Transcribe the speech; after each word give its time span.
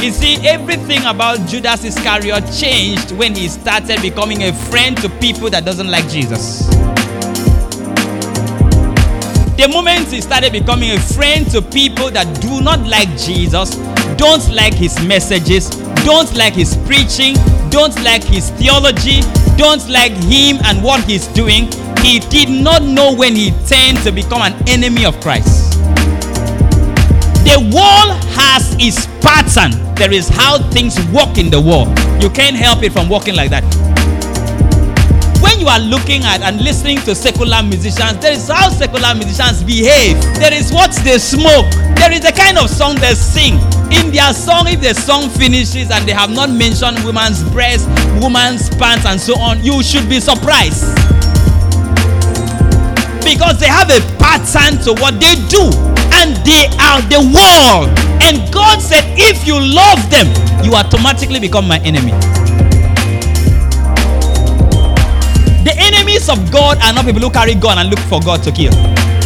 You 0.00 0.12
see, 0.12 0.36
everything 0.46 1.04
about 1.06 1.48
Judas 1.48 1.84
Iscariot 1.84 2.44
changed 2.56 3.10
when 3.10 3.34
he 3.34 3.48
started 3.48 4.00
becoming 4.00 4.44
a 4.44 4.52
friend 4.52 4.96
to 4.98 5.08
people 5.08 5.50
that 5.50 5.64
doesn't 5.64 5.90
like 5.90 6.08
Jesus. 6.08 6.68
The 9.58 9.68
moment 9.68 10.06
he 10.06 10.20
started 10.20 10.52
becoming 10.52 10.92
a 10.92 11.00
friend 11.00 11.50
to 11.50 11.60
people 11.60 12.12
that 12.12 12.40
do 12.40 12.60
not 12.60 12.86
like 12.86 13.08
Jesus, 13.18 13.74
don't 14.14 14.48
like 14.54 14.72
his 14.72 14.94
messages, 15.04 15.68
don't 16.06 16.32
like 16.36 16.54
his 16.54 16.76
preaching, 16.86 17.34
don't 17.68 18.00
like 18.04 18.22
his 18.22 18.50
theology, 18.50 19.22
don't 19.56 19.82
like 19.88 20.12
him 20.30 20.58
and 20.64 20.80
what 20.80 21.02
he's 21.10 21.26
doing, 21.34 21.66
he 22.02 22.20
did 22.30 22.48
not 22.48 22.84
know 22.84 23.12
when 23.12 23.34
he 23.34 23.50
turned 23.66 23.98
to 24.04 24.12
become 24.12 24.42
an 24.42 24.54
enemy 24.68 25.04
of 25.04 25.18
Christ. 25.20 25.67
The 27.48 27.56
world 27.72 28.12
has 28.36 28.76
its 28.76 29.06
pattern. 29.24 29.72
There 29.94 30.12
is 30.12 30.28
how 30.28 30.58
things 30.68 31.00
work 31.08 31.38
in 31.38 31.48
the 31.48 31.58
world. 31.58 31.88
You 32.20 32.28
can't 32.28 32.54
help 32.54 32.82
it 32.82 32.92
from 32.92 33.08
working 33.08 33.34
like 33.34 33.48
that. 33.48 33.64
When 35.40 35.58
you 35.58 35.66
are 35.66 35.80
looking 35.80 36.24
at 36.24 36.42
and 36.42 36.60
listening 36.60 36.98
to 37.08 37.14
secular 37.14 37.62
musicians, 37.62 38.20
there 38.20 38.36
is 38.36 38.48
how 38.48 38.68
secular 38.68 39.14
musicians 39.14 39.62
behave. 39.64 40.20
There 40.36 40.52
is 40.52 40.70
what 40.70 40.92
they 41.08 41.16
smoke. 41.16 41.72
There 41.96 42.12
is 42.12 42.20
the 42.20 42.36
kind 42.36 42.58
of 42.58 42.68
song 42.68 42.96
they 43.00 43.16
sing. 43.16 43.56
In 43.96 44.12
their 44.12 44.34
song, 44.36 44.68
if 44.68 44.84
the 44.84 44.92
song 44.92 45.30
finishes 45.30 45.90
and 45.90 46.04
they 46.04 46.12
have 46.12 46.28
not 46.28 46.50
mentioned 46.50 47.00
woman's 47.02 47.42
breasts, 47.48 47.88
woman's 48.20 48.68
pants, 48.76 49.06
and 49.08 49.18
so 49.18 49.40
on, 49.40 49.64
you 49.64 49.82
should 49.82 50.06
be 50.06 50.20
surprised. 50.20 50.84
Because 53.24 53.56
they 53.56 53.72
have 53.72 53.88
a 53.88 54.04
pattern 54.20 54.84
to 54.84 54.92
what 55.00 55.16
they 55.16 55.32
do 55.48 55.87
and 56.18 56.34
they 56.42 56.66
are 56.82 57.00
the 57.06 57.22
world. 57.22 57.88
And 58.22 58.42
God 58.52 58.82
said, 58.82 59.04
if 59.16 59.46
you 59.46 59.54
love 59.54 60.02
them, 60.10 60.26
you 60.64 60.74
automatically 60.74 61.38
become 61.38 61.66
my 61.66 61.78
enemy. 61.80 62.12
The 65.62 65.74
enemies 65.78 66.28
of 66.28 66.50
God 66.50 66.78
are 66.82 66.92
not 66.92 67.04
people 67.04 67.20
who 67.20 67.30
carry 67.30 67.54
gun 67.54 67.78
and 67.78 67.88
look 67.90 68.00
for 68.10 68.20
God 68.20 68.42
to 68.44 68.52
kill. 68.52 68.72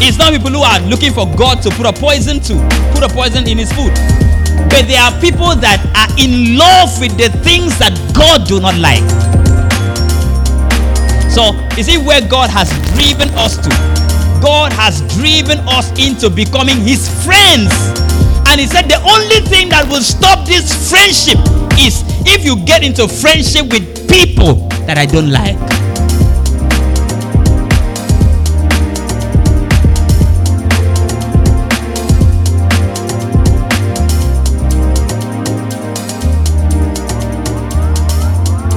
It's 0.05 0.19
not 0.19 0.33
people 0.33 0.51
who 0.51 0.63
are 0.63 0.81
looking 0.81 1.13
for 1.13 1.27
God 1.37 1.63
to 1.63 1.71
put 1.71 1.87
a 1.87 1.93
poison 1.93 2.41
to, 2.41 2.55
put 2.93 3.03
a 3.03 3.09
poison 3.09 3.49
in 3.49 3.59
his 3.59 3.73
food. 3.73 3.95
But 4.69 4.87
there 4.87 5.01
are 5.01 5.13
people 5.21 5.55
that 5.57 5.81
are 5.97 6.11
in 6.19 6.59
love 6.59 6.99
with 7.01 7.17
the 7.17 7.31
things 7.41 7.79
that 7.79 7.95
God 8.13 8.47
do 8.47 8.61
not 8.61 8.77
like. 8.77 9.05
So, 11.31 11.57
is 11.79 11.89
it 11.89 12.05
where 12.05 12.21
God 12.21 12.51
has 12.51 12.69
driven 12.93 13.31
us 13.39 13.57
to? 13.57 14.02
God 14.43 14.73
has 14.73 15.01
driven 15.15 15.61
us 15.69 15.89
into 15.97 16.29
becoming 16.29 16.77
His 16.79 17.07
friends. 17.25 17.71
And 18.51 18.61
He 18.61 18.67
said 18.67 18.91
the 18.91 18.99
only 19.07 19.39
thing 19.47 19.69
that 19.69 19.87
will 19.89 20.03
stop 20.03 20.45
this 20.49 20.91
friendship 20.91 21.39
is 21.79 22.03
if 22.27 22.45
you 22.45 22.57
get 22.67 22.83
into 22.83 23.07
friendship 23.07 23.71
with 23.71 24.11
people 24.11 24.67
that 24.87 24.99
I 24.99 25.07
don't 25.07 25.31
like. 25.31 25.55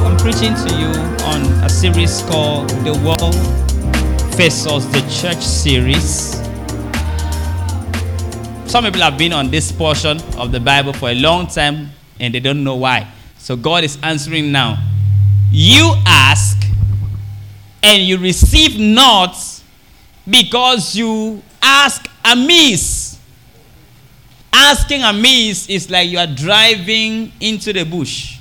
I'm 0.06 0.16
preaching 0.18 0.54
to 0.54 0.76
you 0.78 0.94
on 1.26 1.42
a 1.64 1.70
series 1.70 2.22
called 2.22 2.70
The 2.86 2.94
World 3.04 3.65
versus 4.38 4.86
the 4.92 5.00
church 5.10 5.42
series. 5.42 6.36
Some 8.70 8.84
people 8.84 9.00
have 9.00 9.18
been 9.18 9.32
on 9.32 9.50
this 9.50 9.72
portion 9.72 10.20
of 10.38 10.52
the 10.52 10.60
Bible 10.60 10.92
for 10.92 11.10
a 11.10 11.16
long 11.16 11.48
time 11.48 11.92
and 12.20 12.34
they 12.34 12.42
don't 12.42 12.62
know 12.62 12.76
why. 12.76 13.10
So 13.38 13.56
God 13.56 13.86
is 13.86 13.98
answering 14.04 14.52
now. 14.52 14.84
You 15.52 15.94
ask 16.06 16.68
and 17.82 18.04
you 18.04 18.18
receive 18.18 18.78
not 18.78 19.38
because 20.30 20.98
you 20.98 21.42
ask 21.62 22.06
amiss. 22.26 23.18
Asking 24.52 25.04
amiss 25.04 25.70
is 25.70 25.90
like 25.90 26.10
you 26.10 26.18
are 26.18 26.28
driving 26.28 27.32
into 27.40 27.72
the 27.72 27.86
bush. 27.86 28.38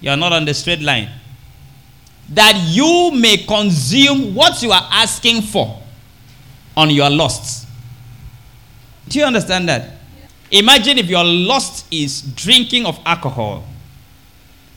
You 0.00 0.10
are 0.10 0.16
not 0.16 0.32
on 0.32 0.44
the 0.44 0.54
straight 0.54 0.80
line 0.82 1.10
that 2.30 2.54
you 2.68 3.10
may 3.14 3.38
consume 3.38 4.34
what 4.34 4.62
you 4.62 4.70
are 4.70 4.88
asking 4.90 5.42
for 5.42 5.80
on 6.76 6.90
your 6.90 7.08
lusts. 7.10 7.66
Do 9.08 9.18
you 9.18 9.24
understand 9.24 9.68
that? 9.68 9.92
Imagine 10.50 10.98
if 10.98 11.06
your 11.06 11.24
lust 11.24 11.86
is 11.90 12.22
drinking 12.22 12.86
of 12.86 12.98
alcohol 13.04 13.64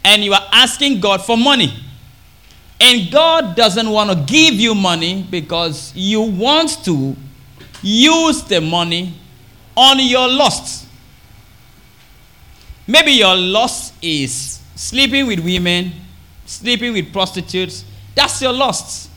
and 0.04 0.24
you 0.24 0.34
are 0.34 0.48
asking 0.52 1.00
God 1.00 1.24
for 1.26 1.38
money. 1.38 1.74
And 2.80 3.12
God 3.12 3.56
doesn't 3.56 3.90
want 3.90 4.10
to 4.10 4.34
give 4.34 4.56
you 4.56 4.74
money 4.74 5.26
because 5.30 5.94
you 5.96 6.22
want 6.22 6.84
to 6.86 7.16
use 7.84 8.44
the 8.44 8.60
money 8.60 9.14
on 9.76 10.00
your 10.00 10.28
lust. 10.28 10.88
Maybe 12.88 13.12
your 13.12 13.36
lust 13.36 13.94
is 14.02 14.60
sleeping 14.76 15.28
with 15.28 15.40
women 15.40 15.94
sleeping 16.52 16.94
with 16.94 17.12
prostitutes, 17.14 17.86
that's 18.16 18.42
your 18.42 18.54
lust. 18.54 19.10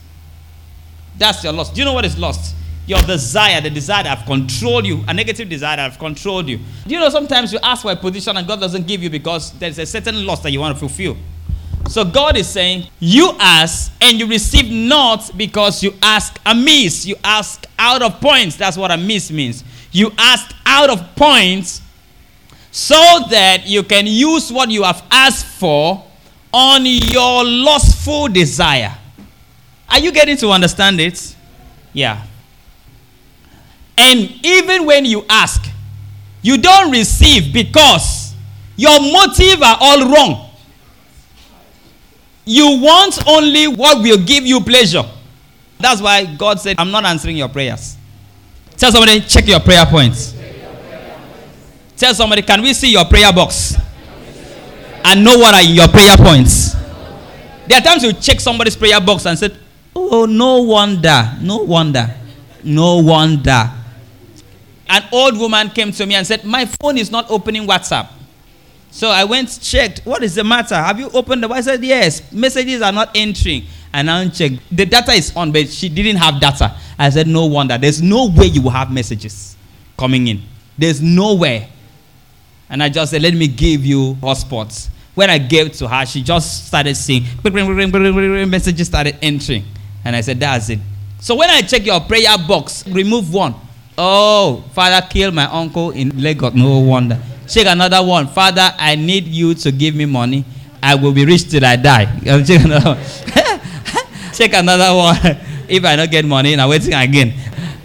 That's 1.17 1.43
your 1.43 1.53
lust. 1.53 1.73
Do 1.73 1.81
you 1.81 1.85
know 1.85 1.93
what 1.93 2.05
is 2.05 2.17
lust? 2.17 2.55
Your 2.87 3.01
desire, 3.01 3.61
the 3.61 3.69
desire 3.69 4.03
that 4.03 4.17
have 4.19 4.27
controlled 4.27 4.85
you, 4.85 5.03
a 5.07 5.13
negative 5.13 5.49
desire 5.49 5.77
that 5.77 5.91
have 5.91 5.99
controlled 5.99 6.47
you. 6.47 6.59
Do 6.85 6.93
you 6.93 6.99
know 6.99 7.09
sometimes 7.09 7.51
you 7.51 7.59
ask 7.63 7.81
for 7.81 7.91
a 7.91 7.95
position 7.95 8.37
and 8.37 8.47
God 8.47 8.59
doesn't 8.59 8.85
give 8.87 9.01
you 9.01 9.09
because 9.09 9.51
there's 9.53 9.79
a 9.79 9.85
certain 9.85 10.25
lust 10.25 10.43
that 10.43 10.51
you 10.51 10.59
want 10.59 10.75
to 10.75 10.79
fulfill? 10.79 11.17
So 11.87 12.03
God 12.03 12.35
is 12.37 12.47
saying, 12.47 12.87
You 12.99 13.31
ask 13.39 13.91
and 14.01 14.19
you 14.19 14.27
receive 14.27 14.71
not 14.71 15.31
because 15.37 15.83
you 15.83 15.93
ask 16.01 16.39
amiss. 16.45 17.05
You 17.05 17.15
ask 17.23 17.65
out 17.77 18.01
of 18.01 18.19
points. 18.21 18.55
That's 18.55 18.77
what 18.77 18.91
amiss 18.91 19.31
means. 19.31 19.63
You 19.91 20.11
ask 20.17 20.53
out 20.65 20.89
of 20.89 21.15
points 21.15 21.81
so 22.71 22.95
that 23.29 23.63
you 23.65 23.83
can 23.83 24.05
use 24.05 24.51
what 24.51 24.69
you 24.69 24.83
have 24.83 25.03
asked 25.09 25.45
for 25.45 26.03
on 26.55 26.85
your 26.85 27.43
lustful 27.43 28.29
desire. 28.29 28.97
Are 29.89 29.99
you 29.99 30.13
getting 30.13 30.37
to 30.37 30.51
understand 30.51 31.01
it? 31.01 31.35
Yeah. 31.91 32.25
And 33.97 34.19
even 34.41 34.85
when 34.85 35.03
you 35.03 35.25
ask, 35.29 35.69
you 36.41 36.57
don't 36.57 36.91
receive 36.91 37.53
because 37.53 38.33
your 38.77 38.97
motive 39.01 39.61
are 39.61 39.77
all 39.81 40.09
wrong. 40.09 40.49
You 42.45 42.79
want 42.81 43.27
only 43.27 43.67
what 43.67 44.01
will 44.01 44.23
give 44.23 44.45
you 44.45 44.61
pleasure. 44.61 45.03
That's 45.77 46.01
why 46.01 46.23
God 46.23 46.61
said, 46.61 46.77
I'm 46.79 46.91
not 46.91 47.03
answering 47.03 47.35
your 47.35 47.49
prayers. 47.49 47.97
Tell 48.77 48.93
somebody, 48.93 49.19
check 49.21 49.45
your 49.45 49.59
prayer 49.59 49.85
points. 49.85 50.33
Tell 51.97 52.13
somebody, 52.13 52.43
can 52.43 52.61
we 52.61 52.73
see 52.73 52.91
your 52.91 53.05
prayer 53.05 53.33
box? 53.33 53.75
And 55.05 55.23
know 55.23 55.37
what 55.37 55.53
are 55.53 55.61
your 55.61 55.87
prayer 55.87 56.17
points. 56.17 56.73
There 57.67 57.77
are 57.77 57.81
times 57.81 58.03
you 58.03 58.11
check 58.13 58.39
somebody's 58.39 58.75
prayer 58.75 58.99
box 58.99 59.25
and 59.25 59.37
said, 59.37 59.57
Oh, 59.95 60.25
no 60.25 60.61
wonder, 60.63 61.31
no 61.41 61.57
wonder, 61.57 62.13
no 62.63 62.97
wonder. 62.97 63.71
An 64.89 65.03
old 65.11 65.37
woman 65.37 65.69
came 65.69 65.91
to 65.91 66.05
me 66.05 66.15
and 66.15 66.25
said, 66.25 66.43
My 66.43 66.65
phone 66.65 66.97
is 66.97 67.11
not 67.11 67.29
opening 67.29 67.67
WhatsApp. 67.67 68.09
So 68.91 69.09
I 69.09 69.23
went, 69.25 69.59
checked, 69.61 70.01
what 70.05 70.23
is 70.23 70.35
the 70.35 70.43
matter? 70.43 70.75
Have 70.75 70.99
you 70.99 71.09
opened 71.09 71.43
the 71.43 71.49
I 71.49 71.61
said, 71.61 71.83
Yes, 71.83 72.31
messages 72.31 72.81
are 72.81 72.91
not 72.91 73.11
entering. 73.15 73.63
And 73.93 74.09
I 74.09 74.27
checked. 74.29 74.59
The 74.71 74.85
data 74.85 75.11
is 75.11 75.35
on, 75.35 75.51
but 75.51 75.69
she 75.69 75.87
didn't 75.87 76.17
have 76.17 76.39
data. 76.41 76.75
I 76.97 77.09
said, 77.09 77.27
No 77.27 77.45
wonder. 77.45 77.77
There's 77.77 78.01
no 78.01 78.27
way 78.29 78.47
you 78.47 78.63
will 78.63 78.71
have 78.71 78.91
messages 78.91 79.55
coming 79.97 80.27
in. 80.27 80.41
There's 80.77 81.01
no 81.01 81.35
way. 81.35 81.69
And 82.69 82.81
I 82.81 82.89
just 82.89 83.11
said, 83.11 83.21
Let 83.21 83.35
me 83.35 83.47
give 83.47 83.85
you 83.85 84.15
hotspots. 84.15 84.89
When 85.15 85.29
I 85.29 85.37
gave 85.37 85.71
to 85.77 85.87
her, 85.87 86.05
she 86.05 86.21
just 86.21 86.67
started 86.67 86.95
saying, 86.95 87.23
messages 88.49 88.87
started 88.87 89.17
entering. 89.21 89.63
And 90.03 90.15
I 90.15 90.21
said, 90.21 90.39
That's 90.39 90.69
it. 90.69 90.79
So 91.19 91.35
when 91.35 91.49
I 91.49 91.61
check 91.61 91.85
your 91.85 91.99
prayer 92.01 92.37
box, 92.47 92.85
remove 92.87 93.33
one. 93.33 93.55
Oh, 93.97 94.63
Father, 94.73 95.05
kill 95.09 95.31
my 95.31 95.45
uncle 95.45 95.91
in 95.91 96.21
Lagos. 96.21 96.53
No 96.53 96.79
wonder. 96.79 97.17
Check 97.47 97.65
another 97.65 98.03
one. 98.03 98.27
Father, 98.27 98.69
I 98.77 98.95
need 98.95 99.25
you 99.25 99.53
to 99.55 99.71
give 99.71 99.95
me 99.95 100.05
money. 100.05 100.43
I 100.83 100.95
will 100.95 101.13
be 101.13 101.25
rich 101.25 101.49
till 101.49 101.65
I 101.65 101.77
die. 101.77 102.05
Check 102.45 102.63
another 102.65 102.95
one. 102.95 102.99
check 104.35 104.53
another 104.53 104.93
one. 104.95 105.17
if 105.69 105.83
I 105.83 105.95
don't 105.95 106.11
get 106.11 106.25
money, 106.25 106.55
now 106.55 106.69
waiting 106.69 106.93
again. 106.93 107.33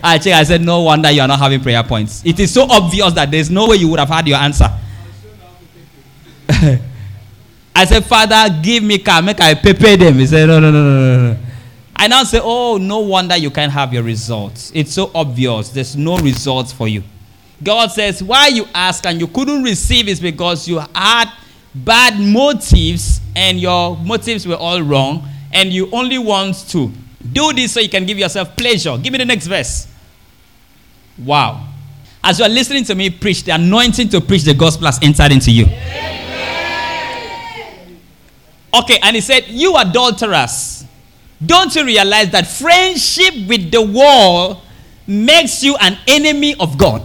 I 0.03 0.19
check. 0.19 0.35
I 0.35 0.43
said, 0.43 0.61
no 0.63 0.81
wonder 0.83 1.11
you 1.11 1.23
are 1.23 1.29
not 1.29 1.39
having 1.39 1.61
prayer 1.61 1.83
points. 1.83 2.23
It 2.25 2.39
is 2.41 2.53
so 2.53 2.67
obvious 2.69 3.13
that 3.15 3.31
there's 3.31 3.51
no 3.51 3.69
way 3.69 3.77
you 3.77 3.89
would 3.89 3.99
have 4.01 4.09
had 4.09 4.27
your 4.27 4.39
answer. 4.39 4.69
I 7.75 7.85
said, 7.85 8.05
Father, 8.05 8.55
give 8.63 8.83
me 8.83 8.99
car, 8.99 9.23
make 9.23 9.41
I 9.41 9.55
pay 9.55 9.97
them. 9.97 10.15
He 10.15 10.27
said, 10.27 10.47
no, 10.47 10.61
no, 10.61 10.71
no, 10.71 10.83
no, 10.83 11.33
no. 11.33 11.39
I 11.97 12.09
now 12.09 12.25
say, 12.25 12.41
oh, 12.43 12.79
no 12.79 13.01
wonder 13.01 13.37
you 13.37 13.51
can't 13.51 13.73
have 13.73 13.93
your 13.93 14.03
results. 14.03 14.73
It's 14.75 14.93
so 14.93 15.11
obvious. 15.15 15.69
There's 15.71 15.97
no 15.97 16.19
results 16.19 16.73
for 16.73 16.89
you. 16.89 17.03
God 17.63 17.91
says, 17.91 18.23
Why 18.23 18.49
you 18.49 18.67
ask 18.75 19.05
and 19.07 19.21
you 19.21 19.27
couldn't 19.27 19.63
receive 19.63 20.09
is 20.09 20.21
because 20.21 20.67
you 20.67 20.79
had 20.95 21.31
bad 21.75 22.19
motives 22.19 23.21
and 23.37 23.61
your 23.61 23.97
motives 23.99 24.47
were 24.47 24.57
all 24.57 24.81
wrong, 24.83 25.29
and 25.53 25.73
you 25.73 25.91
only 25.93 26.19
want 26.19 26.57
to 26.71 26.91
do 27.33 27.53
this 27.53 27.73
so 27.73 27.81
you 27.81 27.89
can 27.89 28.07
give 28.07 28.19
yourself 28.19 28.57
pleasure. 28.57 28.97
Give 28.97 29.13
me 29.13 29.19
the 29.19 29.25
next 29.25 29.47
verse. 29.47 29.89
Wow. 31.19 31.67
As 32.25 32.39
you 32.39 32.45
are 32.45 32.49
listening 32.49 32.85
to 32.85 32.95
me 32.95 33.11
preach, 33.11 33.45
the 33.45 33.53
anointing 33.53 34.09
to 34.11 34.21
preach 34.21 34.43
the 34.43 34.55
gospel 34.55 34.87
has 34.87 34.99
entered 35.03 35.33
into 35.33 35.51
you. 35.51 35.67
Okay, 38.73 38.99
and 39.03 39.17
he 39.17 39.21
said, 39.21 39.49
You 39.49 39.77
adulterers, 39.77 40.85
don't 41.45 41.75
you 41.75 41.85
realize 41.85 42.31
that 42.31 42.47
friendship 42.47 43.35
with 43.49 43.71
the 43.71 43.83
world 43.83 44.63
makes 45.07 45.63
you 45.63 45.77
an 45.77 45.99
enemy 46.07 46.55
of 46.61 46.79
God? 46.79 47.03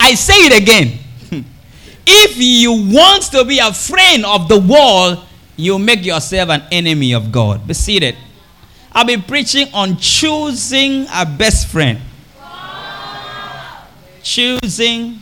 I 0.00 0.14
say 0.14 0.34
it 0.34 0.62
again. 0.62 0.98
if 2.06 2.36
you 2.38 2.94
want 2.94 3.24
to 3.24 3.44
be 3.44 3.58
a 3.58 3.72
friend 3.72 4.24
of 4.24 4.48
the 4.48 4.58
world, 4.58 5.24
you 5.56 5.78
make 5.78 6.04
yourself 6.04 6.48
an 6.50 6.62
enemy 6.70 7.12
of 7.12 7.32
God. 7.32 7.66
Be 7.66 7.74
seated. 7.74 8.16
I'll 8.92 9.04
be 9.04 9.16
preaching 9.18 9.66
on 9.74 9.96
choosing 9.98 11.06
a 11.12 11.26
best 11.26 11.68
friend. 11.68 12.00
Choosing 14.22 15.18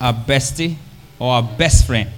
a 0.00 0.12
bestie 0.12 0.76
or 1.18 1.38
a 1.38 1.42
best 1.42 1.86
friend. 1.86 2.10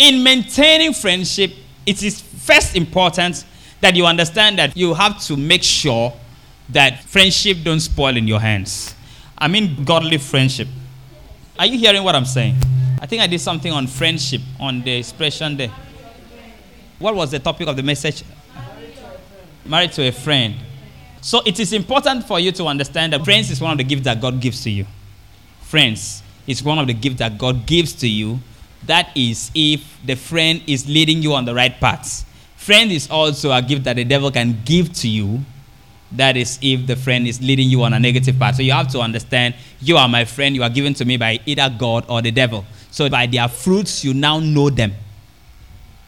In 0.00 0.22
maintaining 0.22 0.94
friendship, 0.94 1.52
it 1.84 2.02
is 2.02 2.22
first 2.22 2.74
important 2.74 3.44
that 3.82 3.94
you 3.94 4.06
understand 4.06 4.58
that 4.58 4.74
you 4.74 4.94
have 4.94 5.20
to 5.24 5.36
make 5.36 5.62
sure 5.62 6.14
that 6.70 7.04
friendship 7.04 7.58
don't 7.62 7.80
spoil 7.80 8.16
in 8.16 8.26
your 8.26 8.40
hands. 8.40 8.94
I 9.36 9.46
mean 9.48 9.84
godly 9.84 10.16
friendship. 10.16 10.68
Are 11.58 11.66
you 11.66 11.78
hearing 11.78 12.02
what 12.02 12.14
I'm 12.14 12.24
saying? 12.24 12.56
I 12.98 13.04
think 13.04 13.20
I 13.20 13.26
did 13.26 13.40
something 13.40 13.70
on 13.70 13.86
friendship 13.86 14.40
on 14.58 14.80
the 14.80 14.92
expression 14.92 15.58
there. 15.58 15.70
What 16.98 17.14
was 17.14 17.30
the 17.30 17.38
topic 17.38 17.68
of 17.68 17.76
the 17.76 17.82
message? 17.82 18.24
Married 19.66 19.92
to 19.92 20.08
a 20.08 20.12
friend. 20.12 20.54
So 21.20 21.42
it 21.44 21.60
is 21.60 21.74
important 21.74 22.26
for 22.26 22.40
you 22.40 22.52
to 22.52 22.64
understand 22.64 23.12
that 23.12 23.22
friends 23.22 23.50
is 23.50 23.60
one 23.60 23.72
of 23.72 23.78
the 23.78 23.84
gifts 23.84 24.04
that 24.04 24.18
God 24.18 24.40
gives 24.40 24.62
to 24.64 24.70
you. 24.70 24.86
Friends 25.60 26.22
is 26.46 26.62
one 26.62 26.78
of 26.78 26.86
the 26.86 26.94
gifts 26.94 27.18
that 27.18 27.36
God 27.36 27.66
gives 27.66 27.92
to 27.94 28.08
you. 28.08 28.40
That 28.86 29.10
is 29.14 29.50
if 29.54 29.98
the 30.04 30.16
friend 30.16 30.62
is 30.66 30.88
leading 30.88 31.22
you 31.22 31.34
on 31.34 31.44
the 31.44 31.54
right 31.54 31.78
path. 31.80 32.26
Friend 32.56 32.90
is 32.90 33.10
also 33.10 33.52
a 33.52 33.62
gift 33.62 33.84
that 33.84 33.96
the 33.96 34.04
devil 34.04 34.30
can 34.30 34.60
give 34.64 34.92
to 34.94 35.08
you 35.08 35.40
that 36.12 36.36
is 36.36 36.58
if 36.60 36.86
the 36.86 36.96
friend 36.96 37.26
is 37.26 37.40
leading 37.40 37.68
you 37.68 37.82
on 37.82 37.92
a 37.92 38.00
negative 38.00 38.38
path. 38.38 38.56
So 38.56 38.62
you 38.62 38.72
have 38.72 38.88
to 38.88 39.00
understand 39.00 39.54
you 39.80 39.96
are 39.96 40.08
my 40.08 40.24
friend, 40.24 40.54
you 40.56 40.62
are 40.62 40.70
given 40.70 40.94
to 40.94 41.04
me 41.04 41.16
by 41.16 41.40
either 41.46 41.72
God 41.78 42.04
or 42.08 42.20
the 42.20 42.30
devil. 42.30 42.64
So 42.90 43.08
by 43.08 43.26
their 43.26 43.48
fruits, 43.48 44.04
you 44.04 44.14
now 44.14 44.40
know 44.40 44.70
them. 44.70 44.92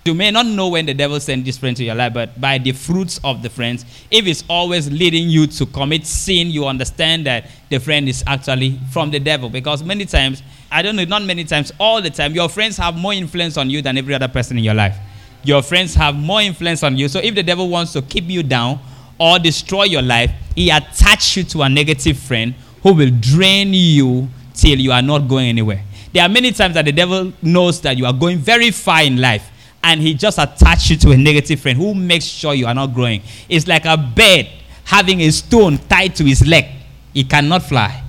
You 0.04 0.14
may 0.14 0.32
not 0.32 0.46
know 0.46 0.68
when 0.68 0.86
the 0.86 0.94
devil 0.94 1.20
sent 1.20 1.44
this 1.44 1.58
friend 1.58 1.76
to 1.76 1.84
your 1.84 1.94
life, 1.94 2.12
but 2.12 2.40
by 2.40 2.58
the 2.58 2.72
fruits 2.72 3.20
of 3.22 3.40
the 3.40 3.48
friends, 3.48 3.84
if 4.10 4.26
it's 4.26 4.42
always 4.48 4.90
leading 4.90 5.28
you 5.28 5.46
to 5.46 5.66
commit 5.66 6.06
sin, 6.06 6.48
you 6.48 6.66
understand 6.66 7.26
that 7.26 7.48
the 7.70 7.78
friend 7.78 8.08
is 8.08 8.24
actually 8.26 8.80
from 8.90 9.12
the 9.12 9.20
devil. 9.20 9.48
Because 9.48 9.84
many 9.84 10.04
times, 10.04 10.42
I 10.72 10.82
don't 10.82 10.96
know, 10.96 11.04
not 11.04 11.22
many 11.22 11.44
times, 11.44 11.70
all 11.78 12.00
the 12.00 12.10
time, 12.10 12.34
your 12.34 12.48
friends 12.48 12.76
have 12.78 12.96
more 12.96 13.12
influence 13.12 13.56
on 13.56 13.70
you 13.70 13.82
than 13.82 13.98
every 13.98 14.14
other 14.14 14.28
person 14.28 14.58
in 14.58 14.64
your 14.64 14.74
life. 14.74 14.96
Your 15.44 15.62
friends 15.62 15.94
have 15.94 16.14
more 16.14 16.40
influence 16.40 16.82
on 16.82 16.96
you. 16.96 17.08
So 17.08 17.18
if 17.18 17.34
the 17.34 17.42
devil 17.42 17.68
wants 17.68 17.92
to 17.92 18.02
keep 18.02 18.24
you 18.24 18.42
down, 18.42 18.80
or 19.22 19.38
destroy 19.38 19.84
your 19.84 20.02
life, 20.02 20.32
he 20.56 20.70
attach 20.70 21.36
you 21.36 21.44
to 21.44 21.62
a 21.62 21.68
negative 21.68 22.18
friend 22.18 22.54
who 22.82 22.92
will 22.92 23.10
drain 23.20 23.72
you 23.72 24.28
till 24.52 24.78
you 24.78 24.90
are 24.90 25.00
not 25.02 25.28
going 25.28 25.46
anywhere. 25.46 25.82
There 26.12 26.24
are 26.24 26.28
many 26.28 26.50
times 26.50 26.74
that 26.74 26.84
the 26.84 26.92
devil 26.92 27.32
knows 27.40 27.80
that 27.82 27.96
you 27.96 28.04
are 28.04 28.12
going 28.12 28.38
very 28.38 28.72
far 28.72 29.02
in 29.02 29.18
life 29.20 29.48
and 29.84 30.00
he 30.00 30.14
just 30.14 30.38
attach 30.38 30.90
you 30.90 30.96
to 30.96 31.12
a 31.12 31.16
negative 31.16 31.60
friend 31.60 31.78
who 31.78 31.94
makes 31.94 32.24
sure 32.24 32.52
you 32.54 32.66
are 32.66 32.74
not 32.74 32.88
growing. 32.94 33.22
It's 33.48 33.68
like 33.68 33.84
a 33.84 33.96
bird 33.96 34.48
having 34.84 35.20
a 35.20 35.30
stone 35.30 35.78
tied 35.88 36.16
to 36.16 36.24
his 36.24 36.44
leg. 36.46 36.66
He 37.14 37.22
cannot 37.22 37.62
fly. 37.62 38.01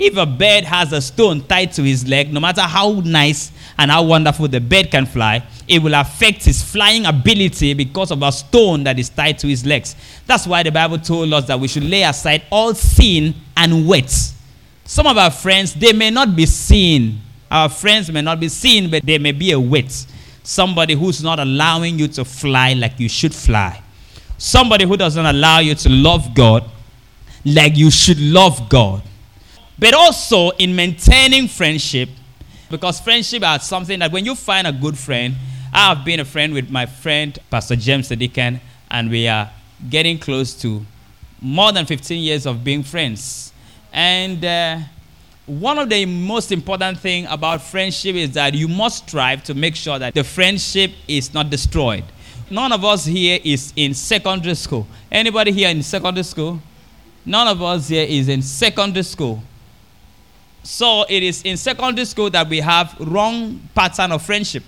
If 0.00 0.16
a 0.16 0.24
bird 0.26 0.62
has 0.62 0.92
a 0.92 1.02
stone 1.02 1.42
tied 1.42 1.72
to 1.72 1.82
his 1.82 2.06
leg, 2.06 2.32
no 2.32 2.38
matter 2.38 2.60
how 2.60 3.02
nice 3.04 3.50
and 3.76 3.90
how 3.90 4.04
wonderful 4.04 4.46
the 4.46 4.60
bird 4.60 4.92
can 4.92 5.06
fly, 5.06 5.44
it 5.66 5.82
will 5.82 5.94
affect 5.94 6.44
his 6.44 6.62
flying 6.62 7.04
ability 7.04 7.74
because 7.74 8.12
of 8.12 8.22
a 8.22 8.30
stone 8.30 8.84
that 8.84 8.96
is 8.96 9.08
tied 9.08 9.40
to 9.40 9.48
his 9.48 9.66
legs. 9.66 9.96
That's 10.24 10.46
why 10.46 10.62
the 10.62 10.70
Bible 10.70 10.98
told 10.98 11.32
us 11.32 11.48
that 11.48 11.58
we 11.58 11.66
should 11.66 11.82
lay 11.82 12.04
aside 12.04 12.44
all 12.50 12.74
sin 12.74 13.34
and 13.56 13.88
weight. 13.88 14.14
Some 14.84 15.08
of 15.08 15.18
our 15.18 15.32
friends, 15.32 15.74
they 15.74 15.92
may 15.92 16.10
not 16.10 16.36
be 16.36 16.46
seen. 16.46 17.20
Our 17.50 17.68
friends 17.68 18.08
may 18.08 18.22
not 18.22 18.38
be 18.38 18.48
seen, 18.48 18.90
but 18.90 19.04
they 19.04 19.18
may 19.18 19.32
be 19.32 19.50
a 19.50 19.58
weight. 19.58 20.06
Somebody 20.44 20.94
who's 20.94 21.24
not 21.24 21.40
allowing 21.40 21.98
you 21.98 22.06
to 22.08 22.24
fly 22.24 22.74
like 22.74 23.00
you 23.00 23.08
should 23.08 23.34
fly. 23.34 23.82
Somebody 24.38 24.84
who 24.86 24.96
doesn't 24.96 25.26
allow 25.26 25.58
you 25.58 25.74
to 25.74 25.88
love 25.88 26.34
God 26.34 26.64
like 27.44 27.76
you 27.76 27.90
should 27.90 28.20
love 28.20 28.68
God 28.68 29.02
but 29.78 29.94
also 29.94 30.50
in 30.50 30.74
maintaining 30.74 31.48
friendship, 31.48 32.08
because 32.70 33.00
friendship 33.00 33.42
is 33.44 33.62
something 33.62 33.98
that 34.00 34.10
when 34.12 34.24
you 34.24 34.34
find 34.34 34.66
a 34.66 34.72
good 34.72 34.98
friend, 34.98 35.34
I 35.72 35.94
have 35.94 36.04
been 36.04 36.20
a 36.20 36.24
friend 36.24 36.52
with 36.52 36.70
my 36.70 36.86
friend, 36.86 37.38
Pastor 37.50 37.76
James 37.76 38.08
Sadikan, 38.08 38.60
and 38.90 39.10
we 39.10 39.28
are 39.28 39.50
getting 39.88 40.18
close 40.18 40.54
to 40.62 40.84
more 41.40 41.72
than 41.72 41.86
15 41.86 42.20
years 42.20 42.46
of 42.46 42.64
being 42.64 42.82
friends. 42.82 43.52
And 43.92 44.44
uh, 44.44 44.78
one 45.46 45.78
of 45.78 45.88
the 45.88 46.04
most 46.04 46.52
important 46.52 46.98
thing 46.98 47.26
about 47.26 47.62
friendship 47.62 48.16
is 48.16 48.32
that 48.32 48.54
you 48.54 48.68
must 48.68 49.08
strive 49.08 49.44
to 49.44 49.54
make 49.54 49.76
sure 49.76 49.98
that 49.98 50.14
the 50.14 50.24
friendship 50.24 50.90
is 51.06 51.32
not 51.32 51.50
destroyed. 51.50 52.04
None 52.50 52.72
of 52.72 52.84
us 52.84 53.04
here 53.04 53.38
is 53.44 53.72
in 53.76 53.94
secondary 53.94 54.54
school. 54.54 54.86
Anybody 55.10 55.52
here 55.52 55.68
in 55.68 55.82
secondary 55.82 56.24
school? 56.24 56.60
None 57.24 57.46
of 57.48 57.62
us 57.62 57.88
here 57.88 58.06
is 58.08 58.28
in 58.28 58.42
secondary 58.42 59.04
school. 59.04 59.42
So 60.68 61.06
it 61.08 61.22
is 61.22 61.40
in 61.44 61.56
secondary 61.56 62.04
school 62.04 62.28
that 62.28 62.46
we 62.46 62.60
have 62.60 62.94
wrong 63.00 63.58
pattern 63.74 64.12
of 64.12 64.20
friendship, 64.20 64.62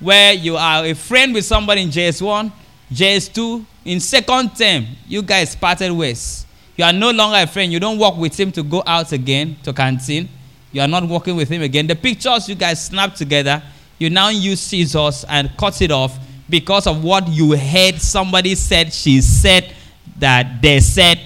where 0.00 0.32
you 0.32 0.56
are 0.56 0.86
a 0.86 0.94
friend 0.94 1.34
with 1.34 1.44
somebody 1.44 1.82
in 1.82 1.90
JS1, 1.90 2.50
JS2, 2.90 3.62
in 3.84 4.00
second 4.00 4.56
term, 4.56 4.86
you 5.06 5.20
guys 5.20 5.54
parted 5.54 5.92
ways. 5.92 6.46
You 6.78 6.84
are 6.84 6.94
no 6.94 7.10
longer 7.10 7.40
a 7.42 7.46
friend. 7.46 7.70
You 7.70 7.78
don't 7.78 7.98
walk 7.98 8.16
with 8.16 8.40
him 8.40 8.50
to 8.52 8.62
go 8.62 8.82
out 8.86 9.12
again 9.12 9.58
to 9.64 9.74
canteen. 9.74 10.30
You 10.72 10.80
are 10.80 10.88
not 10.88 11.06
walking 11.06 11.36
with 11.36 11.50
him 11.50 11.60
again. 11.60 11.86
The 11.86 11.96
pictures 11.96 12.48
you 12.48 12.54
guys 12.54 12.86
snapped 12.86 13.18
together, 13.18 13.62
you 13.98 14.08
now 14.08 14.30
use 14.30 14.62
scissors 14.62 15.26
and 15.28 15.54
cut 15.58 15.82
it 15.82 15.90
off 15.90 16.18
because 16.48 16.86
of 16.86 17.04
what 17.04 17.28
you 17.28 17.54
heard 17.54 18.00
somebody 18.00 18.54
said, 18.54 18.94
she 18.94 19.20
said, 19.20 19.74
that 20.16 20.62
they 20.62 20.80
said, 20.80 21.20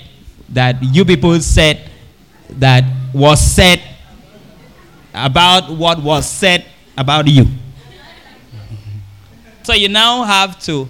that 0.48 0.82
you 0.82 1.04
people 1.04 1.38
said, 1.38 1.88
that 2.50 2.82
was 3.14 3.40
said 3.40 3.80
about 5.14 5.70
what 5.70 6.02
was 6.02 6.28
said 6.28 6.64
about 6.96 7.26
you. 7.28 7.46
So 9.64 9.74
you 9.74 9.88
now 9.88 10.24
have 10.24 10.60
to 10.64 10.88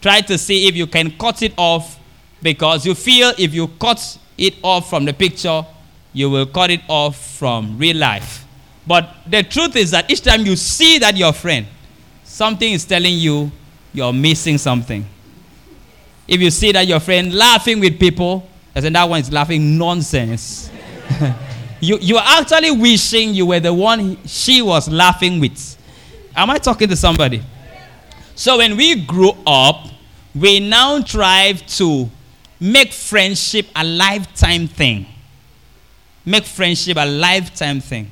try 0.00 0.20
to 0.22 0.36
see 0.38 0.66
if 0.66 0.74
you 0.74 0.88
can 0.88 1.12
cut 1.16 1.40
it 1.42 1.54
off 1.56 2.00
because 2.42 2.84
you 2.84 2.94
feel 2.96 3.32
if 3.38 3.54
you 3.54 3.68
cut 3.80 4.18
it 4.36 4.54
off 4.62 4.90
from 4.90 5.04
the 5.04 5.12
picture, 5.12 5.64
you 6.12 6.28
will 6.28 6.46
cut 6.46 6.70
it 6.70 6.80
off 6.88 7.16
from 7.38 7.78
real 7.78 7.96
life. 7.96 8.44
But 8.86 9.14
the 9.26 9.42
truth 9.42 9.76
is 9.76 9.90
that 9.92 10.10
each 10.10 10.22
time 10.22 10.46
you 10.46 10.56
see 10.56 10.98
that 10.98 11.16
your 11.16 11.32
friend, 11.32 11.66
something 12.24 12.72
is 12.72 12.84
telling 12.84 13.14
you 13.14 13.52
you're 13.92 14.12
missing 14.12 14.58
something. 14.58 15.06
If 16.26 16.40
you 16.40 16.50
see 16.50 16.72
that 16.72 16.86
your 16.86 17.00
friend 17.00 17.32
laughing 17.34 17.80
with 17.80 17.98
people, 18.00 18.48
as 18.74 18.84
in 18.84 18.92
that 18.94 19.08
one 19.08 19.20
is 19.20 19.32
laughing 19.32 19.78
nonsense. 19.78 20.70
You, 21.80 21.98
you 22.00 22.16
are 22.16 22.40
actually 22.40 22.70
wishing 22.72 23.34
you 23.34 23.46
were 23.46 23.60
the 23.60 23.72
one 23.72 24.18
she 24.26 24.62
was 24.62 24.88
laughing 24.88 25.38
with. 25.40 25.76
Am 26.34 26.50
I 26.50 26.58
talking 26.58 26.88
to 26.88 26.96
somebody? 26.96 27.42
So 28.34 28.58
when 28.58 28.76
we 28.76 29.04
grow 29.04 29.36
up, 29.46 29.88
we 30.34 30.60
now 30.60 31.02
try 31.02 31.52
to 31.52 32.08
make 32.60 32.92
friendship 32.92 33.66
a 33.74 33.84
lifetime 33.84 34.68
thing. 34.68 35.06
Make 36.24 36.44
friendship 36.44 36.96
a 36.96 37.06
lifetime 37.06 37.80
thing. 37.80 38.10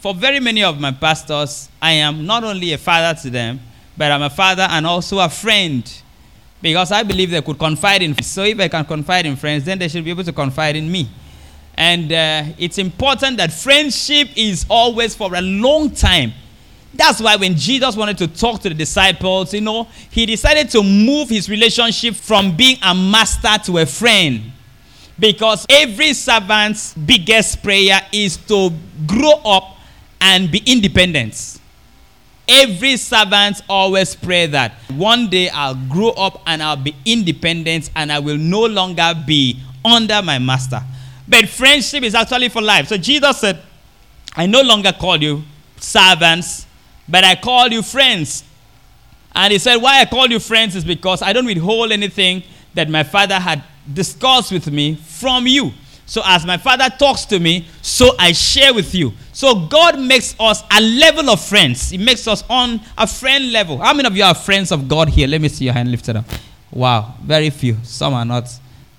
For 0.00 0.14
very 0.14 0.40
many 0.40 0.62
of 0.62 0.80
my 0.80 0.92
pastors, 0.92 1.68
I 1.80 1.92
am 1.92 2.26
not 2.26 2.44
only 2.44 2.72
a 2.72 2.78
father 2.78 3.18
to 3.22 3.30
them, 3.30 3.60
but 3.96 4.10
I'm 4.10 4.22
a 4.22 4.30
father 4.30 4.66
and 4.70 4.86
also 4.86 5.18
a 5.18 5.28
friend. 5.28 5.90
Because 6.60 6.92
I 6.92 7.02
believe 7.02 7.30
they 7.30 7.42
could 7.42 7.58
confide 7.58 8.02
in. 8.02 8.20
So 8.22 8.42
if 8.44 8.58
I 8.58 8.68
can 8.68 8.84
confide 8.84 9.26
in 9.26 9.36
friends, 9.36 9.64
then 9.64 9.78
they 9.78 9.88
should 9.88 10.04
be 10.04 10.10
able 10.10 10.24
to 10.24 10.32
confide 10.32 10.76
in 10.76 10.90
me. 10.90 11.08
And 11.76 12.10
uh, 12.10 12.44
it's 12.58 12.78
important 12.78 13.36
that 13.36 13.52
friendship 13.52 14.28
is 14.34 14.64
always 14.70 15.14
for 15.14 15.34
a 15.34 15.42
long 15.42 15.90
time. 15.90 16.32
That's 16.94 17.20
why 17.20 17.36
when 17.36 17.54
Jesus 17.54 17.94
wanted 17.94 18.16
to 18.18 18.28
talk 18.28 18.62
to 18.62 18.70
the 18.70 18.74
disciples, 18.74 19.52
you 19.52 19.60
know, 19.60 19.86
he 20.10 20.24
decided 20.24 20.70
to 20.70 20.82
move 20.82 21.28
his 21.28 21.50
relationship 21.50 22.14
from 22.14 22.56
being 22.56 22.78
a 22.82 22.94
master 22.94 23.58
to 23.66 23.78
a 23.78 23.86
friend. 23.86 24.52
Because 25.18 25.66
every 25.68 26.14
servant's 26.14 26.94
biggest 26.94 27.62
prayer 27.62 28.00
is 28.12 28.36
to 28.48 28.70
grow 29.06 29.40
up 29.44 29.76
and 30.20 30.50
be 30.50 30.62
independent. 30.64 31.58
Every 32.48 32.96
servant 32.96 33.60
always 33.68 34.14
pray 34.14 34.46
that 34.46 34.72
one 34.90 35.28
day 35.28 35.48
I'll 35.48 35.74
grow 35.74 36.10
up 36.10 36.42
and 36.46 36.62
I'll 36.62 36.76
be 36.76 36.94
independent 37.04 37.90
and 37.96 38.12
I 38.12 38.20
will 38.20 38.38
no 38.38 38.64
longer 38.66 39.12
be 39.26 39.60
under 39.84 40.22
my 40.22 40.38
master. 40.38 40.82
But 41.28 41.48
friendship 41.48 42.02
is 42.02 42.14
actually 42.14 42.48
for 42.48 42.62
life. 42.62 42.88
So 42.88 42.96
Jesus 42.96 43.38
said, 43.40 43.60
I 44.34 44.46
no 44.46 44.62
longer 44.62 44.92
call 44.92 45.16
you 45.16 45.42
servants, 45.78 46.66
but 47.08 47.24
I 47.24 47.34
call 47.36 47.68
you 47.68 47.82
friends. 47.82 48.44
And 49.34 49.52
he 49.52 49.58
said, 49.58 49.76
Why 49.76 50.00
I 50.00 50.04
call 50.04 50.26
you 50.28 50.38
friends 50.38 50.76
is 50.76 50.84
because 50.84 51.22
I 51.22 51.32
don't 51.32 51.46
withhold 51.46 51.92
anything 51.92 52.42
that 52.74 52.88
my 52.88 53.02
father 53.02 53.36
had 53.38 53.62
discussed 53.92 54.52
with 54.52 54.70
me 54.70 54.94
from 54.96 55.46
you. 55.46 55.72
So 56.06 56.22
as 56.24 56.46
my 56.46 56.56
father 56.56 56.88
talks 56.88 57.24
to 57.26 57.40
me, 57.40 57.66
so 57.82 58.10
I 58.18 58.30
share 58.30 58.72
with 58.72 58.94
you. 58.94 59.12
So 59.32 59.66
God 59.66 59.98
makes 59.98 60.36
us 60.38 60.62
a 60.70 60.80
level 60.80 61.30
of 61.30 61.44
friends. 61.44 61.90
He 61.90 61.98
makes 61.98 62.28
us 62.28 62.44
on 62.48 62.80
a 62.96 63.06
friend 63.06 63.50
level. 63.50 63.78
How 63.78 63.92
many 63.92 64.06
of 64.06 64.16
you 64.16 64.22
are 64.22 64.34
friends 64.34 64.70
of 64.70 64.86
God 64.86 65.08
here? 65.08 65.26
Let 65.26 65.40
me 65.40 65.48
see 65.48 65.64
your 65.64 65.74
hand 65.74 65.90
lifted 65.90 66.16
up. 66.16 66.24
Wow, 66.70 67.14
very 67.22 67.50
few. 67.50 67.76
Some 67.82 68.14
are 68.14 68.24
not. 68.24 68.48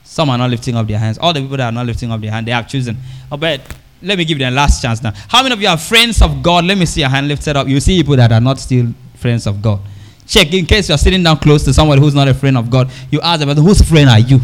Some 0.08 0.30
are 0.30 0.38
not 0.38 0.50
lifting 0.50 0.76
up 0.76 0.88
their 0.88 0.98
hands. 0.98 1.18
All 1.18 1.34
the 1.34 1.42
people 1.42 1.58
that 1.58 1.66
are 1.66 1.72
not 1.72 1.86
lifting 1.86 2.12
up 2.12 2.22
their 2.22 2.32
hand, 2.32 2.48
they 2.48 2.52
have 2.52 2.68
chosen. 2.68 2.98
Oh, 3.30 3.36
but 3.36 3.62
let 4.02 4.18
me 4.18 4.24
give 4.24 4.40
them 4.40 4.56
last 4.56 4.82
chance 4.82 5.04
now. 5.04 5.12
How 5.28 5.44
many 5.44 5.54
of 5.54 5.62
you 5.62 5.68
are 5.68 5.78
friends 5.78 6.22
of 6.22 6.42
God? 6.42 6.64
Let 6.64 6.78
me 6.78 6.86
see 6.86 7.02
your 7.02 7.10
hand 7.10 7.28
lifted 7.28 7.58
up. 7.58 7.68
You 7.68 7.80
see 7.82 7.98
people 7.98 8.16
that 8.16 8.32
are 8.32 8.40
not 8.40 8.58
still 8.58 8.88
friends 9.16 9.46
of 9.46 9.62
God. 9.62 9.82
Check 10.26 10.54
in 10.54 10.66
case 10.66 10.88
you're 10.88 10.98
sitting 10.98 11.22
down 11.22 11.38
close 11.40 11.64
to 11.66 11.74
someone 11.74 11.98
who's 11.98 12.16
not 12.16 12.28
a 12.28 12.34
friend 12.34 12.58
of 12.58 12.70
God. 12.70 12.90
You 13.12 13.20
ask 13.22 13.46
them, 13.46 13.56
whose 13.58 13.82
friend 13.82 14.10
are 14.10 14.20
you? 14.20 14.40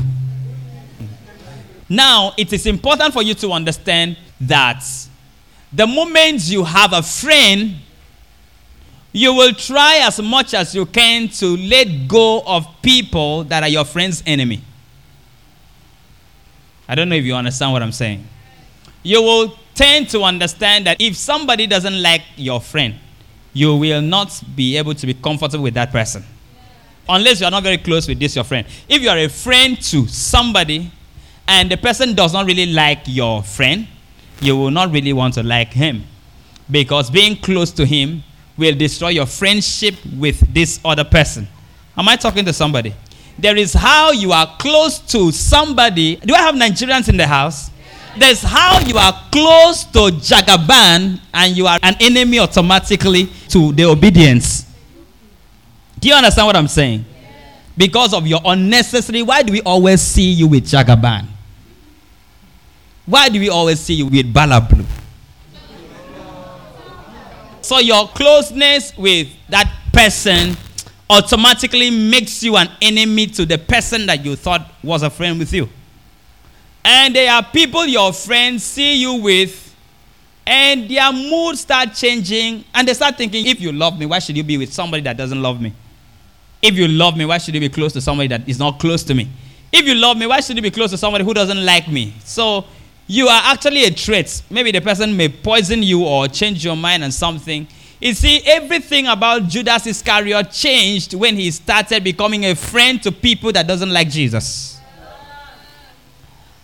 Now, 1.87 2.33
it 2.37 2.51
is 2.51 2.65
important 2.65 3.13
for 3.13 3.23
you 3.23 3.33
to 3.35 3.51
understand 3.51 4.17
that 4.41 4.83
the 5.71 5.87
moment 5.87 6.47
you 6.49 6.65
have 6.65 6.91
a 6.91 7.01
friend, 7.01 7.75
you 9.13 9.33
will 9.33 9.53
try 9.53 9.99
as 10.03 10.21
much 10.21 10.53
as 10.53 10.75
you 10.75 10.85
can 10.85 11.29
to 11.29 11.55
let 11.55 12.07
go 12.07 12.41
of 12.45 12.67
people 12.81 13.45
that 13.45 13.63
are 13.63 13.69
your 13.69 13.85
friend's 13.85 14.21
enemy. 14.25 14.61
I 16.87 16.95
don't 16.95 17.09
know 17.09 17.15
if 17.15 17.23
you 17.23 17.35
understand 17.35 17.71
what 17.71 17.81
I'm 17.81 17.91
saying. 17.91 18.27
You 19.03 19.21
will 19.21 19.57
tend 19.75 20.09
to 20.09 20.21
understand 20.23 20.85
that 20.87 20.97
if 20.99 21.15
somebody 21.15 21.67
doesn't 21.67 22.01
like 22.01 22.21
your 22.35 22.61
friend, 22.61 22.95
you 23.53 23.75
will 23.75 24.01
not 24.01 24.41
be 24.55 24.77
able 24.77 24.95
to 24.95 25.05
be 25.05 25.13
comfortable 25.13 25.63
with 25.63 25.73
that 25.75 25.91
person. 25.91 26.23
Unless 27.07 27.41
you 27.41 27.45
are 27.45 27.51
not 27.51 27.63
very 27.63 27.77
close 27.77 28.07
with 28.07 28.19
this 28.19 28.35
your 28.35 28.45
friend. 28.45 28.65
If 28.87 29.01
you 29.01 29.09
are 29.09 29.17
a 29.17 29.27
friend 29.27 29.79
to 29.83 30.07
somebody 30.07 30.91
and 31.47 31.69
the 31.69 31.77
person 31.77 32.15
does 32.15 32.33
not 32.33 32.45
really 32.45 32.67
like 32.67 32.99
your 33.05 33.43
friend, 33.43 33.87
you 34.41 34.57
will 34.57 34.71
not 34.71 34.91
really 34.91 35.13
want 35.13 35.33
to 35.35 35.43
like 35.43 35.73
him. 35.73 36.03
Because 36.71 37.09
being 37.09 37.35
close 37.35 37.71
to 37.71 37.85
him 37.85 38.23
will 38.57 38.75
destroy 38.75 39.09
your 39.09 39.25
friendship 39.25 39.95
with 40.17 40.53
this 40.53 40.79
other 40.85 41.03
person. 41.03 41.47
Am 41.97 42.07
I 42.07 42.15
talking 42.15 42.45
to 42.45 42.53
somebody? 42.53 42.93
There 43.37 43.57
is 43.57 43.73
how 43.73 44.11
you 44.11 44.31
are 44.31 44.47
close 44.59 44.99
to 45.11 45.31
somebody. 45.31 46.17
Do 46.17 46.33
I 46.33 46.39
have 46.39 46.55
Nigerians 46.55 47.09
in 47.09 47.17
the 47.17 47.27
house? 47.27 47.71
There's 48.17 48.43
how 48.43 48.79
you 48.81 48.95
are 48.97 49.13
close 49.31 49.85
to 49.85 49.99
Jagaban 50.21 51.19
and 51.33 51.57
you 51.57 51.65
are 51.65 51.79
an 51.81 51.95
enemy 51.99 52.39
automatically 52.39 53.25
to 53.49 53.71
the 53.73 53.83
Obidients. 53.83 54.65
Do 55.99 56.09
you 56.09 56.13
understand 56.15 56.45
what 56.45 56.55
I'm 56.55 56.67
saying? 56.67 57.05
Because 57.75 58.13
of 58.13 58.27
your 58.27 58.39
unnecessary, 58.45 59.23
why 59.23 59.41
do 59.41 59.51
we 59.51 59.61
always 59.61 60.01
see 60.01 60.29
you 60.31 60.47
with 60.47 60.65
Jagaban? 60.65 61.25
Why 63.05 63.29
do 63.29 63.39
we 63.39 63.49
always 63.49 63.79
see 63.79 63.95
you 63.95 64.05
with 64.05 64.31
Balablu? 64.31 64.85
So 67.61 67.79
your 67.79 68.07
closeness 68.09 68.95
with 68.97 69.29
that 69.49 69.73
person 69.91 70.55
automatically 71.09 71.89
makes 71.89 72.41
you 72.43 72.55
an 72.55 72.69
enemy 72.81 73.27
to 73.27 73.45
the 73.45 73.57
person 73.57 74.05
that 74.05 74.23
you 74.23 74.35
thought 74.35 74.71
was 74.83 75.03
a 75.03 75.09
friend 75.09 75.37
with 75.39 75.53
you. 75.53 75.69
And 76.83 77.15
there 77.15 77.31
are 77.31 77.43
people 77.43 77.85
your 77.85 78.11
friends 78.11 78.63
see 78.63 78.95
you 78.95 79.15
with, 79.15 79.75
and 80.45 80.89
their 80.89 81.11
mood 81.13 81.57
start 81.57 81.93
changing, 81.93 82.65
and 82.73 82.87
they 82.87 82.93
start 82.93 83.17
thinking, 83.17 83.45
if 83.45 83.61
you 83.61 83.71
love 83.71 83.97
me, 83.97 84.05
why 84.05 84.19
should 84.19 84.35
you 84.35 84.43
be 84.43 84.57
with 84.57 84.73
somebody 84.73 85.03
that 85.03 85.15
doesn't 85.15 85.41
love 85.41 85.61
me? 85.61 85.73
If 86.61 86.75
you 86.75 86.87
love 86.87 87.15
me, 87.17 87.25
why 87.25 87.37
should 87.37 87.53
you 87.53 87.59
be 87.59 87.69
close 87.69 87.93
to 87.93 88.01
somebody 88.01 88.27
that 88.29 88.47
is 88.47 88.59
not 88.59 88.79
close 88.79 89.03
to 89.03 89.13
me? 89.13 89.29
If 89.71 89.85
you 89.85 89.95
love 89.95 90.17
me, 90.17 90.27
why 90.27 90.39
should 90.39 90.55
you 90.55 90.61
be 90.61 90.71
close 90.71 90.91
to 90.91 90.97
somebody 90.97 91.23
who 91.23 91.33
doesn't 91.33 91.65
like 91.65 91.87
me? 91.87 92.13
So 92.23 92.65
you 93.07 93.27
are 93.27 93.41
actually 93.45 93.85
a 93.85 93.91
threat. 93.91 94.41
Maybe 94.49 94.71
the 94.71 94.81
person 94.81 95.15
may 95.15 95.29
poison 95.29 95.83
you 95.83 96.05
or 96.05 96.27
change 96.27 96.63
your 96.63 96.75
mind 96.75 97.03
on 97.03 97.11
something. 97.11 97.67
You 98.03 98.13
see, 98.13 98.41
everything 98.45 99.07
about 99.07 99.47
Judas 99.47 99.87
Iscariot 99.87 100.51
changed 100.51 101.13
when 101.13 101.37
he 101.37 101.49
started 101.51 102.03
becoming 102.03 102.43
a 102.43 102.53
friend 102.53 103.01
to 103.01 103.13
people 103.13 103.53
that 103.53 103.65
doesn't 103.65 103.93
like 103.93 104.09
Jesus. 104.09 104.77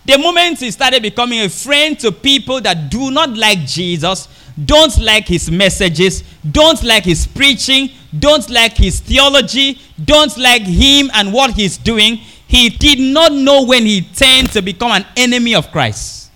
The 0.04 0.18
moment 0.18 0.58
he 0.60 0.70
started 0.70 1.00
becoming 1.00 1.40
a 1.40 1.48
friend 1.48 1.98
to 2.00 2.12
people 2.12 2.60
that 2.60 2.90
do 2.90 3.10
not 3.10 3.30
like 3.38 3.60
Jesus, 3.60 4.28
don't 4.62 4.98
like 5.00 5.28
his 5.28 5.50
messages, 5.50 6.24
don't 6.50 6.82
like 6.82 7.04
his 7.04 7.26
preaching, 7.26 7.88
don't 8.18 8.50
like 8.50 8.76
his 8.76 9.00
theology, 9.00 9.80
don't 10.04 10.36
like 10.36 10.64
him 10.64 11.10
and 11.14 11.32
what 11.32 11.52
he's 11.52 11.78
doing, 11.78 12.16
he 12.48 12.68
did 12.68 12.98
not 12.98 13.32
know 13.32 13.64
when 13.64 13.86
he 13.86 14.02
turned 14.02 14.50
to 14.52 14.60
become 14.60 14.90
an 14.90 15.06
enemy 15.16 15.54
of 15.54 15.70
Christ. 15.72 16.30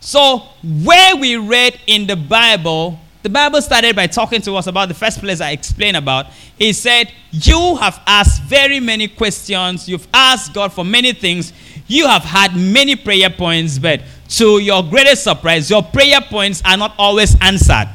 So, 0.00 0.48
where 0.82 1.14
we 1.14 1.36
read 1.36 1.78
in 1.86 2.08
the 2.08 2.16
Bible, 2.16 2.98
the 3.22 3.28
Bible 3.28 3.62
started 3.62 3.94
by 3.94 4.08
talking 4.08 4.42
to 4.42 4.56
us 4.56 4.66
about 4.66 4.88
the 4.88 4.94
first 4.94 5.20
place 5.20 5.40
I 5.40 5.52
explained 5.52 5.96
about. 5.96 6.26
He 6.58 6.72
said, 6.72 7.12
You 7.30 7.76
have 7.76 8.00
asked 8.06 8.42
very 8.42 8.80
many 8.80 9.06
questions, 9.06 9.88
you've 9.88 10.08
asked 10.12 10.52
God 10.52 10.72
for 10.72 10.84
many 10.84 11.12
things, 11.12 11.52
you 11.86 12.06
have 12.06 12.22
had 12.22 12.56
many 12.56 12.96
prayer 12.96 13.30
points, 13.30 13.78
but 13.78 14.02
to 14.30 14.58
your 14.58 14.82
greatest 14.82 15.22
surprise, 15.22 15.70
your 15.70 15.82
prayer 15.82 16.20
points 16.20 16.62
are 16.64 16.76
not 16.76 16.94
always 16.98 17.36
answered. 17.40 17.88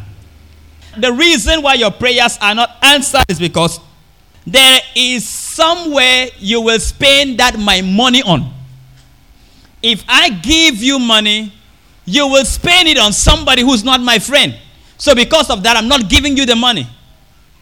The 0.97 1.11
reason 1.11 1.61
why 1.61 1.73
your 1.73 1.91
prayers 1.91 2.37
are 2.41 2.55
not 2.55 2.77
answered 2.81 3.25
is 3.27 3.39
because 3.39 3.79
there 4.45 4.79
is 4.95 5.27
somewhere 5.27 6.27
you 6.37 6.61
will 6.61 6.79
spend 6.79 7.39
that 7.39 7.59
my 7.59 7.81
money 7.81 8.23
on. 8.23 8.53
If 9.83 10.03
I 10.07 10.29
give 10.29 10.77
you 10.77 10.99
money, 10.99 11.53
you 12.05 12.27
will 12.27 12.45
spend 12.45 12.87
it 12.87 12.97
on 12.97 13.11
somebody 13.11 13.61
who's 13.61 13.83
not 13.83 13.99
my 13.99 14.19
friend. 14.19 14.57
So, 14.97 15.13
because 15.13 15.49
of 15.49 15.61
that, 15.63 15.77
I'm 15.77 15.87
not 15.87 16.09
giving 16.09 16.35
you 16.35 16.45
the 16.45 16.55
money. 16.55 16.87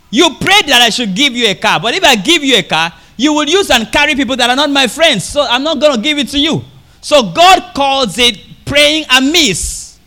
You 0.10 0.36
prayed 0.40 0.68
that 0.68 0.82
I 0.82 0.90
should 0.90 1.16
give 1.16 1.34
you 1.34 1.48
a 1.48 1.56
car, 1.56 1.80
but 1.80 1.94
if 1.94 2.04
I 2.04 2.16
give 2.16 2.44
you 2.44 2.58
a 2.58 2.64
car, 2.64 2.94
you 3.18 3.34
will 3.34 3.48
use 3.48 3.70
and 3.70 3.92
carry 3.92 4.16
people 4.16 4.36
that 4.38 4.50
are 4.50 4.56
not 4.56 4.70
my 4.70 4.88
friends. 4.88 5.24
So, 5.26 5.42
I'm 5.42 5.64
not 5.64 5.80
going 5.80 5.96
to 5.96 6.02
give 6.02 6.18
it 6.18 6.30
to 6.30 6.40
you. 6.40 6.64
So, 7.02 7.32
God 7.34 7.74
calls 7.76 8.18
it 8.18 8.40
praying 8.66 9.06
amiss. 9.16 10.00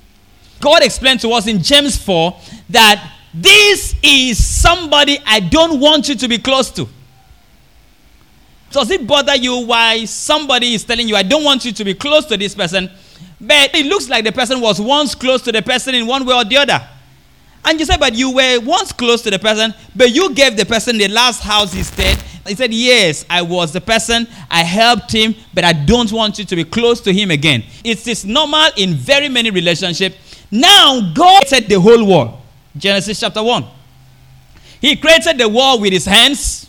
God 0.61 0.83
explained 0.83 1.21
to 1.21 1.31
us 1.31 1.47
in 1.47 1.63
James 1.63 1.97
4 1.97 2.37
that 2.71 3.13
this 3.33 3.95
is 4.03 4.43
somebody 4.43 5.19
I 5.25 5.41
don't 5.41 5.81
want 5.81 6.09
you 6.09 6.15
to 6.17 6.29
be 6.29 6.39
close 6.39 6.71
to. 6.73 6.89
Does 8.71 8.91
it 8.91 9.07
bother 9.07 9.37
you 9.37 9.65
why 9.67 10.05
somebody 10.05 10.75
is 10.75 10.85
telling 10.85 11.09
you, 11.09 11.17
I 11.17 11.23
don't 11.23 11.45
want 11.45 11.65
you 11.65 11.73
to 11.73 11.85
be 11.85 11.95
close 11.95 12.27
to 12.27 12.37
this 12.37 12.55
person? 12.55 12.91
But 13.41 13.75
it 13.75 13.87
looks 13.87 14.09
like 14.09 14.25
the 14.25 14.33
person 14.33 14.61
was 14.61 14.81
once 14.81 15.15
close 15.15 15.43
to 15.43 15.53
the 15.53 15.63
person 15.63 15.95
in 15.95 16.07
one 16.07 16.27
way 16.27 16.35
or 16.35 16.45
the 16.45 16.57
other. 16.57 16.87
And 17.65 17.79
you 17.79 17.87
said, 17.87 18.01
but 18.01 18.15
you 18.15 18.35
were 18.35 18.61
once 18.61 18.93
close 18.93 19.23
to 19.23 19.31
the 19.31 19.39
person, 19.39 19.75
but 19.95 20.11
you 20.15 20.35
gave 20.35 20.57
the 20.57 20.65
person 20.65 20.97
the 20.97 21.09
last 21.09 21.43
house 21.43 21.73
he 21.73 21.83
stayed. 21.83 22.17
He 22.47 22.55
said, 22.55 22.73
Yes, 22.73 23.27
I 23.29 23.43
was 23.43 23.73
the 23.73 23.81
person, 23.81 24.27
I 24.51 24.63
helped 24.63 25.13
him, 25.13 25.35
but 25.53 25.65
I 25.65 25.73
don't 25.75 26.11
want 26.11 26.39
you 26.39 26.45
to 26.47 26.57
be 26.57 26.65
close 26.65 27.01
to 27.03 27.13
him 27.13 27.31
again. 27.31 27.63
It 27.85 28.07
is 28.09 28.25
normal 28.25 28.69
in 28.77 28.95
very 28.95 29.29
many 29.29 29.51
relationships. 29.51 30.17
Now, 30.51 31.13
God 31.13 31.47
said 31.47 31.67
the 31.69 31.79
whole 31.79 32.05
world. 32.07 32.39
Genesis 32.77 33.21
chapter 33.21 33.43
1. 33.43 33.65
He 34.81 34.97
created 34.97 35.39
the 35.39 35.49
world 35.49 35.83
with 35.83 35.93
his 35.93 36.07
hands. 36.07 36.69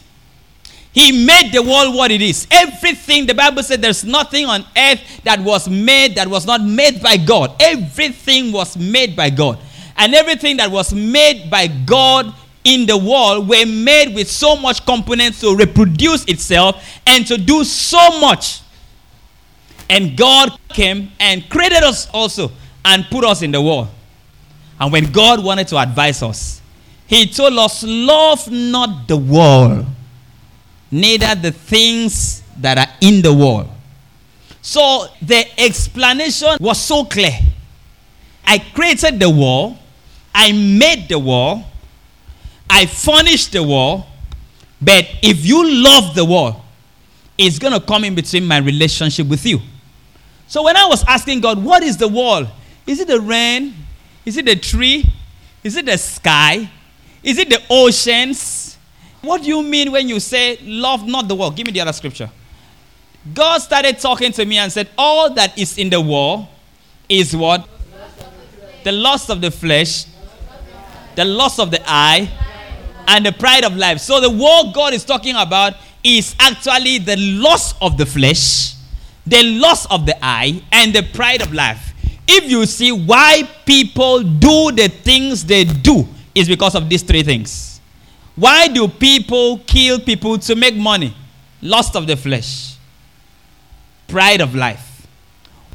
He 0.91 1.25
made 1.25 1.51
the 1.53 1.61
world 1.61 1.95
what 1.95 2.11
it 2.11 2.21
is. 2.21 2.47
Everything, 2.49 3.25
the 3.25 3.35
Bible 3.35 3.61
said 3.63 3.81
there's 3.81 4.03
nothing 4.03 4.47
on 4.47 4.65
earth 4.75 5.21
that 5.23 5.39
was 5.39 5.69
made 5.69 6.15
that 6.15 6.27
was 6.27 6.45
not 6.45 6.61
made 6.61 7.01
by 7.01 7.15
God. 7.15 7.55
Everything 7.59 8.51
was 8.51 8.75
made 8.75 9.15
by 9.15 9.29
God. 9.29 9.59
And 9.99 10.15
everything 10.15 10.57
that 10.57 10.71
was 10.71 10.93
made 10.93 11.51
by 11.51 11.67
God 11.67 12.33
in 12.63 12.87
the 12.87 12.97
world 12.97 13.47
were 13.47 13.65
made 13.65 14.15
with 14.15 14.29
so 14.31 14.55
much 14.55 14.85
components 14.85 15.41
to 15.41 15.55
reproduce 15.55 16.25
itself 16.25 16.83
and 17.05 17.27
to 17.27 17.37
do 17.37 17.63
so 17.63 18.19
much. 18.19 18.61
And 19.89 20.17
God 20.17 20.57
came 20.69 21.11
and 21.19 21.47
created 21.49 21.83
us 21.83 22.07
also 22.13 22.51
and 22.83 23.05
put 23.11 23.23
us 23.25 23.41
in 23.41 23.51
the 23.51 23.61
world. 23.61 23.89
And 24.79 24.91
when 24.91 25.11
God 25.11 25.43
wanted 25.43 25.67
to 25.67 25.77
advise 25.77 26.23
us, 26.23 26.61
He 27.05 27.27
told 27.27 27.57
us, 27.59 27.83
Love 27.85 28.49
not 28.49 29.07
the 29.07 29.17
world 29.17 29.85
neither 30.91 31.35
the 31.35 31.51
things 31.51 32.41
that 32.57 32.77
are 32.77 32.93
in 33.01 33.21
the 33.21 33.33
world. 33.33 33.69
So 34.61 35.07
the 35.21 35.45
explanation 35.59 36.57
was 36.59 36.79
so 36.81 37.05
clear. 37.05 37.31
I 38.45 38.59
created 38.59 39.19
the 39.19 39.29
wall, 39.29 39.77
I 40.33 40.51
made 40.51 41.07
the 41.09 41.19
wall, 41.19 41.65
I 42.69 42.85
furnished 42.85 43.51
the 43.51 43.63
wall, 43.63 44.07
but 44.81 45.05
if 45.21 45.45
you 45.45 45.83
love 45.83 46.15
the 46.15 46.23
wall, 46.23 46.63
it's 47.37 47.57
going 47.57 47.73
to 47.73 47.79
come 47.79 48.03
in 48.03 48.15
between 48.15 48.45
my 48.45 48.57
relationship 48.57 49.27
with 49.27 49.45
you. 49.45 49.59
So 50.47 50.63
when 50.63 50.75
I 50.75 50.85
was 50.87 51.03
asking 51.05 51.41
God, 51.41 51.63
what 51.63 51.83
is 51.83 51.97
the 51.97 52.07
wall? 52.07 52.45
Is 52.85 52.99
it 52.99 53.07
the 53.07 53.19
rain? 53.19 53.73
Is 54.25 54.37
it 54.37 54.45
the 54.45 54.55
tree? 54.55 55.05
Is 55.63 55.75
it 55.75 55.85
the 55.85 55.97
sky? 55.97 56.69
Is 57.23 57.37
it 57.37 57.49
the 57.49 57.61
oceans? 57.69 58.77
What 59.21 59.41
do 59.41 59.47
you 59.47 59.61
mean 59.61 59.91
when 59.91 60.07
you 60.07 60.19
say 60.19 60.57
love 60.63 61.05
not 61.07 61.27
the 61.27 61.35
world? 61.35 61.55
Give 61.55 61.65
me 61.65 61.71
the 61.71 61.81
other 61.81 61.93
scripture. 61.93 62.29
God 63.33 63.59
started 63.59 63.99
talking 63.99 64.31
to 64.31 64.45
me 64.45 64.57
and 64.57 64.71
said, 64.71 64.89
All 64.97 65.33
that 65.33 65.57
is 65.57 65.77
in 65.77 65.89
the 65.89 65.99
world 65.99 66.47
is 67.07 67.35
what? 67.35 67.67
The 68.83 68.91
lust 68.91 69.29
of 69.29 69.41
the 69.41 69.51
flesh, 69.51 70.05
the 71.15 71.25
loss 71.25 71.59
of 71.59 71.71
the 71.71 71.81
eye, 71.85 72.29
and 73.07 73.25
the 73.25 73.31
pride 73.31 73.65
of 73.65 73.75
life. 73.75 73.99
So 73.99 74.21
the 74.21 74.29
world 74.29 74.73
God 74.73 74.93
is 74.93 75.03
talking 75.03 75.35
about 75.35 75.73
is 76.03 76.35
actually 76.39 76.99
the 76.99 77.17
loss 77.17 77.73
of 77.81 77.97
the 77.97 78.05
flesh, 78.05 78.75
the 79.25 79.41
loss 79.59 79.85
of 79.87 80.05
the 80.05 80.17
eye, 80.23 80.61
and 80.71 80.93
the 80.93 81.03
pride 81.13 81.41
of 81.41 81.51
life. 81.51 81.93
If 82.27 82.49
you 82.49 82.65
see 82.67 82.91
why 82.91 83.49
people 83.65 84.21
do 84.21 84.71
the 84.71 84.87
things 84.87 85.43
they 85.43 85.63
do, 85.63 86.07
is 86.35 86.47
because 86.47 86.75
of 86.75 86.87
these 86.87 87.01
three 87.01 87.23
things. 87.23 87.81
Why 88.35 88.67
do 88.67 88.87
people 88.87 89.57
kill 89.65 89.99
people 89.99 90.37
to 90.37 90.55
make 90.55 90.75
money? 90.75 91.13
Lust 91.61 91.95
of 91.95 92.07
the 92.07 92.15
flesh, 92.15 92.75
pride 94.07 94.39
of 94.39 94.55
life. 94.55 95.07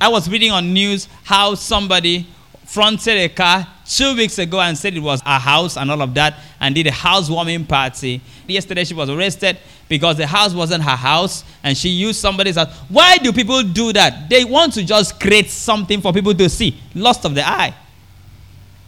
I 0.01 0.09
was 0.09 0.31
reading 0.31 0.53
on 0.53 0.73
news 0.73 1.09
how 1.25 1.57
somebody 1.57 2.27
fronted 2.65 3.19
a 3.19 3.29
car 3.29 3.67
two 3.87 4.17
weeks 4.17 4.39
ago 4.39 4.61
and 4.61 4.77
said 4.77 4.95
it 4.95 5.01
was 5.01 5.23
a 5.27 5.39
house 5.39 5.77
and 5.77 5.91
all 5.91 6.01
of 6.03 6.15
that 6.15 6.35
and 6.61 6.75
did 6.75 6.87
a 6.87 6.93
housewarming 6.93 7.67
party. 7.67 8.21
Yesterday 8.47 8.85
she 8.85 8.95
was 8.95 9.11
arrested 9.11 9.59
because 9.89 10.17
the 10.17 10.27
house 10.27 10.55
wasn't 10.55 10.83
her 10.83 10.97
house 10.97 11.45
and 11.63 11.77
she 11.77 11.89
used 11.89 12.21
somebody's 12.21 12.57
house. 12.57 12.75
Why 12.89 13.19
do 13.19 13.33
people 13.33 13.63
do 13.63 13.93
that? 13.93 14.29
They 14.29 14.45
want 14.45 14.73
to 14.75 14.85
just 14.85 15.21
create 15.21 15.51
something 15.51 16.01
for 16.01 16.13
people 16.13 16.35
to 16.35 16.49
see. 16.49 16.77
Lust 16.95 17.25
of 17.25 17.35
the 17.35 17.47
eye. 17.47 17.75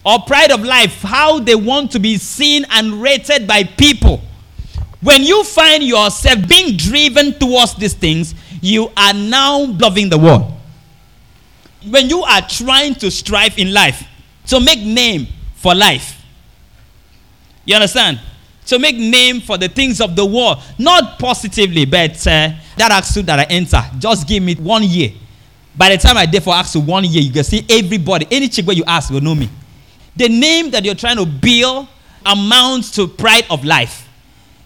Or 0.04 0.20
pride 0.20 0.52
of 0.52 0.62
life, 0.62 1.02
how 1.02 1.40
they 1.40 1.56
want 1.56 1.90
to 1.92 1.98
be 1.98 2.16
seen 2.16 2.64
and 2.70 3.02
rated 3.02 3.46
by 3.46 3.64
people. 3.64 4.20
When 5.00 5.22
you 5.22 5.44
find 5.44 5.82
yourself 5.82 6.48
being 6.48 6.76
driven 6.76 7.38
towards 7.38 7.74
these 7.74 7.94
things, 7.94 8.34
you 8.62 8.90
are 8.96 9.12
now 9.12 9.64
loving 9.64 10.08
the 10.08 10.18
world. 10.18 10.52
When 11.88 12.08
you 12.08 12.22
are 12.22 12.40
trying 12.40 12.94
to 12.96 13.10
strive 13.10 13.58
in 13.58 13.72
life, 13.72 14.04
to 14.46 14.60
make 14.60 14.80
name 14.80 15.26
for 15.54 15.74
life. 15.74 16.22
You 17.64 17.74
understand? 17.74 18.20
To 18.66 18.78
make 18.78 18.96
name 18.96 19.40
for 19.40 19.58
the 19.58 19.68
things 19.68 20.00
of 20.00 20.16
the 20.16 20.24
world. 20.24 20.58
Not 20.78 21.18
positively, 21.18 21.84
but 21.84 22.16
uh, 22.26 22.50
that 22.76 22.90
ask 22.90 23.14
that 23.14 23.38
I 23.38 23.44
enter, 23.44 23.82
just 23.98 24.26
give 24.26 24.42
me 24.42 24.54
one 24.56 24.82
year. 24.84 25.10
By 25.76 25.90
the 25.90 25.98
time 25.98 26.16
I 26.16 26.26
therefore 26.26 26.54
ask 26.54 26.74
you 26.74 26.80
one 26.80 27.04
year, 27.04 27.22
you 27.22 27.32
can 27.32 27.44
see 27.44 27.64
everybody, 27.68 28.26
any 28.30 28.48
chick 28.48 28.66
where 28.66 28.76
you 28.76 28.84
ask 28.86 29.10
will 29.10 29.20
know 29.20 29.34
me. 29.34 29.50
The 30.16 30.28
name 30.28 30.70
that 30.70 30.84
you're 30.84 30.94
trying 30.94 31.18
to 31.18 31.26
build 31.26 31.88
amounts 32.24 32.90
to 32.92 33.06
pride 33.06 33.44
of 33.50 33.64
life. 33.64 34.08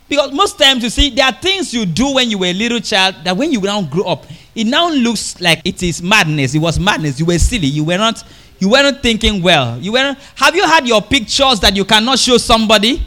Because 0.08 0.32
most 0.32 0.58
times 0.58 0.82
you 0.82 0.90
see, 0.90 1.10
there 1.10 1.26
are 1.26 1.32
things 1.32 1.72
you 1.72 1.86
do 1.86 2.14
when 2.14 2.30
you 2.30 2.38
were 2.38 2.46
a 2.46 2.52
little 2.52 2.80
child 2.80 3.16
that 3.24 3.36
when 3.36 3.52
you 3.52 3.60
now 3.60 3.82
grow 3.82 4.04
up, 4.04 4.26
it 4.54 4.64
now 4.64 4.88
looks 4.90 5.40
like 5.40 5.60
it 5.64 5.82
is 5.82 6.02
madness. 6.02 6.54
It 6.54 6.58
was 6.58 6.78
madness. 6.80 7.20
You 7.20 7.26
were 7.26 7.38
silly. 7.38 7.68
You 7.68 7.84
were 7.84 7.98
not 7.98 8.22
you 8.60 8.68
weren't 8.68 9.02
thinking 9.02 9.42
well. 9.42 9.78
You 9.78 9.92
weren't. 9.92 10.18
Have 10.36 10.54
you 10.54 10.64
had 10.64 10.86
your 10.86 11.00
pictures 11.02 11.58
that 11.60 11.74
you 11.74 11.84
cannot 11.84 12.18
show 12.18 12.36
somebody? 12.36 13.02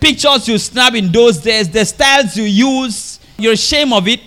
Pictures 0.00 0.46
you 0.46 0.56
snap 0.58 0.94
in 0.94 1.10
those 1.10 1.38
days, 1.38 1.68
the 1.68 1.84
styles 1.84 2.36
you 2.36 2.44
use, 2.44 3.18
you're 3.36 3.54
ashamed 3.54 3.92
of 3.92 4.06
it. 4.06 4.20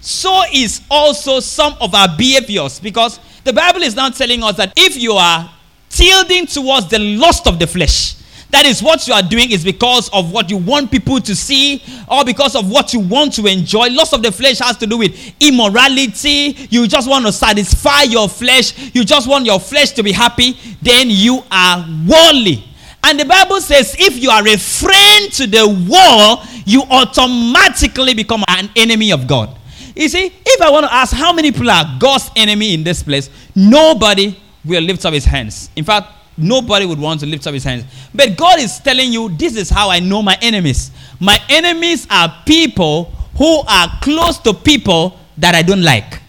So 0.00 0.42
is 0.52 0.80
also 0.90 1.40
some 1.40 1.74
of 1.80 1.94
our 1.94 2.08
behaviors 2.16 2.80
because 2.80 3.20
the 3.44 3.52
Bible 3.52 3.82
is 3.82 3.94
now 3.94 4.08
telling 4.08 4.42
us 4.42 4.56
that 4.56 4.72
if 4.76 4.96
you 4.96 5.12
are 5.12 5.50
tilting 5.90 6.46
towards 6.46 6.88
the 6.88 6.98
lust 6.98 7.46
of 7.46 7.58
the 7.58 7.66
flesh, 7.66 8.14
that 8.50 8.64
is 8.64 8.82
what 8.82 9.06
you 9.06 9.12
are 9.12 9.22
doing 9.22 9.50
is 9.50 9.62
because 9.62 10.08
of 10.10 10.32
what 10.32 10.50
you 10.50 10.56
want 10.56 10.90
people 10.90 11.20
to 11.20 11.36
see 11.36 11.82
or 12.10 12.24
because 12.24 12.56
of 12.56 12.70
what 12.70 12.94
you 12.94 13.00
want 13.00 13.34
to 13.34 13.46
enjoy. 13.46 13.88
Loss 13.90 14.14
of 14.14 14.22
the 14.22 14.32
flesh 14.32 14.58
has 14.58 14.76
to 14.78 14.86
do 14.86 14.96
with 14.96 15.34
immorality. 15.40 16.56
You 16.70 16.88
just 16.88 17.08
want 17.08 17.26
to 17.26 17.32
satisfy 17.32 18.02
your 18.04 18.28
flesh. 18.28 18.94
You 18.94 19.04
just 19.04 19.28
want 19.28 19.44
your 19.44 19.60
flesh 19.60 19.90
to 19.92 20.02
be 20.02 20.12
happy. 20.12 20.56
Then 20.80 21.08
you 21.10 21.42
are 21.50 21.86
worldly. 22.06 22.64
And 23.04 23.20
the 23.20 23.26
Bible 23.26 23.60
says 23.60 23.94
if 23.98 24.16
you 24.16 24.30
are 24.30 24.46
a 24.46 24.56
friend 24.56 25.32
to 25.34 25.46
the 25.46 25.68
world, 25.90 26.40
you 26.64 26.82
automatically 26.90 28.14
become 28.14 28.44
an 28.48 28.70
enemy 28.76 29.12
of 29.12 29.26
God. 29.26 29.58
You 29.94 30.08
see, 30.08 30.32
if 30.46 30.62
I 30.62 30.70
want 30.70 30.86
to 30.86 30.94
ask 30.94 31.14
how 31.14 31.32
many 31.32 31.52
people 31.52 31.70
are 31.70 31.84
God's 31.98 32.30
enemy 32.34 32.72
in 32.72 32.82
this 32.82 33.02
place, 33.02 33.28
nobody 33.54 34.38
will 34.64 34.82
lift 34.82 35.04
up 35.04 35.12
his 35.12 35.24
hands. 35.24 35.70
In 35.76 35.84
fact, 35.84 36.17
nobody 36.38 36.86
would 36.86 36.98
want 36.98 37.20
to 37.20 37.26
lift 37.26 37.46
up 37.46 37.54
his 37.54 37.64
hands. 37.64 37.84
But 38.14 38.36
God 38.36 38.60
is 38.60 38.78
telling 38.78 39.12
you, 39.12 39.28
this 39.30 39.56
is 39.56 39.68
how 39.68 39.90
I 39.90 40.00
know 40.00 40.22
my 40.22 40.38
enemies. 40.40 40.90
My 41.20 41.38
enemies 41.48 42.06
are 42.10 42.34
people 42.46 43.04
who 43.36 43.62
are 43.68 43.88
close 44.00 44.38
to 44.38 44.54
people 44.54 45.18
that 45.36 45.54
I 45.54 45.62
don't 45.62 45.82
like. 45.82 46.20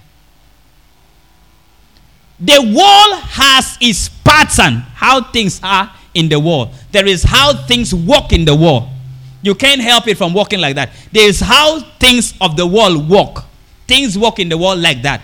The 2.39 2.60
world 2.62 3.22
has 3.24 3.78
its 3.82 4.10
pattern, 4.10 4.78
how 4.95 5.32
things 5.32 5.60
are 5.62 5.91
in 6.13 6.30
the 6.30 6.39
world. 6.39 6.74
There 6.91 7.06
is 7.06 7.24
how 7.24 7.54
things 7.65 7.93
work 7.93 8.32
in 8.32 8.45
the 8.45 8.56
world. 8.56 8.88
You 9.41 9.56
can't 9.56 9.82
help 9.82 10.08
it 10.08 10.17
from 10.17 10.34
working 10.34 10.60
like 10.60 10.76
that. 10.76 10.91
There 11.12 11.28
is 11.28 11.39
how 11.39 11.82
things 12.00 12.34
of 12.41 12.56
the 12.56 12.65
world 12.65 13.10
work. 13.10 13.43
Things 13.88 14.17
work 14.17 14.39
in 14.39 14.50
the 14.50 14.58
world 14.58 14.80
like 14.80 15.02
that 15.02 15.22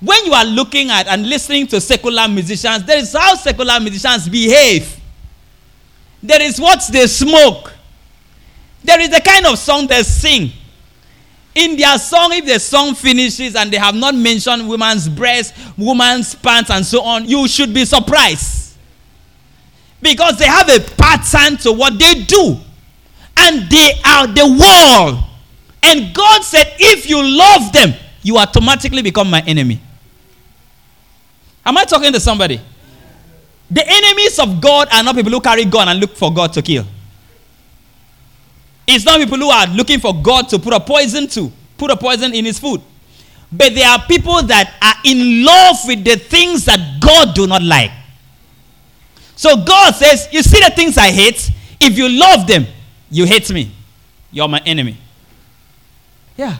when 0.00 0.26
you 0.26 0.32
are 0.32 0.44
looking 0.44 0.90
at 0.90 1.06
and 1.06 1.28
listening 1.28 1.66
to 1.68 1.80
secular 1.80 2.28
musicians, 2.28 2.84
there 2.84 2.98
is 2.98 3.12
how 3.12 3.34
secular 3.34 3.80
musicians 3.80 4.28
behave. 4.28 5.00
There 6.22 6.42
is 6.42 6.60
what 6.60 6.82
they 6.92 7.06
smoke. 7.06 7.72
There 8.84 9.00
is 9.00 9.10
the 9.10 9.20
kind 9.20 9.46
of 9.46 9.58
song 9.58 9.86
they 9.86 10.02
sing. 10.02 10.50
In 11.54 11.76
their 11.76 11.98
song, 11.98 12.32
if 12.34 12.44
the 12.44 12.60
song 12.60 12.94
finishes 12.94 13.56
and 13.56 13.72
they 13.72 13.78
have 13.78 13.94
not 13.94 14.14
mentioned 14.14 14.68
woman's 14.68 15.08
breast, 15.08 15.54
woman's 15.78 16.34
pants, 16.34 16.70
and 16.70 16.84
so 16.84 17.00
on, 17.02 17.24
you 17.24 17.48
should 17.48 17.72
be 17.72 17.84
surprised. 17.86 18.76
Because 20.02 20.38
they 20.38 20.44
have 20.44 20.68
a 20.68 20.80
pattern 20.80 21.56
to 21.58 21.72
what 21.72 21.98
they 21.98 22.24
do. 22.24 22.58
And 23.38 23.70
they 23.70 23.92
are 24.04 24.26
the 24.26 24.46
world. 24.46 25.24
And 25.82 26.14
God 26.14 26.42
said, 26.42 26.74
if 26.78 27.08
you 27.08 27.22
love 27.22 27.72
them, 27.72 27.94
you 28.22 28.36
automatically 28.36 29.02
become 29.02 29.30
my 29.30 29.40
enemy. 29.46 29.80
Am 31.66 31.76
I 31.76 31.84
talking 31.84 32.12
to 32.12 32.20
somebody? 32.20 32.60
The 33.68 33.84
enemies 33.84 34.38
of 34.38 34.60
God 34.60 34.88
are 34.92 35.02
not 35.02 35.16
people 35.16 35.32
who 35.32 35.40
carry 35.40 35.64
gun 35.64 35.88
and 35.88 35.98
look 35.98 36.16
for 36.16 36.32
God 36.32 36.52
to 36.52 36.62
kill. 36.62 36.86
It's 38.86 39.04
not 39.04 39.18
people 39.18 39.38
who 39.38 39.50
are 39.50 39.66
looking 39.66 39.98
for 39.98 40.14
God 40.14 40.48
to 40.50 40.60
put 40.60 40.72
a 40.72 40.78
poison 40.78 41.26
to, 41.28 41.50
put 41.76 41.90
a 41.90 41.96
poison 41.96 42.32
in 42.32 42.44
his 42.44 42.60
food. 42.60 42.80
But 43.50 43.74
there 43.74 43.88
are 43.88 44.00
people 44.06 44.42
that 44.42 44.74
are 44.80 44.94
in 45.04 45.44
love 45.44 45.76
with 45.86 46.04
the 46.04 46.16
things 46.16 46.64
that 46.66 47.00
God 47.00 47.34
do 47.34 47.48
not 47.48 47.62
like. 47.62 47.90
So 49.34 49.56
God 49.64 49.94
says, 49.94 50.28
You 50.30 50.42
see 50.42 50.60
the 50.60 50.70
things 50.70 50.96
I 50.96 51.10
hate? 51.10 51.50
If 51.80 51.98
you 51.98 52.08
love 52.08 52.46
them, 52.46 52.66
you 53.10 53.24
hate 53.26 53.50
me. 53.50 53.72
You're 54.30 54.48
my 54.48 54.62
enemy. 54.64 54.96
Yeah. 56.36 56.56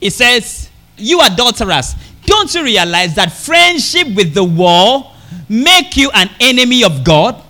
It 0.00 0.12
says, 0.12 0.70
You 0.96 1.20
adulterers, 1.20 1.94
don't 2.30 2.54
you 2.54 2.62
realize 2.62 3.14
that 3.16 3.32
friendship 3.32 4.14
with 4.14 4.32
the 4.32 4.44
world 4.44 5.06
make 5.48 5.96
you 5.96 6.10
an 6.12 6.30
enemy 6.40 6.84
of 6.84 7.04
God? 7.04 7.42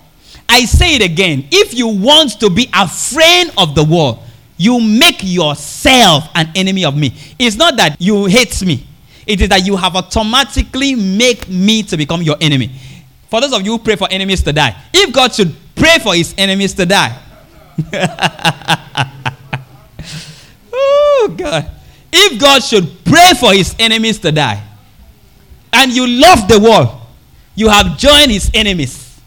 I 0.49 0.65
say 0.65 0.95
it 0.95 1.01
again. 1.01 1.47
If 1.51 1.73
you 1.73 1.87
want 1.87 2.39
to 2.41 2.49
be 2.49 2.69
a 2.73 2.87
friend 2.87 3.51
of 3.57 3.75
the 3.75 3.83
world, 3.83 4.19
you 4.57 4.81
make 4.81 5.19
yourself 5.21 6.27
an 6.35 6.49
enemy 6.55 6.83
of 6.83 6.97
me. 6.97 7.13
It's 7.39 7.55
not 7.55 7.77
that 7.77 8.01
you 8.01 8.25
hate 8.25 8.63
me. 8.65 8.85
It 9.25 9.39
is 9.39 9.49
that 9.49 9.65
you 9.65 9.77
have 9.77 9.95
automatically 9.95 10.95
make 10.95 11.47
me 11.47 11.83
to 11.83 11.95
become 11.95 12.21
your 12.21 12.37
enemy. 12.41 12.71
For 13.29 13.39
those 13.39 13.53
of 13.53 13.61
you 13.61 13.73
who 13.73 13.79
pray 13.79 13.95
for 13.95 14.07
enemies 14.11 14.43
to 14.43 14.51
die, 14.51 14.75
if 14.93 15.13
God 15.13 15.33
should 15.33 15.55
pray 15.75 15.99
for 15.99 16.13
his 16.13 16.35
enemies 16.37 16.73
to 16.73 16.85
die. 16.85 17.17
oh 20.73 21.35
God. 21.37 21.71
If 22.11 22.39
God 22.39 22.61
should 22.61 23.05
pray 23.05 23.31
for 23.39 23.53
his 23.53 23.73
enemies 23.79 24.19
to 24.19 24.31
die, 24.31 24.61
and 25.73 25.91
you 25.91 26.07
love 26.07 26.47
the 26.47 26.59
world, 26.59 26.99
you 27.55 27.69
have 27.69 27.97
joined 27.97 28.31
his 28.31 28.49
enemies. 28.53 29.19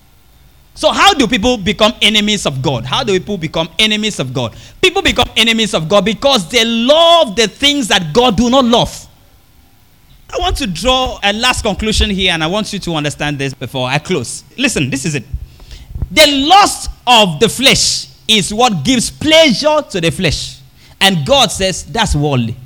So, 0.75 0.91
how 0.91 1.15
do 1.15 1.29
people 1.29 1.57
become 1.57 1.93
enemies 2.03 2.47
of 2.47 2.61
God? 2.61 2.85
How 2.85 3.05
do 3.05 3.13
people 3.19 3.39
become 3.39 3.69
enemies 3.79 4.19
of 4.19 4.35
God? 4.35 4.57
People 4.83 5.03
become 5.03 5.29
enemies 5.37 5.73
of 5.73 5.89
God 5.89 6.05
because 6.05 6.49
they 6.51 6.65
love 6.65 7.37
the 7.37 7.47
things 7.47 7.87
that 7.89 8.13
God 8.13 8.37
do 8.37 8.51
not 8.51 8.65
love. 8.65 9.09
I 10.33 10.39
want 10.39 10.57
to 10.57 10.67
draw 10.67 11.21
a 11.23 11.33
last 11.33 11.63
conclusion 11.63 12.11
here, 12.11 12.33
and 12.33 12.43
I 12.43 12.49
want 12.49 12.73
you 12.73 12.81
to 12.81 12.95
understand 12.95 13.39
this 13.39 13.55
before 13.55 13.87
I 13.89 13.99
close. 13.99 14.43
Listen, 14.59 14.91
this 14.91 15.05
is 15.05 15.15
it. 15.15 15.25
The 16.11 16.27
lust 16.49 16.91
of 17.07 17.39
the 17.39 17.49
flesh 17.49 18.09
is 18.27 18.53
what 18.53 18.85
gives 18.85 19.11
pleasure 19.11 19.81
to 19.91 20.01
the 20.01 20.11
flesh. 20.11 20.59
And 21.01 21.25
God 21.25 21.53
says 21.53 21.85
that's 21.85 22.17
worldly. 22.17 22.57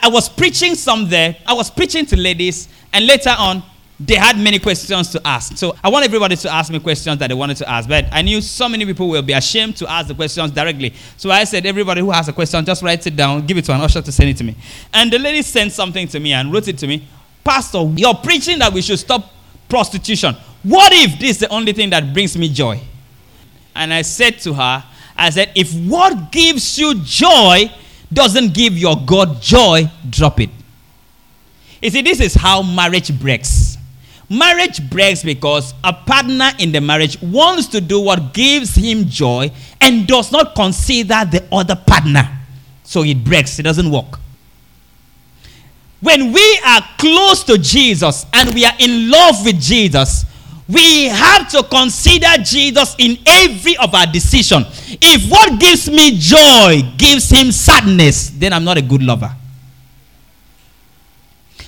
I 0.00 0.08
was 0.08 0.28
preaching 0.28 0.74
some 0.74 1.08
there. 1.08 1.36
I 1.46 1.54
was 1.54 1.70
preaching 1.70 2.06
to 2.06 2.16
ladies, 2.16 2.68
and 2.92 3.06
later 3.06 3.34
on, 3.38 3.62
they 4.00 4.14
had 4.14 4.38
many 4.38 4.60
questions 4.60 5.10
to 5.10 5.20
ask. 5.26 5.56
So 5.56 5.76
I 5.82 5.88
want 5.88 6.04
everybody 6.04 6.36
to 6.36 6.48
ask 6.48 6.70
me 6.70 6.78
questions 6.78 7.18
that 7.18 7.26
they 7.26 7.34
wanted 7.34 7.56
to 7.56 7.68
ask. 7.68 7.88
But 7.88 8.06
I 8.12 8.22
knew 8.22 8.40
so 8.40 8.68
many 8.68 8.86
people 8.86 9.08
will 9.08 9.22
be 9.22 9.32
ashamed 9.32 9.76
to 9.78 9.90
ask 9.90 10.06
the 10.06 10.14
questions 10.14 10.52
directly. 10.52 10.94
So 11.16 11.30
I 11.30 11.42
said, 11.42 11.66
everybody 11.66 12.00
who 12.00 12.12
has 12.12 12.28
a 12.28 12.32
question, 12.32 12.64
just 12.64 12.80
write 12.82 13.04
it 13.08 13.16
down, 13.16 13.44
give 13.44 13.58
it 13.58 13.64
to 13.64 13.74
an 13.74 13.80
usher 13.80 14.00
to 14.00 14.12
send 14.12 14.30
it 14.30 14.36
to 14.36 14.44
me. 14.44 14.54
And 14.94 15.12
the 15.12 15.18
lady 15.18 15.42
sent 15.42 15.72
something 15.72 16.06
to 16.08 16.20
me 16.20 16.32
and 16.32 16.52
wrote 16.52 16.68
it 16.68 16.78
to 16.78 16.86
me. 16.86 17.08
Pastor, 17.42 17.82
you're 17.96 18.14
preaching 18.14 18.60
that 18.60 18.72
we 18.72 18.82
should 18.82 19.00
stop 19.00 19.32
prostitution. 19.68 20.36
What 20.62 20.92
if 20.92 21.18
this 21.18 21.30
is 21.30 21.38
the 21.38 21.48
only 21.48 21.72
thing 21.72 21.90
that 21.90 22.12
brings 22.14 22.38
me 22.38 22.48
joy? 22.48 22.80
And 23.74 23.92
I 23.92 24.02
said 24.02 24.38
to 24.40 24.54
her, 24.54 24.84
I 25.16 25.30
said, 25.30 25.50
if 25.56 25.74
what 25.88 26.30
gives 26.30 26.78
you 26.78 27.00
joy 27.02 27.68
doesn't 28.12 28.54
give 28.54 28.76
your 28.76 28.96
God 29.04 29.40
joy, 29.40 29.90
drop 30.08 30.40
it. 30.40 30.50
You 31.82 31.90
see, 31.90 32.02
this 32.02 32.20
is 32.20 32.34
how 32.34 32.62
marriage 32.62 33.18
breaks. 33.18 33.76
Marriage 34.30 34.88
breaks 34.90 35.22
because 35.22 35.72
a 35.82 35.92
partner 35.92 36.50
in 36.58 36.72
the 36.72 36.80
marriage 36.80 37.20
wants 37.22 37.66
to 37.68 37.80
do 37.80 38.00
what 38.00 38.34
gives 38.34 38.74
him 38.74 39.06
joy 39.06 39.50
and 39.80 40.06
does 40.06 40.30
not 40.32 40.54
consider 40.54 41.24
the 41.30 41.46
other 41.50 41.76
partner. 41.76 42.28
So 42.84 43.04
it 43.04 43.24
breaks, 43.24 43.58
it 43.58 43.62
doesn't 43.62 43.90
work. 43.90 44.18
When 46.00 46.32
we 46.32 46.60
are 46.64 46.82
close 46.98 47.42
to 47.44 47.58
Jesus 47.58 48.26
and 48.32 48.54
we 48.54 48.64
are 48.64 48.74
in 48.78 49.10
love 49.10 49.44
with 49.44 49.60
Jesus, 49.60 50.24
we 50.68 51.04
have 51.04 51.48
to 51.48 51.62
consider 51.62 52.42
Jesus 52.42 52.94
in 52.98 53.18
every 53.26 53.76
of 53.78 53.94
our 53.94 54.06
decision. 54.06 54.64
If 55.00 55.30
what 55.30 55.58
gives 55.58 55.88
me 55.88 56.18
joy 56.18 56.82
gives 56.98 57.30
him 57.30 57.50
sadness, 57.52 58.30
then 58.30 58.52
I'm 58.52 58.64
not 58.64 58.76
a 58.76 58.82
good 58.82 59.02
lover. 59.02 59.34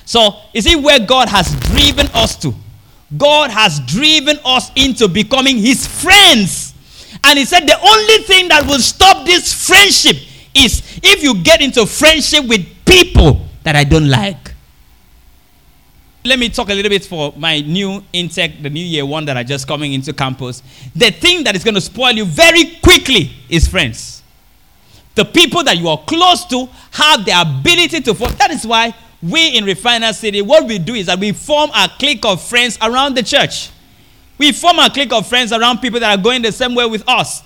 So, 0.05 0.35
is 0.53 0.67
it 0.67 0.83
where 0.83 0.99
God 0.99 1.29
has 1.29 1.55
driven 1.61 2.09
us 2.13 2.37
to? 2.39 2.53
God 3.17 3.51
has 3.51 3.81
driven 3.81 4.39
us 4.45 4.71
into 4.77 5.09
becoming 5.09 5.57
his 5.57 5.87
friends. 5.87 6.75
And 7.25 7.39
he 7.39 7.45
said 7.45 7.61
the 7.67 7.79
only 7.81 8.19
thing 8.25 8.49
that 8.49 8.67
will 8.67 8.81
stop 8.81 9.25
this 9.25 9.53
friendship 9.67 10.17
is 10.55 10.83
if 11.03 11.23
you 11.23 11.43
get 11.43 11.61
into 11.61 11.87
friendship 11.87 12.45
with 12.47 12.67
people 12.85 13.47
that 13.63 13.77
I 13.77 13.85
don't 13.85 14.09
like. 14.09 14.50
Let 16.23 16.39
me 16.39 16.51
talk 16.51 16.69
a 16.69 16.75
little 16.75 16.91
bit 16.91 17.05
for 17.05 17.33
my 17.37 17.61
new 17.61 18.05
intake, 18.13 18.63
the 18.63 18.69
new 18.69 18.85
year 18.85 19.07
one 19.07 19.25
that 19.25 19.37
are 19.39 19.45
just 19.45 19.67
coming 19.67 19.95
into 19.95 20.13
campus. 20.13 20.63
The 20.95 21.11
thing 21.11 21.45
that 21.45 21.57
is 21.57 21.65
going 21.65 21.77
to 21.77 21.81
spoil 21.81 22.13
you 22.13 22.27
very 22.27 22.77
quickly 22.83 23.31
is 23.49 23.67
friends. 23.67 24.23
The 25.15 25.25
people 25.25 25.65
that 25.65 25.79
you 25.79 25.89
are 25.89 25.99
close 26.07 26.45
to 26.47 26.69
have 26.93 27.25
the 27.25 27.33
ability 27.41 28.03
to 28.03 28.15
form. 28.15 28.33
That 28.39 28.51
is 28.51 28.67
why 28.67 28.95
we 29.23 29.57
in 29.57 29.65
Refiner 29.65 30.13
City, 30.13 30.43
what 30.43 30.67
we 30.67 30.79
do 30.79 30.95
is 30.95 31.07
that 31.07 31.19
we 31.19 31.33
form 31.33 31.71
a 31.75 31.89
clique 31.99 32.25
of 32.25 32.43
friends 32.43 32.79
around 32.83 33.17
the 33.17 33.23
church. 33.23 33.71
We 34.39 34.53
form 34.53 34.79
a 34.79 34.91
clique 34.91 35.13
of 35.13 35.27
friends 35.27 35.53
around 35.53 35.79
people 35.79 36.01
that 36.01 36.19
are 36.19 36.23
going 36.23 36.43
the 36.43 36.53
same 36.53 36.75
way 36.75 36.87
with 36.87 37.07
us. 37.09 37.43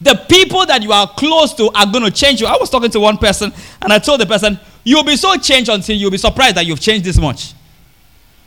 The 0.00 0.14
people 0.28 0.64
that 0.66 0.82
you 0.82 0.92
are 0.92 1.06
close 1.08 1.54
to 1.54 1.70
are 1.74 1.86
going 1.90 2.04
to 2.04 2.10
change 2.10 2.40
you. 2.40 2.46
I 2.46 2.56
was 2.58 2.70
talking 2.70 2.90
to 2.90 3.00
one 3.00 3.18
person 3.18 3.52
and 3.80 3.92
I 3.92 3.98
told 3.98 4.20
the 4.20 4.26
person, 4.26 4.58
You'll 4.84 5.04
be 5.04 5.16
so 5.16 5.36
changed 5.36 5.70
until 5.70 5.96
you'll 5.96 6.10
be 6.10 6.18
surprised 6.18 6.56
that 6.56 6.66
you've 6.66 6.80
changed 6.80 7.04
this 7.04 7.18
much. 7.18 7.54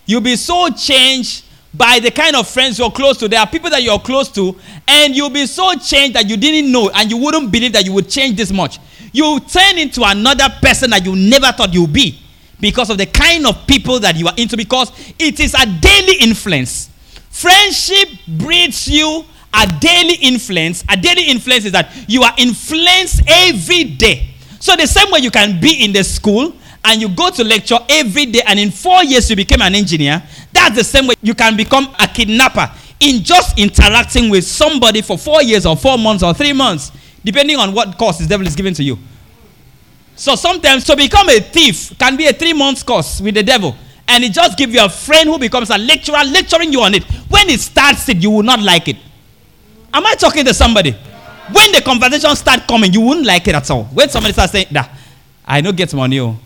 You'll 0.06 0.22
be 0.22 0.36
so 0.36 0.70
changed 0.70 1.46
by 1.74 2.00
the 2.00 2.12
kind 2.12 2.36
of 2.36 2.48
friends 2.48 2.80
you're 2.80 2.92
close 2.92 3.18
to. 3.18 3.28
There 3.28 3.40
are 3.40 3.48
people 3.48 3.70
that 3.70 3.84
you're 3.84 4.00
close 4.00 4.30
to, 4.34 4.56
and 4.88 5.16
you'll 5.16 5.30
be 5.30 5.46
so 5.46 5.74
changed 5.76 6.16
that 6.16 6.30
you 6.30 6.38
didn't 6.38 6.72
know 6.72 6.90
and 6.90 7.10
you 7.10 7.18
wouldn't 7.18 7.52
believe 7.52 7.74
that 7.74 7.86
you 7.86 7.94
would 7.94 8.10
change 8.10 8.38
this 8.38 8.52
much. 8.52 8.80
You 9.12 9.40
turn 9.40 9.78
into 9.78 10.04
another 10.04 10.48
person 10.62 10.90
that 10.92 11.06
you 11.06 11.16
never 11.16 11.52
thought 11.52 11.74
you'd 11.74 11.92
be 11.92 12.20
because 12.60 12.90
of 12.90 12.98
the 12.98 13.06
kind 13.06 13.46
of 13.46 13.68
people 13.68 14.00
that 14.00 14.16
you 14.16 14.28
are 14.28 14.34
into, 14.38 14.56
because 14.58 14.92
it 15.20 15.40
is 15.40 15.54
a 15.54 15.66
daily 15.66 16.18
influence. 16.22 16.90
Friendship 17.30 18.10
breeds 18.28 18.88
you 18.88 19.26
a 19.54 19.68
daily 19.80 20.16
influence. 20.16 20.84
A 20.90 20.98
daily 20.98 21.26
influence 21.26 21.66
is 21.66 21.72
that 21.72 21.92
you 22.08 22.24
are 22.24 22.34
influenced 22.38 23.22
every 23.28 23.86
day. 23.86 24.30
So, 24.60 24.76
the 24.76 24.88
same 24.88 25.12
way 25.12 25.20
you 25.20 25.32
can 25.32 25.60
be 25.60 25.84
in 25.84 25.94
the 25.94 26.04
school 26.04 26.54
and 26.86 27.02
you 27.02 27.10
go 27.10 27.30
to 27.32 27.44
lecture 27.44 27.78
every 27.90 28.28
day, 28.28 28.42
and 28.46 28.60
in 28.60 28.72
four 28.72 29.04
years 29.04 29.30
you 29.30 29.36
became 29.36 29.62
an 29.62 29.76
engineer, 29.76 30.24
that's 30.54 30.76
the 30.76 30.84
same 30.84 31.08
way 31.08 31.16
you 31.22 31.34
can 31.34 31.58
become 31.58 31.94
a 32.00 32.08
kidnapper 32.08 32.72
in 33.00 33.24
just 33.24 33.58
interacting 33.60 34.30
with 34.30 34.46
somebody 34.46 35.02
for 35.02 35.18
four 35.18 35.42
years 35.44 35.66
or 35.66 35.76
four 35.76 35.98
months 35.98 36.24
or 36.24 36.34
three 36.34 36.54
months, 36.54 36.92
depending 37.24 37.58
on 37.58 37.74
what 37.74 37.98
course 37.98 38.20
the 38.20 38.28
devil 38.28 38.46
is 38.48 38.56
giving 38.56 38.74
to 38.74 38.84
you. 38.84 38.98
So 40.16 40.36
sometimes 40.36 40.86
to 40.86 40.96
become 40.96 41.28
a 41.30 41.40
thief 41.42 41.98
can 42.00 42.16
be 42.16 42.28
a 42.28 42.34
three 42.34 42.54
months 42.54 42.84
course 42.84 43.20
with 43.20 43.36
the 43.36 43.44
devil. 43.44 43.76
And 44.08 44.24
it 44.24 44.32
just 44.32 44.58
gives 44.58 44.74
you 44.74 44.86
a 44.86 44.88
friend 44.88 45.28
who 45.28 45.40
becomes 45.40 45.72
a 45.72 45.78
lecturer 45.78 46.24
lecturing 46.24 46.72
you 46.72 46.82
on 46.84 46.94
it. 46.94 47.04
When 47.28 47.50
it 47.50 47.60
starts 47.60 48.08
it, 48.08 48.18
you 48.18 48.30
will 48.30 48.44
not 48.44 48.62
like 48.62 48.88
it. 48.88 48.98
Am 49.94 50.06
I 50.06 50.14
talking 50.16 50.46
to 50.46 50.54
somebody? 50.54 50.92
When 51.52 51.72
the 51.72 51.82
conversation 51.82 52.36
start 52.36 52.68
coming, 52.68 52.94
you 52.94 53.02
wouldn't 53.02 53.26
like 53.26 53.48
it 53.48 53.56
at 53.56 53.70
all. 53.72 53.86
When 53.86 54.08
somebody 54.10 54.34
starts 54.34 54.52
saying, 54.52 54.68
that 54.72 54.90
I 55.44 55.62
don't 55.62 55.76
get 55.76 55.94
money. 55.94 56.20
Oh. 56.20 56.38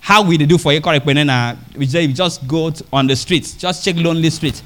How 0.00 0.22
will 0.22 0.38
they 0.38 0.46
do 0.46 0.58
for 0.58 0.72
you? 0.72 0.80
Correct. 0.80 1.06
We 1.06 1.86
just 1.86 2.48
go 2.48 2.72
on 2.92 3.06
the 3.06 3.14
streets, 3.14 3.54
just 3.54 3.84
check 3.84 3.96
lonely 3.96 4.30
street. 4.30 4.60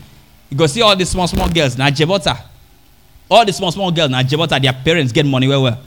You 0.48 0.56
go 0.56 0.66
see 0.66 0.80
all 0.80 0.94
the 0.96 1.04
small, 1.04 1.26
small 1.26 1.48
girls. 1.48 1.76
Now, 1.76 1.88
Jebota. 1.88 2.40
All 3.30 3.44
the 3.44 3.52
small, 3.52 3.72
small 3.72 3.90
girls. 3.90 4.10
Now, 4.10 4.22
Jebota, 4.22 4.62
their 4.62 4.72
parents 4.72 5.12
get 5.12 5.26
money 5.26 5.48
well, 5.48 5.62
well. 5.62 5.78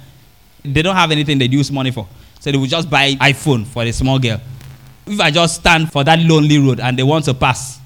They 0.64 0.82
don't 0.82 0.96
have 0.96 1.12
anything 1.12 1.38
they 1.38 1.46
use 1.46 1.72
money 1.72 1.92
for. 1.92 2.08
So 2.40 2.52
they 2.52 2.58
will 2.58 2.68
just 2.68 2.90
buy 2.90 3.14
iPhone 3.14 3.66
for 3.66 3.84
a 3.84 3.92
small 3.92 4.20
girl. 4.20 4.42
If 5.06 5.20
I 5.20 5.32
just 5.32 5.56
stand 5.56 5.92
for 5.92 6.04
that 6.04 6.20
lonely 6.20 6.58
road 6.60 6.80
and 6.82 7.00
they 7.00 7.04
want 7.04 7.26
to 7.26 7.34
pass, 7.34 7.80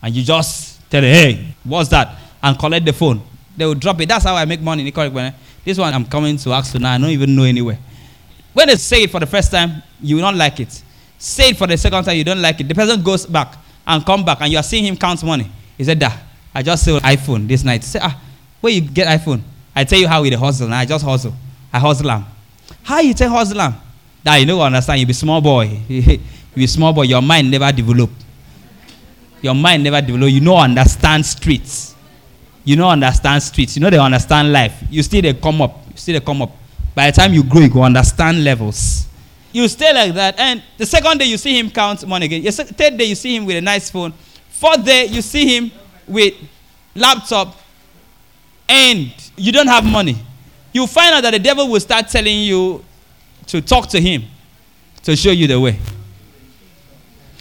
and 0.00 0.14
you 0.14 0.22
just 0.22 0.88
tell 0.90 1.00
them, 1.00 1.12
hey, 1.12 1.54
what's 1.64 1.88
that? 1.88 2.16
And 2.42 2.58
collect 2.58 2.86
the 2.86 2.92
phone, 2.92 3.20
they 3.56 3.66
will 3.66 3.74
drop 3.74 4.00
it. 4.00 4.08
That's 4.08 4.24
how 4.24 4.36
I 4.36 4.44
make 4.44 4.60
money. 4.60 4.88
This 5.64 5.78
one 5.78 5.92
I'm 5.92 6.04
coming 6.04 6.36
to 6.36 6.52
ask 6.52 6.72
you 6.74 6.80
now, 6.80 6.92
I 6.92 6.98
don't 6.98 7.10
even 7.10 7.34
know 7.34 7.42
anywhere. 7.44 7.78
When 8.52 8.68
they 8.68 8.76
say 8.76 9.02
it 9.04 9.10
for 9.10 9.18
the 9.20 9.26
first 9.26 9.50
time, 9.50 9.82
you 10.00 10.16
will 10.16 10.22
not 10.22 10.34
like 10.36 10.60
it. 10.60 10.82
Say 11.22 11.50
it 11.50 11.56
for 11.56 11.68
the 11.68 11.78
second 11.78 12.02
time, 12.02 12.16
you 12.16 12.24
don't 12.24 12.42
like 12.42 12.58
it. 12.60 12.66
The 12.66 12.74
person 12.74 13.00
goes 13.00 13.26
back 13.26 13.54
and 13.86 14.04
come 14.04 14.24
back, 14.24 14.38
and 14.40 14.50
you 14.50 14.58
are 14.58 14.62
seeing 14.64 14.84
him 14.84 14.96
count 14.96 15.22
money. 15.22 15.48
He 15.78 15.84
said, 15.84 16.00
"Da, 16.00 16.10
I 16.52 16.64
just 16.64 16.84
sold 16.84 17.00
iPhone 17.04 17.46
this 17.46 17.62
night." 17.62 17.84
Say, 17.84 18.00
"Ah, 18.02 18.20
where 18.60 18.72
you 18.72 18.80
get 18.80 19.06
iPhone?" 19.06 19.40
I 19.72 19.84
tell 19.84 20.00
you 20.00 20.08
how 20.08 20.20
we 20.20 20.30
the 20.30 20.36
hustle. 20.36 20.66
Now 20.66 20.80
I 20.80 20.84
just 20.84 21.04
hustle. 21.04 21.32
I 21.72 21.78
hustle 21.78 22.08
them. 22.08 22.24
How 22.82 22.98
you 22.98 23.14
take 23.14 23.28
hustle 23.28 23.56
them? 23.56 23.72
That 24.24 24.36
you 24.38 24.46
don't 24.46 24.60
understand. 24.60 24.98
You 24.98 25.06
be 25.06 25.12
small 25.12 25.40
boy. 25.40 25.80
you 25.88 26.18
be 26.56 26.66
small 26.66 26.92
boy. 26.92 27.02
Your 27.02 27.22
mind 27.22 27.52
never 27.52 27.70
develop. 27.70 28.10
Your 29.42 29.54
mind 29.54 29.84
never 29.84 30.00
develop. 30.00 30.28
You 30.28 30.40
don't 30.40 30.58
understand 30.58 31.24
streets. 31.24 31.94
You 32.64 32.74
don't 32.74 32.90
understand 32.90 33.40
streets. 33.44 33.76
You 33.76 33.82
know 33.82 33.90
they 33.90 33.98
understand 33.98 34.52
life. 34.52 34.82
You 34.90 35.04
still 35.04 35.22
they 35.22 35.34
come 35.34 35.62
up. 35.62 35.86
You 35.92 35.96
still 35.98 36.18
they 36.18 36.24
come 36.26 36.42
up. 36.42 36.50
By 36.96 37.12
the 37.12 37.16
time 37.16 37.32
you 37.32 37.44
grow, 37.44 37.60
you 37.60 37.68
go 37.68 37.84
understand 37.84 38.42
levels. 38.42 39.06
You 39.52 39.68
stay 39.68 39.92
like 39.92 40.14
that, 40.14 40.38
and 40.38 40.62
the 40.78 40.86
second 40.86 41.18
day 41.18 41.26
you 41.26 41.36
see 41.36 41.58
him 41.58 41.70
count 41.70 42.06
money 42.06 42.26
again. 42.26 42.42
The 42.42 42.50
third 42.50 42.96
day 42.96 43.04
you 43.04 43.14
see 43.14 43.36
him 43.36 43.44
with 43.44 43.56
a 43.56 43.60
nice 43.60 43.90
phone. 43.90 44.12
Fourth 44.48 44.84
day 44.84 45.06
you 45.06 45.20
see 45.20 45.56
him 45.56 45.70
with 46.06 46.34
laptop, 46.94 47.56
and 48.68 49.12
you 49.36 49.52
don't 49.52 49.66
have 49.66 49.84
money. 49.84 50.16
You 50.72 50.86
find 50.86 51.14
out 51.14 51.22
that 51.22 51.32
the 51.32 51.38
devil 51.38 51.68
will 51.68 51.80
start 51.80 52.08
telling 52.08 52.40
you 52.40 52.82
to 53.46 53.60
talk 53.60 53.88
to 53.90 54.00
him 54.00 54.24
to 55.02 55.14
show 55.14 55.30
you 55.30 55.46
the 55.46 55.60
way. 55.60 55.78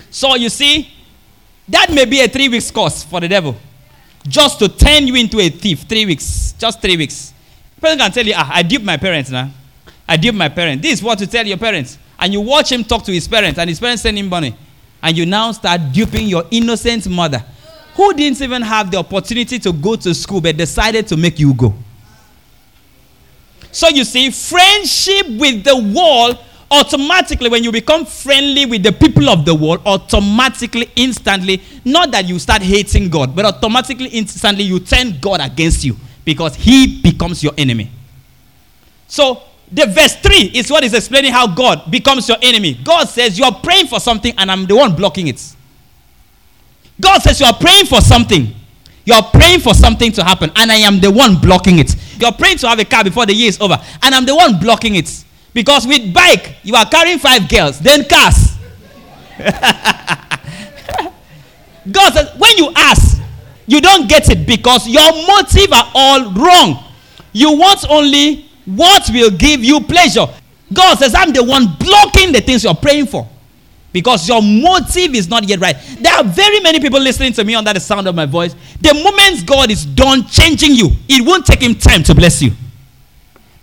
So 0.10 0.36
you 0.36 0.50
see, 0.50 0.89
that 1.69 1.89
may 1.91 2.04
be 2.04 2.19
a 2.19 2.28
three 2.28 2.50
weeks 2.50 2.69
course 2.71 3.04
for 3.04 3.21
the 3.21 3.30
devil. 3.30 3.56
Just 4.28 4.60
to 4.60 4.67
turn 4.67 5.08
you 5.08 5.15
into 5.15 5.39
a 5.39 5.50
thief. 5.50 5.84
Three 5.84 6.06
weeks. 6.06 6.54
Just 6.58 6.82
three 6.82 6.97
weeks. 6.97 7.34
Person 7.80 7.97
can 7.97 8.12
tell 8.12 8.26
you, 8.26 8.34
ah, 8.36 8.52
I 8.54 8.62
duped 8.62 8.86
my 8.86 8.97
parents 8.97 9.30
now. 9.32 9.50
I 10.07 10.17
duped 10.17 10.37
my 10.37 10.49
parents. 10.49 10.81
This 10.81 10.99
is 10.99 11.03
what 11.03 11.19
to 11.19 11.27
tell 11.27 11.45
your 11.45 11.57
parents. 11.57 11.97
And 12.19 12.33
you 12.33 12.41
watch 12.41 12.71
him 12.71 12.83
talk 12.83 13.03
to 13.05 13.11
his 13.11 13.27
parents, 13.27 13.57
and 13.57 13.69
his 13.69 13.79
parents 13.79 14.03
send 14.03 14.17
him 14.17 14.29
money. 14.29 14.55
And 15.01 15.17
you 15.17 15.25
now 15.25 15.51
start 15.51 15.81
duping 15.91 16.27
your 16.27 16.45
innocent 16.51 17.07
mother, 17.09 17.43
who 17.95 18.13
didn't 18.13 18.41
even 18.41 18.61
have 18.61 18.91
the 18.91 18.97
opportunity 18.97 19.57
to 19.59 19.73
go 19.73 19.95
to 19.95 20.13
school 20.13 20.41
but 20.41 20.57
decided 20.57 21.07
to 21.07 21.17
make 21.17 21.39
you 21.39 21.53
go. 21.53 21.73
So 23.71 23.87
you 23.87 24.03
see, 24.03 24.29
friendship 24.29 25.27
with 25.39 25.63
the 25.63 25.77
world 25.95 26.37
automatically, 26.69 27.49
when 27.49 27.63
you 27.63 27.71
become 27.71 28.05
friendly 28.05 28.65
with 28.65 28.83
the 28.83 28.91
people 28.91 29.29
of 29.29 29.45
the 29.45 29.53
world, 29.53 29.81
automatically, 29.85 30.89
instantly, 30.95 31.61
not 31.83 32.11
that 32.11 32.25
you 32.27 32.39
start 32.39 32.61
hating 32.61 33.09
God, 33.09 33.35
but 33.35 33.45
automatically, 33.45 34.07
instantly, 34.07 34.63
you 34.63 34.79
turn 34.79 35.19
God 35.19 35.41
against 35.41 35.83
you 35.83 35.97
because 36.23 36.55
He 36.55 37.01
becomes 37.01 37.43
your 37.43 37.53
enemy. 37.57 37.91
So 39.07 39.43
The 39.71 39.86
verse 39.86 40.15
3 40.17 40.51
is 40.53 40.69
what 40.69 40.84
is 40.84 40.93
explaining 40.93 41.31
how 41.31 41.47
God 41.47 41.89
becomes 41.89 42.27
your 42.27 42.38
enemy. 42.41 42.77
God 42.84 43.05
says, 43.05 43.39
You 43.39 43.45
are 43.45 43.53
praying 43.53 43.88
for 43.88 43.99
something, 43.99 44.34
and 44.38 44.51
I'm 44.51 44.65
the 44.65 44.75
one 44.75 44.95
blocking 44.95 45.27
it. 45.27 45.41
God 46.99 47.21
says, 47.21 47.39
You 47.39 47.45
are 47.45 47.53
praying 47.53 47.86
for 47.86 48.01
something. 48.01 48.53
You 49.05 49.13
are 49.13 49.23
praying 49.23 49.62
for 49.62 49.73
something 49.73 50.12
to 50.12 50.23
happen, 50.23 50.51
and 50.55 50.71
I 50.71 50.75
am 50.77 50.99
the 50.99 51.10
one 51.10 51.39
blocking 51.39 51.79
it. 51.79 51.95
You 52.19 52.27
are 52.27 52.34
praying 52.34 52.57
to 52.60 52.67
have 52.67 52.79
a 52.79 52.86
car 52.86 53.03
before 53.03 53.25
the 53.25 53.34
year 53.34 53.49
is 53.49 53.60
over, 53.60 53.79
and 54.03 54.13
I'm 54.13 54.25
the 54.25 54.36
one 54.36 54.60
blocking 54.60 54.95
it. 54.95 55.23
Because 55.53 55.88
with 55.88 56.13
bike, 56.13 56.57
you 56.63 56.75
are 56.75 56.86
carrying 56.86 57.17
five 57.17 57.49
girls, 57.49 57.79
then 57.79 58.05
cars. 58.07 58.57
God 61.91 62.13
says, 62.13 62.29
when 62.38 62.57
you 62.57 62.71
ask, 62.75 63.21
you 63.65 63.81
don't 63.81 64.07
get 64.07 64.29
it 64.29 64.45
because 64.45 64.88
your 64.88 65.12
motive 65.25 65.73
are 65.73 65.91
all 65.95 66.31
wrong. 66.34 66.84
You 67.34 67.57
want 67.57 67.89
only 67.89 68.50
what 68.65 69.10
will 69.12 69.32
give 69.32 69.63
you 69.63 69.82
pleasure. 69.82 70.26
God 70.74 70.97
says, 70.97 71.13
I'm 71.15 71.34
the 71.34 71.43
one 71.43 71.67
blocking 71.80 72.32
the 72.32 72.41
things 72.41 72.63
you're 72.63 72.76
praying 72.76 73.08
for 73.08 73.28
because 73.93 74.28
your 74.28 74.41
motive 74.41 75.15
is 75.15 75.28
not 75.28 75.47
yet 75.47 75.60
right. 75.60 75.76
There 76.00 76.13
are 76.13 76.24
very 76.24 76.60
many 76.62 76.80
people 76.80 77.00
listening 77.00 77.34
to 77.34 77.43
me 77.43 77.56
under 77.56 77.74
the 77.74 77.80
sound 77.80 78.08
of 78.08 78.15
my 78.15 78.26
voice. 78.26 78.56
The 78.80 78.93
moment 78.93 79.45
God 79.45 79.69
is 79.69 79.86
done 79.86 80.26
changing 80.28 80.76
you, 80.76 80.91
it 81.10 81.26
won't 81.26 81.45
take 81.45 81.62
him 81.62 81.76
time 81.76 82.04
to 82.04 82.15
bless 82.15 82.41
you. 82.41 82.52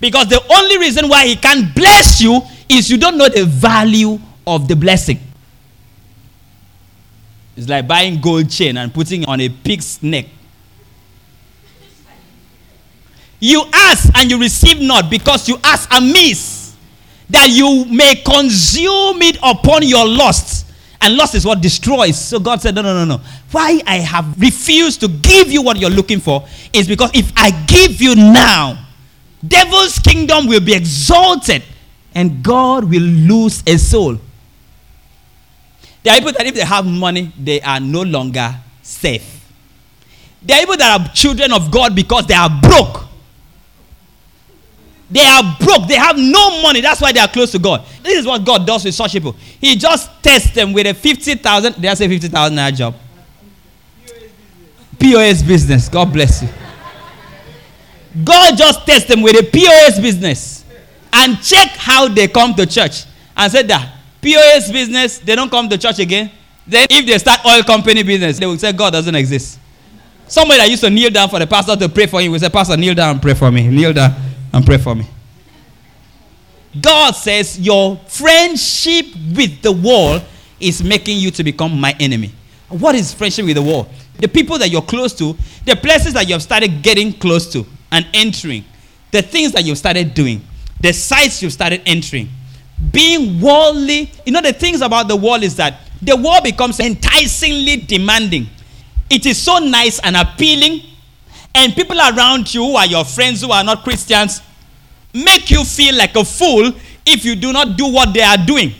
Because 0.00 0.28
the 0.28 0.40
only 0.52 0.78
reason 0.78 1.08
why 1.08 1.26
he 1.26 1.36
can't 1.36 1.74
bless 1.74 2.20
you 2.20 2.40
is 2.68 2.90
you 2.90 2.98
don't 2.98 3.16
know 3.16 3.28
the 3.28 3.44
value 3.44 4.18
of 4.46 4.68
the 4.68 4.76
blessing. 4.76 5.18
It's 7.56 7.68
like 7.68 7.88
buying 7.88 8.20
gold 8.20 8.48
chain 8.50 8.76
and 8.76 8.94
putting 8.94 9.24
on 9.24 9.40
a 9.40 9.48
pig's 9.48 10.00
neck. 10.02 10.26
You 13.40 13.64
ask 13.72 14.10
and 14.16 14.30
you 14.30 14.40
receive 14.40 14.80
not 14.80 15.10
because 15.10 15.48
you 15.48 15.56
ask 15.62 15.88
amiss, 15.94 16.76
that 17.30 17.48
you 17.50 17.84
may 17.84 18.16
consume 18.16 19.22
it 19.22 19.38
upon 19.42 19.82
your 19.82 20.06
lust. 20.06 20.66
And 21.00 21.16
lust 21.16 21.36
is 21.36 21.44
what 21.44 21.60
destroys. 21.60 22.18
So 22.20 22.40
God 22.40 22.60
said, 22.60 22.74
No, 22.74 22.82
no, 22.82 22.92
no, 22.92 23.16
no. 23.16 23.22
Why 23.52 23.80
I 23.86 23.98
have 23.98 24.40
refused 24.40 25.00
to 25.00 25.08
give 25.08 25.48
you 25.48 25.62
what 25.62 25.78
you're 25.78 25.90
looking 25.90 26.18
for 26.18 26.46
is 26.72 26.88
because 26.88 27.10
if 27.14 27.32
I 27.36 27.50
give 27.66 28.00
you 28.02 28.16
now, 28.16 28.86
devil's 29.46 29.98
kingdom 30.00 30.48
will 30.48 30.60
be 30.60 30.74
exalted 30.74 31.62
and 32.14 32.42
God 32.42 32.84
will 32.84 33.02
lose 33.02 33.62
a 33.66 33.78
soul. 33.78 34.18
There 36.02 36.12
are 36.12 36.16
people 36.16 36.32
that 36.32 36.46
if 36.46 36.54
they 36.54 36.64
have 36.64 36.84
money, 36.86 37.32
they 37.38 37.60
are 37.60 37.78
no 37.78 38.02
longer 38.02 38.54
safe. 38.82 39.34
There 40.42 40.56
are 40.56 40.60
people 40.60 40.76
that 40.78 41.00
are 41.00 41.14
children 41.14 41.52
of 41.52 41.70
God 41.70 41.94
because 41.94 42.26
they 42.26 42.34
are 42.34 42.50
broke. 42.50 43.07
They 45.10 45.24
are 45.24 45.56
broke. 45.58 45.88
They 45.88 45.94
have 45.94 46.16
no 46.18 46.60
money. 46.62 46.80
That's 46.80 47.00
why 47.00 47.12
they 47.12 47.20
are 47.20 47.28
close 47.28 47.52
to 47.52 47.58
God. 47.58 47.84
This 48.02 48.18
is 48.18 48.26
what 48.26 48.44
God 48.44 48.66
does 48.66 48.84
with 48.84 48.94
such 48.94 49.12
people. 49.12 49.32
He 49.32 49.76
just 49.76 50.10
tests 50.22 50.54
them 50.54 50.72
with 50.72 50.86
a 50.86 50.94
50,000, 50.94 51.74
did 51.74 51.86
I 51.86 51.94
say 51.94 52.08
50,000 52.08 52.56
naira 52.56 52.74
job? 52.74 52.94
POS 54.98 55.42
business. 55.42 55.88
God 55.88 56.12
bless 56.12 56.42
you. 56.42 56.48
God 58.24 58.58
just 58.58 58.84
tests 58.84 59.08
them 59.08 59.22
with 59.22 59.36
a 59.36 59.44
POS 59.44 60.00
business 60.00 60.64
and 61.12 61.40
check 61.42 61.68
how 61.70 62.08
they 62.08 62.28
come 62.28 62.54
to 62.54 62.66
church. 62.66 63.04
And 63.36 63.50
said 63.50 63.68
that 63.68 63.94
POS 64.20 64.70
business, 64.70 65.18
they 65.20 65.36
don't 65.36 65.50
come 65.50 65.68
to 65.68 65.78
church 65.78 66.00
again. 66.00 66.30
Then 66.66 66.86
if 66.90 67.06
they 67.06 67.16
start 67.18 67.46
oil 67.46 67.62
company 67.62 68.02
business, 68.02 68.38
they 68.38 68.46
will 68.46 68.58
say 68.58 68.72
God 68.72 68.92
doesn't 68.92 69.14
exist. 69.14 69.58
Somebody 70.26 70.58
that 70.58 70.68
used 70.68 70.82
to 70.82 70.90
kneel 70.90 71.08
down 71.08 71.30
for 71.30 71.38
the 71.38 71.46
pastor 71.46 71.76
to 71.76 71.88
pray 71.88 72.06
for 72.06 72.20
him 72.20 72.32
will 72.32 72.38
say, 72.38 72.50
Pastor, 72.50 72.76
kneel 72.76 72.94
down 72.94 73.12
and 73.12 73.22
pray 73.22 73.32
for 73.32 73.50
me. 73.50 73.68
Kneel 73.68 73.94
down 73.94 74.27
and 74.52 74.64
pray 74.64 74.78
for 74.78 74.94
me. 74.94 75.06
God 76.80 77.12
says 77.12 77.58
your 77.58 77.96
friendship 78.06 79.06
with 79.34 79.62
the 79.62 79.72
world 79.72 80.22
is 80.60 80.82
making 80.82 81.18
you 81.18 81.30
to 81.32 81.44
become 81.44 81.80
my 81.80 81.94
enemy. 81.98 82.32
What 82.68 82.94
is 82.94 83.14
friendship 83.14 83.46
with 83.46 83.56
the 83.56 83.62
world? 83.62 83.88
The 84.18 84.28
people 84.28 84.58
that 84.58 84.70
you're 84.70 84.82
close 84.82 85.14
to, 85.14 85.36
the 85.64 85.76
places 85.76 86.12
that 86.14 86.26
you 86.26 86.34
have 86.34 86.42
started 86.42 86.82
getting 86.82 87.12
close 87.12 87.50
to 87.52 87.64
and 87.90 88.06
entering, 88.12 88.64
the 89.10 89.22
things 89.22 89.52
that 89.52 89.64
you've 89.64 89.78
started 89.78 90.12
doing, 90.12 90.42
the 90.80 90.92
sites 90.92 91.42
you've 91.42 91.52
started 91.52 91.82
entering, 91.86 92.28
being 92.92 93.40
worldly. 93.40 94.10
You 94.26 94.32
know, 94.32 94.42
the 94.42 94.52
things 94.52 94.82
about 94.82 95.08
the 95.08 95.16
world 95.16 95.42
is 95.42 95.56
that 95.56 95.80
the 96.02 96.16
world 96.16 96.44
becomes 96.44 96.80
enticingly 96.80 97.76
demanding. 97.76 98.46
It 99.10 99.24
is 99.24 99.40
so 99.40 99.58
nice 99.58 99.98
and 100.00 100.16
appealing 100.16 100.82
and 101.64 101.74
people 101.74 101.98
around 101.98 102.52
you 102.54 102.62
who 102.64 102.76
are 102.76 102.86
your 102.86 103.04
friends 103.04 103.42
who 103.42 103.50
are 103.50 103.64
not 103.64 103.82
Christians 103.82 104.42
make 105.12 105.50
you 105.50 105.64
feel 105.64 105.96
like 105.96 106.14
a 106.14 106.24
fool 106.24 106.72
if 107.04 107.24
you 107.24 107.34
do 107.34 107.52
not 107.52 107.76
do 107.76 107.92
what 107.92 108.12
they 108.14 108.22
are 108.22 108.36
doing. 108.36 108.72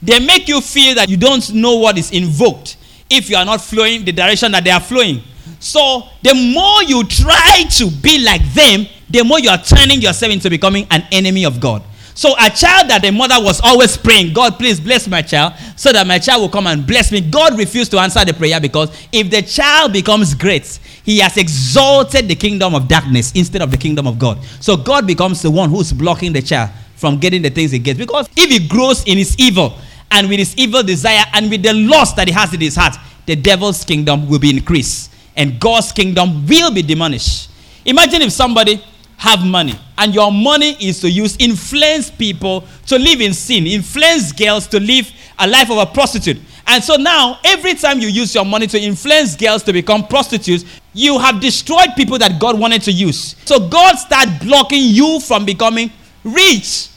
They 0.00 0.18
make 0.20 0.48
you 0.48 0.60
feel 0.60 0.94
that 0.94 1.08
you 1.08 1.16
don't 1.16 1.52
know 1.52 1.76
what 1.76 1.98
is 1.98 2.10
invoked 2.12 2.76
if 3.10 3.28
you 3.28 3.36
are 3.36 3.44
not 3.44 3.60
flowing 3.60 4.04
the 4.04 4.12
direction 4.12 4.52
that 4.52 4.64
they 4.64 4.70
are 4.70 4.80
flowing. 4.80 5.22
So, 5.60 6.04
the 6.22 6.34
more 6.34 6.82
you 6.84 7.04
try 7.04 7.64
to 7.78 7.90
be 7.90 8.24
like 8.24 8.42
them, 8.52 8.86
the 9.10 9.24
more 9.24 9.40
you 9.40 9.50
are 9.50 9.58
turning 9.58 10.00
yourself 10.00 10.32
into 10.32 10.48
becoming 10.48 10.86
an 10.90 11.04
enemy 11.10 11.44
of 11.44 11.58
God. 11.58 11.82
So, 12.18 12.34
a 12.36 12.50
child 12.50 12.90
that 12.90 13.02
the 13.02 13.12
mother 13.12 13.36
was 13.38 13.60
always 13.60 13.96
praying, 13.96 14.32
God, 14.32 14.58
please 14.58 14.80
bless 14.80 15.06
my 15.06 15.22
child, 15.22 15.52
so 15.76 15.92
that 15.92 16.04
my 16.04 16.18
child 16.18 16.42
will 16.42 16.48
come 16.48 16.66
and 16.66 16.84
bless 16.84 17.12
me. 17.12 17.20
God 17.20 17.56
refused 17.56 17.92
to 17.92 17.98
answer 18.00 18.24
the 18.24 18.34
prayer 18.34 18.60
because 18.60 18.90
if 19.12 19.30
the 19.30 19.40
child 19.40 19.92
becomes 19.92 20.34
great, 20.34 20.66
he 21.04 21.20
has 21.20 21.36
exalted 21.36 22.26
the 22.26 22.34
kingdom 22.34 22.74
of 22.74 22.88
darkness 22.88 23.30
instead 23.36 23.62
of 23.62 23.70
the 23.70 23.76
kingdom 23.76 24.08
of 24.08 24.18
God. 24.18 24.42
So 24.58 24.76
God 24.76 25.06
becomes 25.06 25.42
the 25.42 25.50
one 25.52 25.70
who's 25.70 25.92
blocking 25.92 26.32
the 26.32 26.42
child 26.42 26.70
from 26.96 27.20
getting 27.20 27.40
the 27.40 27.50
things 27.50 27.70
he 27.70 27.78
gets. 27.78 28.00
Because 28.00 28.28
if 28.36 28.50
he 28.50 28.66
grows 28.66 29.04
in 29.04 29.16
his 29.16 29.38
evil 29.38 29.78
and 30.10 30.28
with 30.28 30.40
his 30.40 30.56
evil 30.56 30.82
desire 30.82 31.22
and 31.34 31.48
with 31.48 31.62
the 31.62 31.72
lust 31.72 32.16
that 32.16 32.26
he 32.26 32.34
has 32.34 32.52
in 32.52 32.60
his 32.60 32.74
heart, 32.74 32.96
the 33.26 33.36
devil's 33.36 33.84
kingdom 33.84 34.28
will 34.28 34.40
be 34.40 34.50
increased 34.50 35.12
and 35.36 35.60
God's 35.60 35.92
kingdom 35.92 36.48
will 36.48 36.72
be 36.74 36.82
diminished. 36.82 37.48
Imagine 37.84 38.22
if 38.22 38.32
somebody 38.32 38.82
have 39.18 39.44
money 39.44 39.74
and 39.98 40.14
your 40.14 40.30
money 40.32 40.76
is 40.80 41.00
to 41.00 41.10
use 41.10 41.36
influence 41.38 42.08
people 42.08 42.64
to 42.86 42.98
live 42.98 43.20
in 43.20 43.34
sin, 43.34 43.66
influence 43.66 44.32
girls 44.32 44.66
to 44.68 44.78
live 44.78 45.10
a 45.40 45.46
life 45.46 45.70
of 45.70 45.78
a 45.78 45.86
prostitute. 45.86 46.38
And 46.68 46.82
so 46.82 46.96
now, 46.96 47.40
every 47.44 47.74
time 47.74 47.98
you 47.98 48.08
use 48.08 48.34
your 48.34 48.44
money 48.44 48.68
to 48.68 48.78
influence 48.78 49.34
girls 49.34 49.64
to 49.64 49.72
become 49.72 50.06
prostitutes, 50.06 50.64
you 50.92 51.18
have 51.18 51.40
destroyed 51.40 51.88
people 51.96 52.16
that 52.18 52.40
God 52.40 52.58
wanted 52.60 52.82
to 52.82 52.92
use. 52.92 53.34
So 53.44 53.68
God 53.68 53.96
started 53.96 54.38
blocking 54.40 54.82
you 54.82 55.18
from 55.20 55.44
becoming 55.44 55.90
rich 56.22 56.88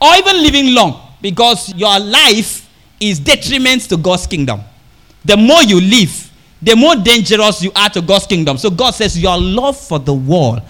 or 0.00 0.14
even 0.16 0.42
living 0.42 0.74
long 0.74 1.00
because 1.22 1.74
your 1.74 1.98
life 1.98 2.68
is 3.00 3.18
detriment 3.18 3.82
to 3.88 3.96
God's 3.96 4.26
kingdom. 4.26 4.60
The 5.24 5.36
more 5.36 5.62
you 5.62 5.80
live, 5.80 6.30
the 6.60 6.74
more 6.76 6.96
dangerous 6.96 7.62
you 7.62 7.72
are 7.74 7.88
to 7.90 8.02
God's 8.02 8.26
kingdom. 8.26 8.58
So 8.58 8.68
God 8.68 8.90
says, 8.90 9.18
Your 9.18 9.38
love 9.40 9.78
for 9.78 9.98
the 9.98 10.12
world 10.12 10.60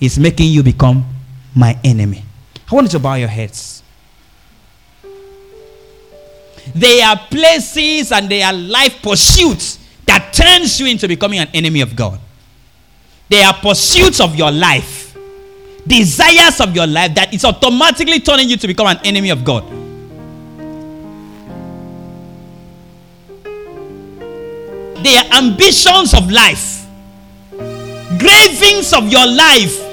is 0.00 0.18
making 0.18 0.50
you 0.50 0.62
become 0.62 1.04
my 1.54 1.78
enemy. 1.84 2.22
I 2.70 2.74
want 2.74 2.86
you 2.86 2.90
to 2.92 2.98
bow 2.98 3.14
your 3.14 3.28
heads. 3.28 3.82
They 6.74 7.00
are 7.00 7.16
places 7.30 8.12
and 8.12 8.28
they 8.28 8.42
are 8.42 8.52
life 8.52 9.00
pursuits 9.02 9.78
that 10.04 10.32
turns 10.32 10.78
you 10.80 10.86
into 10.86 11.06
becoming 11.08 11.38
an 11.38 11.48
enemy 11.54 11.80
of 11.80 11.94
God. 11.94 12.20
They 13.28 13.42
are 13.42 13.54
pursuits 13.54 14.20
of 14.20 14.36
your 14.36 14.50
life, 14.50 15.16
desires 15.86 16.60
of 16.60 16.74
your 16.74 16.86
life 16.86 17.14
that 17.14 17.32
is 17.32 17.44
automatically 17.44 18.20
turning 18.20 18.48
you 18.48 18.56
to 18.56 18.66
become 18.66 18.88
an 18.88 18.98
enemy 19.04 19.30
of 19.30 19.44
God. 19.44 19.64
They 25.02 25.16
are 25.16 25.42
ambitions 25.42 26.14
of 26.14 26.30
life, 26.30 26.86
gravings 28.18 28.92
of 28.92 29.08
your 29.10 29.26
life, 29.26 29.85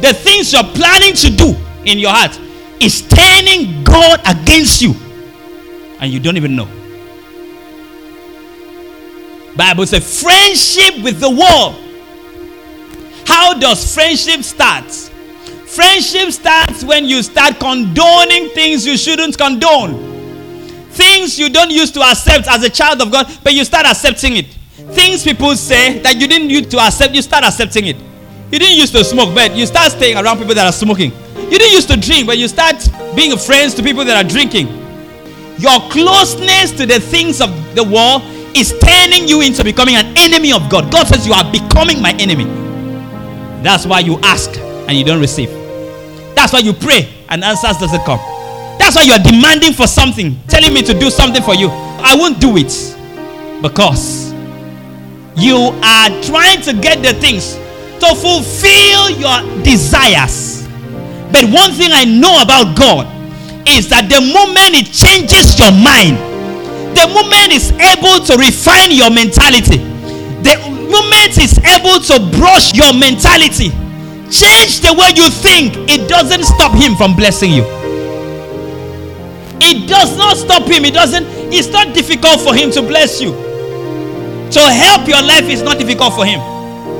the 0.00 0.14
things 0.14 0.52
you're 0.52 0.62
planning 0.62 1.14
to 1.14 1.30
do 1.30 1.56
in 1.84 1.98
your 1.98 2.10
heart 2.10 2.38
is 2.80 3.02
turning 3.02 3.82
God 3.84 4.20
against 4.26 4.80
you 4.82 4.94
and 6.00 6.12
you 6.12 6.20
don't 6.20 6.36
even 6.36 6.54
know. 6.54 6.68
Bible 9.56 9.86
says 9.86 10.22
friendship 10.22 11.02
with 11.02 11.18
the 11.20 11.28
world. 11.28 11.74
How 13.26 13.58
does 13.58 13.92
friendship 13.94 14.42
start? 14.42 14.90
Friendship 15.66 16.30
starts 16.30 16.84
when 16.84 17.04
you 17.04 17.22
start 17.22 17.58
condoning 17.58 18.48
things 18.50 18.86
you 18.86 18.96
shouldn't 18.96 19.36
condone. 19.36 20.06
Things 20.90 21.38
you 21.38 21.50
don't 21.50 21.70
used 21.70 21.94
to 21.94 22.00
accept 22.00 22.48
as 22.48 22.62
a 22.62 22.70
child 22.70 23.02
of 23.02 23.12
God, 23.12 23.26
but 23.42 23.52
you 23.52 23.64
start 23.64 23.86
accepting 23.86 24.36
it. 24.36 24.46
Things 24.94 25.24
people 25.24 25.54
say 25.56 25.98
that 25.98 26.16
you 26.16 26.26
didn't 26.26 26.50
used 26.50 26.70
to 26.70 26.78
accept, 26.78 27.14
you 27.14 27.22
start 27.22 27.44
accepting 27.44 27.86
it. 27.86 27.96
You 28.50 28.58
didn't 28.58 28.78
used 28.78 28.94
to 28.94 29.04
smoke, 29.04 29.34
but 29.34 29.54
you 29.54 29.66
start 29.66 29.92
staying 29.92 30.16
around 30.16 30.38
people 30.38 30.54
that 30.54 30.66
are 30.66 30.72
smoking. 30.72 31.12
You 31.36 31.58
didn't 31.58 31.72
used 31.72 31.88
to 31.88 31.96
drink, 31.96 32.26
but 32.26 32.38
you 32.38 32.48
start 32.48 32.76
being 33.14 33.36
friends 33.36 33.74
to 33.74 33.82
people 33.82 34.04
that 34.06 34.24
are 34.24 34.28
drinking. 34.28 34.68
Your 35.58 35.80
closeness 35.90 36.72
to 36.72 36.86
the 36.86 36.98
things 36.98 37.40
of 37.40 37.50
the 37.74 37.84
world 37.84 38.22
is 38.56 38.72
turning 38.78 39.28
you 39.28 39.42
into 39.42 39.62
becoming 39.62 39.96
an 39.96 40.16
enemy 40.16 40.52
of 40.52 40.70
God. 40.70 40.90
God 40.90 41.06
says, 41.06 41.26
You 41.26 41.34
are 41.34 41.44
becoming 41.52 42.00
my 42.00 42.12
enemy. 42.18 42.44
That's 43.62 43.84
why 43.84 44.00
you 44.00 44.18
ask 44.22 44.56
and 44.88 44.92
you 44.96 45.04
don't 45.04 45.20
receive. 45.20 45.50
That's 46.34 46.52
why 46.52 46.60
you 46.60 46.72
pray 46.72 47.12
and 47.28 47.44
answers 47.44 47.76
doesn't 47.76 48.04
come. 48.04 48.20
That's 48.78 48.96
why 48.96 49.02
you 49.02 49.12
are 49.12 49.18
demanding 49.18 49.72
for 49.74 49.86
something, 49.86 50.38
telling 50.48 50.72
me 50.72 50.82
to 50.82 50.98
do 50.98 51.10
something 51.10 51.42
for 51.42 51.54
you. 51.54 51.68
I 51.70 52.16
won't 52.16 52.40
do 52.40 52.56
it 52.56 52.72
because 53.60 54.32
you 55.36 55.56
are 55.82 56.08
trying 56.22 56.62
to 56.62 56.72
get 56.72 57.02
the 57.02 57.12
things 57.20 57.58
to 58.00 58.14
fulfill 58.14 59.10
your 59.10 59.38
desires. 59.62 60.66
But 61.32 61.44
one 61.50 61.72
thing 61.72 61.90
I 61.92 62.04
know 62.04 62.42
about 62.42 62.76
God 62.76 63.06
is 63.68 63.88
that 63.90 64.08
the 64.08 64.20
moment 64.20 64.72
it 64.74 64.88
changes 64.88 65.58
your 65.60 65.72
mind, 65.72 66.16
the 66.96 67.06
moment 67.06 67.52
is 67.52 67.70
able 67.76 68.24
to 68.24 68.34
refine 68.40 68.90
your 68.90 69.10
mentality, 69.10 69.78
the 70.40 70.56
moment 70.88 71.36
is 71.36 71.60
able 71.62 72.00
to 72.00 72.16
brush 72.38 72.72
your 72.72 72.96
mentality, 72.96 73.70
change 74.32 74.80
the 74.80 74.94
way 74.96 75.12
you 75.14 75.28
think, 75.28 75.76
it 75.88 76.08
doesn't 76.08 76.44
stop 76.44 76.72
Him 76.72 76.96
from 76.96 77.14
blessing 77.14 77.52
you. 77.52 77.64
It 79.60 79.88
does 79.88 80.16
not 80.16 80.36
stop 80.36 80.62
Him. 80.64 80.84
It 80.84 80.94
doesn't, 80.94 81.26
it's 81.52 81.68
not 81.68 81.94
difficult 81.94 82.40
for 82.40 82.54
Him 82.54 82.70
to 82.72 82.80
bless 82.82 83.20
you. 83.20 83.32
To 84.52 84.60
help 84.60 85.06
your 85.06 85.20
life 85.20 85.44
is 85.44 85.62
not 85.62 85.78
difficult 85.78 86.14
for 86.14 86.24
Him. 86.24 86.40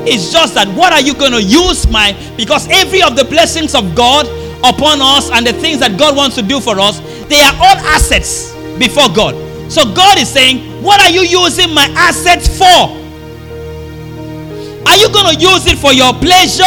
It's 0.09 0.31
just 0.31 0.55
that 0.55 0.67
what 0.69 0.91
are 0.91 1.01
you 1.01 1.13
going 1.13 1.33
to 1.33 1.41
use 1.41 1.87
my 1.87 2.17
because 2.35 2.67
every 2.69 3.03
of 3.03 3.15
the 3.15 3.23
blessings 3.23 3.75
of 3.75 3.93
God 3.93 4.25
upon 4.65 5.01
us 5.01 5.29
and 5.29 5.45
the 5.45 5.53
things 5.53 5.79
that 5.79 5.99
God 5.99 6.15
wants 6.15 6.35
to 6.35 6.41
do 6.41 6.59
for 6.59 6.79
us, 6.79 6.99
they 7.29 7.39
are 7.39 7.53
all 7.53 7.77
assets 7.93 8.51
before 8.79 9.07
God. 9.13 9.37
So 9.71 9.85
God 9.93 10.17
is 10.17 10.27
saying, 10.27 10.81
What 10.81 10.99
are 10.99 11.11
you 11.11 11.21
using 11.21 11.73
my 11.73 11.85
assets 11.95 12.49
for? 12.57 12.97
Are 14.89 14.97
you 14.97 15.13
going 15.13 15.35
to 15.35 15.39
use 15.39 15.67
it 15.67 15.77
for 15.77 15.93
your 15.93 16.13
pleasure? 16.13 16.65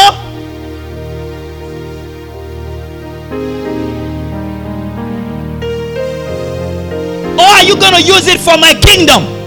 Or 7.35 7.49
are 7.59 7.65
you 7.65 7.75
going 7.75 7.95
to 7.95 8.03
use 8.03 8.29
it 8.29 8.39
for 8.39 8.57
my 8.57 8.73
kingdom? 8.75 9.42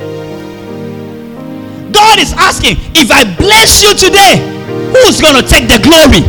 God 1.96 2.20
is 2.20 2.34
asking, 2.36 2.76
if 2.92 3.08
I 3.10 3.24
bless 3.24 3.80
you 3.82 3.96
today, 3.96 4.44
who's 4.92 5.24
going 5.24 5.40
to 5.40 5.48
take 5.48 5.72
the 5.72 5.80
glory? 5.80 6.20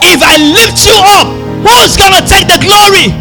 If 0.00 0.20
I 0.24 0.40
lift 0.40 0.80
you 0.88 0.96
up, 0.96 1.28
who's 1.60 1.92
going 2.00 2.16
to 2.16 2.24
take 2.24 2.48
the 2.48 2.56
glory? 2.56 3.12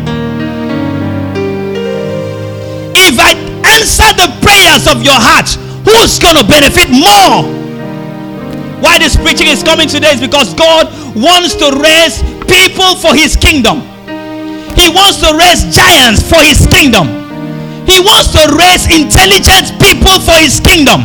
If 2.96 3.20
I 3.20 3.36
answer 3.76 4.08
the 4.16 4.32
prayers 4.40 4.88
of 4.88 5.04
your 5.04 5.20
heart, 5.20 5.52
who's 5.84 6.18
going 6.18 6.40
to 6.40 6.48
benefit 6.48 6.88
more? 6.88 7.44
Why 8.80 8.98
this 8.98 9.18
preaching 9.18 9.48
is 9.48 9.62
coming 9.62 9.90
today 9.90 10.12
is 10.16 10.22
because 10.22 10.54
God 10.54 10.88
wants 11.16 11.56
to 11.56 11.68
raise 11.84 12.24
people 12.48 12.96
for 12.96 13.14
his 13.14 13.36
kingdom. 13.36 13.82
He 14.80 14.88
wants 14.88 15.20
to 15.20 15.36
raise 15.36 15.68
giants 15.76 16.24
for 16.24 16.40
his 16.40 16.66
kingdom. 16.72 17.21
He 17.92 18.00
wants 18.00 18.32
to 18.32 18.56
raise 18.56 18.88
intelligent 18.88 19.76
people 19.76 20.16
for 20.24 20.40
his 20.40 20.64
kingdom. 20.64 21.04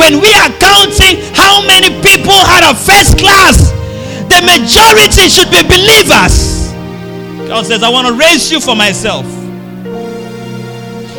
When 0.00 0.16
we 0.16 0.32
are 0.32 0.48
counting 0.56 1.20
how 1.36 1.60
many 1.66 1.92
people 2.00 2.40
had 2.40 2.64
a 2.64 2.72
first 2.72 3.18
class, 3.20 3.68
the 4.32 4.40
majority 4.40 5.28
should 5.28 5.52
be 5.52 5.60
believers. 5.60 6.72
God 7.52 7.66
says, 7.66 7.82
I 7.82 7.90
want 7.90 8.06
to 8.06 8.14
raise 8.14 8.50
you 8.50 8.60
for 8.60 8.74
myself. 8.74 9.26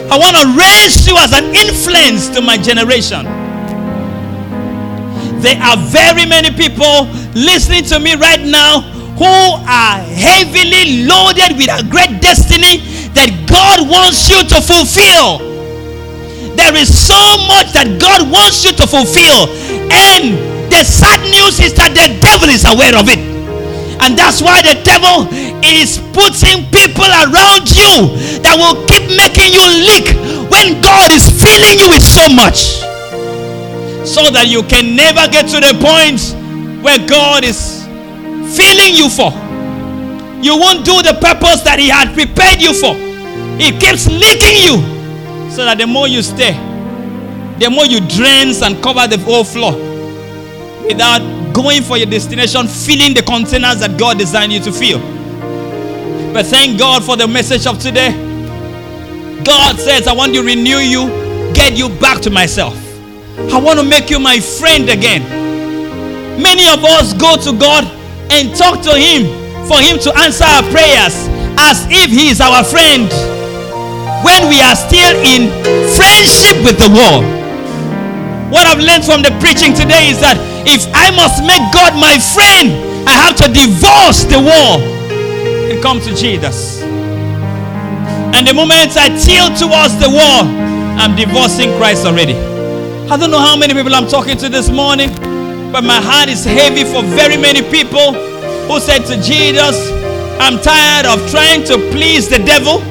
I 0.10 0.18
want 0.18 0.36
to 0.42 0.48
raise 0.58 1.06
you 1.06 1.16
as 1.16 1.32
an 1.32 1.54
influence 1.54 2.30
to 2.30 2.42
my 2.42 2.58
generation. 2.58 3.26
There 5.46 5.62
are 5.62 5.78
very 5.78 6.26
many 6.26 6.50
people 6.50 7.06
listening 7.36 7.84
to 7.86 8.00
me 8.00 8.16
right 8.16 8.42
now 8.42 8.82
who 9.22 9.62
are 9.70 10.02
heavily 10.02 11.06
loaded 11.06 11.56
with 11.56 11.70
a 11.70 11.86
great 11.88 12.20
destiny 12.20 12.82
that 13.14 13.30
God 13.50 13.88
wants 13.88 14.30
you 14.30 14.40
to 14.48 14.60
fulfill. 14.64 15.44
There 16.56 16.76
is 16.76 16.92
so 16.92 17.20
much 17.48 17.72
that 17.76 18.00
God 18.00 18.28
wants 18.28 18.64
you 18.64 18.72
to 18.76 18.86
fulfill. 18.88 19.52
And 19.92 20.40
the 20.72 20.84
sad 20.84 21.20
news 21.28 21.60
is 21.60 21.74
that 21.76 21.92
the 21.92 22.08
devil 22.20 22.48
is 22.48 22.64
aware 22.64 22.96
of 22.96 23.12
it. 23.12 23.20
And 24.02 24.18
that's 24.18 24.42
why 24.42 24.64
the 24.64 24.80
devil 24.82 25.30
is 25.62 26.02
putting 26.16 26.66
people 26.74 27.06
around 27.06 27.70
you 27.70 28.18
that 28.42 28.58
will 28.58 28.80
keep 28.90 29.14
making 29.14 29.54
you 29.54 29.62
leak 29.86 30.10
when 30.50 30.82
God 30.82 31.14
is 31.14 31.28
filling 31.30 31.78
you 31.78 31.88
with 31.92 32.04
so 32.04 32.26
much. 32.32 32.82
So 34.08 34.34
that 34.34 34.50
you 34.50 34.64
can 34.64 34.96
never 34.96 35.30
get 35.30 35.46
to 35.54 35.62
the 35.62 35.78
point 35.78 36.20
where 36.82 36.98
God 37.08 37.44
is 37.44 37.86
filling 38.58 38.96
you 38.98 39.08
for 39.08 39.51
you 40.44 40.58
won't 40.58 40.86
do 40.86 41.02
the 41.02 41.18
purpose 41.20 41.62
that 41.62 41.78
He 41.80 41.90
had 41.90 42.14
prepared 42.14 42.62
you 42.62 42.74
for. 42.74 42.96
He 43.62 43.72
keeps 43.78 44.08
leaking 44.08 44.58
you 44.58 44.82
so 45.52 45.66
that 45.66 45.78
the 45.78 45.88
more 45.88 46.08
you 46.08 46.22
stay, 46.22 46.54
the 47.60 47.70
more 47.70 47.86
you 47.86 48.00
drain 48.08 48.56
and 48.64 48.82
cover 48.82 49.08
the 49.08 49.20
whole 49.20 49.44
floor 49.44 49.74
without 50.84 51.22
going 51.54 51.84
for 51.84 51.98
your 51.98 52.08
destination, 52.08 52.68
filling 52.68 53.14
the 53.14 53.22
containers 53.22 53.80
that 53.80 54.00
God 54.00 54.18
designed 54.18 54.54
you 54.54 54.60
to 54.62 54.72
fill. 54.72 55.00
But 56.34 56.46
thank 56.46 56.80
God 56.80 57.04
for 57.04 57.18
the 57.18 57.28
message 57.28 57.68
of 57.68 57.78
today. 57.80 58.12
God 59.44 59.78
says, 59.78 60.08
I 60.08 60.14
want 60.14 60.34
to 60.34 60.42
renew 60.44 60.78
you, 60.78 61.08
get 61.54 61.78
you 61.78 61.90
back 62.00 62.22
to 62.22 62.30
myself. 62.30 62.76
I 63.52 63.60
want 63.60 63.80
to 63.80 63.86
make 63.86 64.10
you 64.10 64.20
my 64.20 64.40
friend 64.40 64.90
again. 64.90 65.22
Many 66.42 66.68
of 66.68 66.84
us 66.84 67.14
go 67.14 67.36
to 67.38 67.58
God 67.58 67.84
and 68.32 68.56
talk 68.56 68.82
to 68.84 68.98
Him 68.98 69.41
for 69.68 69.80
Him 69.82 70.00
to 70.06 70.10
answer 70.20 70.46
our 70.46 70.64
prayers 70.72 71.28
as 71.60 71.86
if 71.90 72.10
He 72.10 72.30
is 72.30 72.42
our 72.42 72.64
friend 72.64 73.10
when 74.24 74.50
we 74.50 74.62
are 74.62 74.78
still 74.78 75.14
in 75.26 75.50
friendship 75.98 76.58
with 76.62 76.78
the 76.78 76.90
world. 76.94 77.26
What 78.54 78.68
I've 78.68 78.84
learned 78.84 79.06
from 79.06 79.24
the 79.24 79.34
preaching 79.40 79.74
today 79.74 80.12
is 80.12 80.20
that 80.22 80.38
if 80.68 80.86
I 80.94 81.10
must 81.16 81.42
make 81.42 81.64
God 81.74 81.98
my 81.98 82.20
friend, 82.20 82.76
I 83.08 83.18
have 83.18 83.36
to 83.42 83.48
divorce 83.50 84.28
the 84.30 84.38
world 84.38 84.84
and 85.72 85.82
come 85.82 86.00
to 86.02 86.14
Jesus. 86.14 86.82
And 88.36 88.46
the 88.48 88.54
moment 88.54 88.94
I 88.96 89.10
tilt 89.18 89.58
towards 89.58 89.98
the 89.98 90.10
wall, 90.10 90.46
I'm 91.00 91.16
divorcing 91.16 91.74
Christ 91.78 92.06
already. 92.06 92.36
I 93.10 93.18
don't 93.18 93.32
know 93.32 93.40
how 93.40 93.58
many 93.58 93.74
people 93.74 93.94
I'm 93.96 94.08
talking 94.08 94.38
to 94.38 94.50
this 94.50 94.70
morning, 94.70 95.10
but 95.72 95.84
my 95.84 96.00
heart 96.00 96.30
is 96.30 96.46
heavy 96.46 96.84
for 96.84 97.02
very 97.04 97.38
many 97.38 97.62
people 97.62 98.31
who 98.68 98.80
said 98.80 99.06
to 99.06 99.22
Jesus, 99.22 99.92
I'm 100.42 100.60
tired 100.60 101.06
of 101.06 101.30
trying 101.30 101.64
to 101.66 101.78
please 101.92 102.28
the 102.28 102.40
devil. 102.40 102.82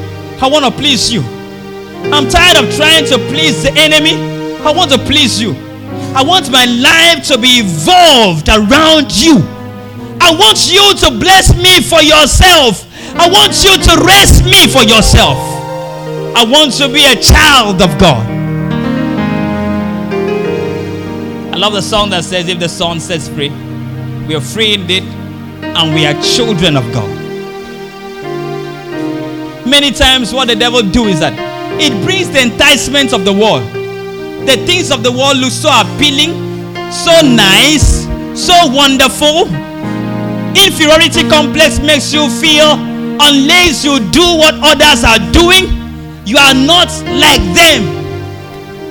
I 0.40 0.46
want 0.46 0.64
to 0.64 0.70
please 0.70 1.12
you. 1.12 1.20
I'm 2.14 2.28
tired 2.28 2.56
of 2.56 2.74
trying 2.76 3.06
to 3.06 3.18
please 3.28 3.62
the 3.62 3.72
enemy. 3.74 4.14
I 4.62 4.72
want 4.72 4.90
to 4.92 4.98
please 4.98 5.40
you. 5.40 5.52
I 6.14 6.22
want 6.22 6.50
my 6.50 6.64
life 6.64 7.26
to 7.28 7.38
be 7.38 7.60
evolved 7.60 8.48
around 8.48 9.10
you. 9.10 9.42
I 10.22 10.30
want 10.38 10.70
you 10.70 10.94
to 11.02 11.18
bless 11.18 11.54
me 11.56 11.80
for 11.82 12.00
yourself. 12.00 12.86
I 13.18 13.28
want 13.28 13.64
you 13.64 13.76
to 13.76 14.04
rest 14.04 14.44
me 14.44 14.66
for 14.66 14.82
yourself. 14.82 15.36
I 16.36 16.44
want 16.46 16.72
to 16.74 16.88
be 16.88 17.04
a 17.04 17.16
child 17.20 17.82
of 17.82 17.98
God. 17.98 18.24
I 21.52 21.56
love 21.56 21.72
the 21.72 21.82
song 21.82 22.10
that 22.10 22.24
says, 22.24 22.48
If 22.48 22.60
the 22.60 22.68
Son 22.68 23.00
sets 23.00 23.28
free, 23.28 23.50
we 24.28 24.36
are 24.36 24.40
free 24.40 24.74
indeed 24.74 25.19
and 25.80 25.94
we 25.94 26.04
are 26.04 26.12
children 26.20 26.76
of 26.76 26.84
God. 26.92 27.08
Many 29.66 29.92
times, 29.92 30.34
what 30.34 30.48
the 30.48 30.56
devil 30.56 30.82
do 30.82 31.06
is 31.06 31.20
that 31.20 31.32
it 31.80 31.92
brings 32.04 32.28
the 32.28 32.42
enticements 32.42 33.14
of 33.14 33.24
the 33.24 33.32
world. 33.32 33.64
The 34.44 34.60
things 34.68 34.92
of 34.92 35.02
the 35.02 35.10
world 35.10 35.38
look 35.40 35.52
so 35.52 35.72
appealing, 35.72 36.36
so 36.92 37.16
nice, 37.24 38.04
so 38.36 38.52
wonderful. 38.68 39.48
Inferiority 40.52 41.24
complex 41.32 41.80
makes 41.80 42.12
you 42.12 42.28
feel 42.28 42.76
unless 43.24 43.80
you 43.80 44.04
do 44.12 44.26
what 44.36 44.52
others 44.60 45.00
are 45.00 45.22
doing, 45.32 45.64
you 46.28 46.36
are 46.36 46.56
not 46.56 46.92
like 47.16 47.40
them. 47.56 47.88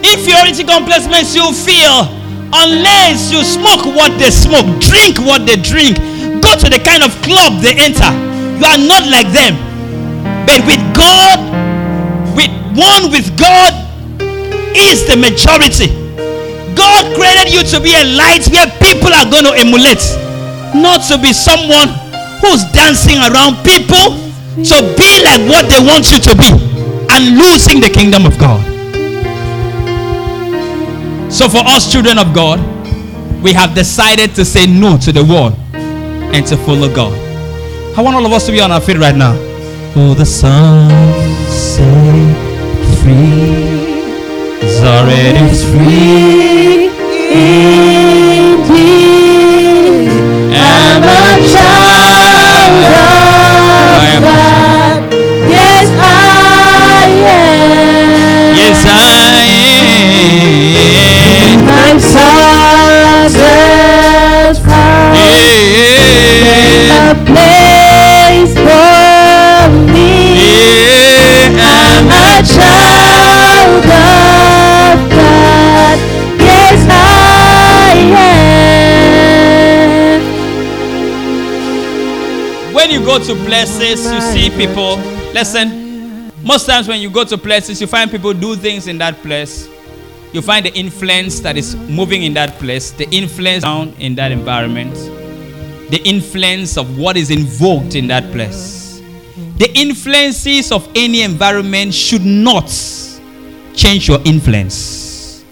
Inferiority 0.02 0.66
complex 0.66 1.06
makes 1.06 1.36
you 1.38 1.46
feel 1.54 2.10
unless 2.50 3.30
you 3.30 3.46
smoke 3.46 3.86
what 3.94 4.10
they 4.18 4.34
smoke, 4.34 4.66
drink 4.82 5.22
what 5.22 5.46
they 5.46 5.60
drink, 5.60 6.02
to 6.60 6.70
the 6.70 6.80
kind 6.80 7.04
of 7.04 7.16
club 7.24 7.62
they 7.64 7.76
enter, 7.80 8.12
you 8.60 8.66
are 8.68 8.80
not 8.80 9.08
like 9.08 9.32
them. 9.32 9.56
But 10.44 10.66
with 10.68 10.84
God, 10.92 11.40
with 12.36 12.52
one 12.76 13.12
with 13.12 13.32
God 13.40 13.72
is 14.76 15.08
the 15.08 15.16
majority. 15.16 15.92
God 16.76 17.04
created 17.16 17.52
you 17.52 17.64
to 17.76 17.80
be 17.80 17.96
a 17.96 18.06
light 18.16 18.48
where 18.52 18.68
people 18.80 19.12
are 19.12 19.28
going 19.28 19.44
to 19.44 19.54
emulate, 19.56 20.04
not 20.76 21.04
to 21.12 21.20
be 21.20 21.34
someone 21.34 21.92
who's 22.40 22.64
dancing 22.72 23.20
around 23.20 23.60
people 23.68 24.16
to 24.64 24.78
be 24.96 25.12
like 25.24 25.44
what 25.48 25.68
they 25.68 25.80
want 25.84 26.12
you 26.12 26.20
to 26.20 26.34
be 26.36 26.52
and 27.12 27.38
losing 27.38 27.80
the 27.80 27.92
kingdom 27.92 28.26
of 28.26 28.38
God. 28.40 28.64
So, 31.32 31.48
for 31.48 31.60
us, 31.68 31.92
children 31.92 32.18
of 32.18 32.34
God, 32.34 32.60
we 33.44 33.54
have 33.54 33.76
decided 33.76 34.36
to 34.36 34.46
say 34.46 34.66
no 34.66 34.98
to 34.98 35.12
the 35.12 35.24
world 35.24 35.54
and 36.34 36.46
to 36.48 36.58
follow 36.58 36.94
God. 36.94 37.14
I 37.98 38.02
want 38.02 38.16
all 38.16 38.26
of 38.26 38.32
us 38.32 38.46
to 38.46 38.52
be 38.52 38.62
on 38.62 38.72
our 38.72 38.82
feet 38.82 38.98
right 38.98 39.16
now. 39.16 39.36
Oh, 39.96 40.14
the 40.14 40.26
sun 40.26 40.90
set 41.50 42.38
free 43.02 44.00
is 44.62 44.82
already 44.84 45.50
free 45.72 46.90
indeed. 47.32 48.90
I'm 50.54 51.04
a 51.04 51.52
child 51.52 51.89
go 83.20 83.36
to 83.36 83.46
places, 83.46 84.06
you 84.12 84.22
see 84.22 84.50
people. 84.56 84.96
Listen, 85.34 86.32
most 86.44 86.66
times 86.66 86.88
when 86.88 87.02
you 87.02 87.10
go 87.10 87.24
to 87.24 87.38
places, 87.38 87.82
you 87.82 87.88
find 87.88 88.10
people 88.10 88.34
do 88.34 88.56
things 88.56 88.88
in 88.88 88.98
that 89.00 89.16
place. 89.18 89.68
You 90.32 90.42
find 90.42 90.66
the 90.66 90.74
influence 90.74 91.40
that 91.42 91.58
is 91.58 91.76
moving 91.76 92.24
in 92.24 92.34
that 92.36 92.52
place, 92.60 92.92
the 92.92 93.10
influence 93.10 93.64
down 93.64 93.90
in 94.00 94.16
that 94.16 94.32
environment, 94.32 94.94
the 95.92 96.02
influence 96.06 96.78
of 96.78 96.98
what 96.98 97.18
is 97.18 97.32
invoked 97.32 97.96
in 97.96 98.08
that 98.08 98.32
place. 98.32 99.02
The 99.58 99.70
influences 99.76 100.72
of 100.72 100.88
any 100.96 101.24
environment 101.24 101.94
should 101.94 102.24
not 102.24 102.68
change 103.74 104.08
your 104.08 104.20
influence. 104.24 105.44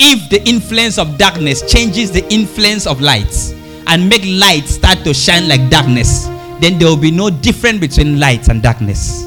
If 0.00 0.30
the 0.30 0.42
influence 0.48 0.98
of 0.98 1.16
darkness 1.16 1.70
changes 1.70 2.10
the 2.10 2.26
influence 2.32 2.86
of 2.86 3.00
light 3.00 3.54
and 3.86 4.08
make 4.08 4.22
light 4.24 4.66
start 4.66 4.98
to 5.04 5.14
shine 5.14 5.48
like 5.48 5.70
darkness, 5.70 6.26
then 6.60 6.78
there 6.78 6.88
will 6.88 6.96
be 6.96 7.10
no 7.10 7.30
difference 7.30 7.80
between 7.80 8.18
light 8.18 8.48
and 8.48 8.62
darkness. 8.62 9.26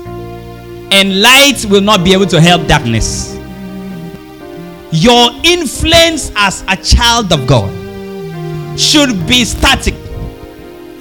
And 0.92 1.22
light 1.22 1.66
will 1.70 1.82
not 1.82 2.04
be 2.04 2.14
able 2.14 2.28
to 2.28 2.40
help 2.40 2.68
darkness. 2.68 3.36
Your 4.92 5.30
influence 5.44 6.32
as 6.36 6.64
a 6.68 6.78
child 6.78 7.34
of 7.34 7.46
God 7.46 7.70
should 8.80 9.28
be 9.28 9.44
static. 9.44 9.94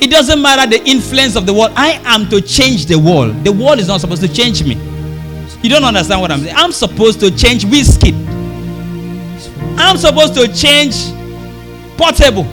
It 0.01 0.11
doesn't 0.11 0.43
matter 0.43 0.69
the 0.69 0.85
influence 0.85 1.37
of 1.37 1.47
the 1.47 1.55
world. 1.55 1.73
I 1.77 2.01
am 2.05 2.29
to 2.31 2.41
change 2.41 2.87
the 2.87 2.99
world. 2.99 3.45
The 3.45 3.53
world 3.53 3.79
is 3.79 3.89
not 3.89 4.01
supposed 4.01 4.23
to 4.23 4.29
change 4.33 4.63
me. 4.65 4.75
You 5.63 5.71
don't 5.71 5.85
understand 5.85 6.21
what 6.21 6.31
I'm 6.31 6.41
saying. 6.41 6.55
I'm 6.57 6.73
supposed 6.73 7.21
to 7.21 7.31
change 7.31 7.65
Wizkid. 7.65 8.15
I'm 9.79 9.97
supposed 9.97 10.35
to 10.35 10.49
change 10.53 10.97
portable. 11.97 12.45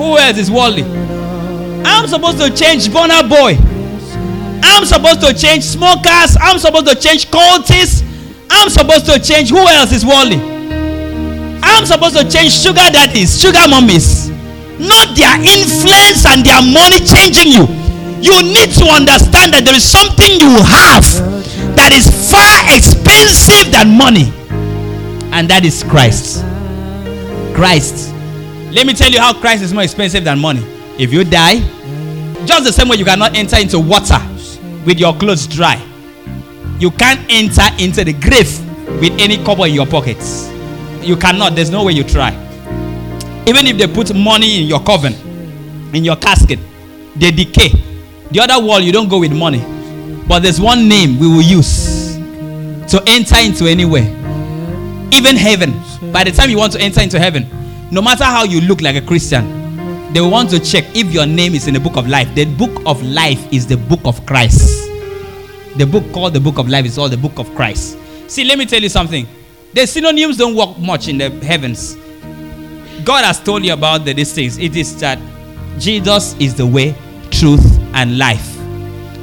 Who 0.00 0.16
else 0.16 0.38
is 0.38 0.50
worldly? 0.50 0.84
I'm 1.84 2.08
supposed 2.08 2.38
to 2.38 2.48
change 2.48 2.88
Burna 2.88 3.20
Boy. 3.28 3.58
I'm 4.64 4.86
supposed 4.86 5.20
to 5.20 5.34
change 5.34 5.62
smokers. 5.62 6.38
I'm 6.40 6.58
supposed 6.58 6.86
to 6.88 6.94
change 6.94 7.30
cultists. 7.30 8.00
I'm 8.48 8.70
supposed 8.70 9.04
to 9.12 9.20
change 9.20 9.50
who 9.50 9.58
else 9.58 9.92
is 9.92 10.06
worldly? 10.06 10.40
I'm 11.62 11.84
supposed 11.84 12.16
to 12.16 12.24
change 12.24 12.52
sugar 12.52 12.88
daddies, 12.90 13.38
sugar 13.38 13.68
mummies. 13.68 14.30
Not 14.80 15.12
their 15.20 15.36
influence 15.36 16.24
and 16.24 16.46
their 16.48 16.64
money 16.64 17.04
changing 17.04 17.52
you. 17.52 17.68
You 18.24 18.40
need 18.40 18.72
to 18.80 18.88
understand 18.88 19.52
that 19.52 19.64
there 19.66 19.76
is 19.76 19.84
something 19.84 20.40
you 20.40 20.64
have 20.64 21.04
that 21.76 21.92
is 21.92 22.08
far 22.32 22.64
expensive 22.72 23.70
than 23.70 23.98
money. 23.98 24.32
And 25.36 25.46
that 25.50 25.66
is 25.66 25.84
Christ. 25.84 26.42
Christ. 27.54 28.14
Let 28.72 28.86
me 28.86 28.94
tell 28.94 29.10
you 29.10 29.18
how 29.20 29.32
Christ 29.34 29.62
is 29.64 29.74
more 29.74 29.82
expensive 29.82 30.22
than 30.22 30.38
money. 30.38 30.62
If 30.98 31.12
you 31.12 31.24
die, 31.24 31.58
just 32.46 32.64
the 32.64 32.72
same 32.72 32.88
way 32.88 32.96
you 32.96 33.04
cannot 33.04 33.36
enter 33.36 33.56
into 33.58 33.80
water 33.80 34.18
with 34.86 35.00
your 35.00 35.12
clothes 35.14 35.46
dry. 35.46 35.74
You 36.78 36.90
can't 36.92 37.20
enter 37.28 37.66
into 37.82 38.04
the 38.04 38.12
grave 38.12 38.48
with 39.00 39.12
any 39.18 39.42
copper 39.44 39.66
in 39.66 39.74
your 39.74 39.86
pockets. 39.86 40.48
You 41.02 41.16
cannot. 41.16 41.54
There's 41.56 41.70
no 41.70 41.84
way 41.84 41.92
you 41.92 42.04
try. 42.04 42.30
Even 43.46 43.66
if 43.66 43.76
they 43.76 43.86
put 43.86 44.14
money 44.14 44.62
in 44.62 44.68
your 44.68 44.80
coffin, 44.80 45.14
in 45.92 46.04
your 46.04 46.16
casket, 46.16 46.60
they 47.16 47.32
decay. 47.32 47.70
The 48.30 48.40
other 48.40 48.64
world, 48.64 48.84
you 48.84 48.92
don't 48.92 49.08
go 49.08 49.18
with 49.18 49.32
money. 49.32 49.64
But 50.28 50.40
there's 50.40 50.60
one 50.60 50.86
name 50.88 51.18
we 51.18 51.26
will 51.26 51.42
use 51.42 52.14
to 52.86 53.02
enter 53.08 53.36
into 53.40 53.66
anywhere. 53.66 54.04
Even 55.12 55.34
heaven. 55.34 55.72
By 56.12 56.22
the 56.22 56.30
time 56.30 56.50
you 56.50 56.56
want 56.58 56.72
to 56.74 56.80
enter 56.80 57.00
into 57.00 57.18
heaven, 57.18 57.48
no 57.90 58.00
matter 58.00 58.24
how 58.24 58.44
you 58.44 58.60
look 58.60 58.80
like 58.80 58.96
a 58.96 59.00
Christian, 59.00 60.12
they 60.12 60.20
want 60.20 60.50
to 60.50 60.58
check 60.58 60.84
if 60.94 61.12
your 61.12 61.26
name 61.26 61.54
is 61.54 61.68
in 61.68 61.74
the 61.74 61.80
book 61.80 61.96
of 61.96 62.08
life. 62.08 62.32
The 62.34 62.44
book 62.44 62.82
of 62.86 63.02
life 63.02 63.52
is 63.52 63.66
the 63.66 63.76
book 63.76 64.00
of 64.04 64.24
Christ. 64.26 64.88
The 65.76 65.86
book 65.86 66.12
called 66.12 66.34
the 66.34 66.40
book 66.40 66.58
of 66.58 66.68
life 66.68 66.84
is 66.84 66.98
all 66.98 67.08
the 67.08 67.16
book 67.16 67.38
of 67.38 67.52
Christ. 67.54 67.96
See, 68.28 68.44
let 68.44 68.58
me 68.58 68.66
tell 68.66 68.82
you 68.82 68.88
something. 68.88 69.26
The 69.72 69.86
synonyms 69.86 70.36
don't 70.36 70.56
work 70.56 70.78
much 70.78 71.08
in 71.08 71.18
the 71.18 71.30
heavens. 71.44 71.96
God 73.04 73.24
has 73.24 73.40
told 73.40 73.64
you 73.64 73.72
about 73.72 74.04
the, 74.04 74.12
these 74.12 74.32
things. 74.32 74.58
It 74.58 74.76
is 74.76 74.98
that 75.00 75.18
Jesus 75.78 76.34
is 76.40 76.54
the 76.54 76.66
way, 76.66 76.94
truth, 77.30 77.78
and 77.94 78.18
life. 78.18 78.56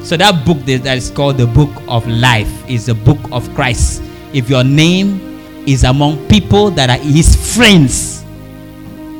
So 0.04 0.16
that 0.16 0.46
book 0.46 0.60
that 0.60 0.84
that 0.84 0.98
is 0.98 1.12
called 1.12 1.38
the 1.38 1.48
book 1.48 1.70
of 1.90 2.08
life 2.08 2.70
is 2.70 2.86
the 2.86 2.96
book 2.96 3.20
of 3.32 3.54
Christ. 3.56 4.02
If 4.34 4.50
your 4.50 4.64
name 4.64 5.20
is 5.68 5.84
among 5.84 6.26
people 6.30 6.72
that 6.72 6.90
are 6.90 7.04
his 7.04 7.56
friends, 7.56 8.17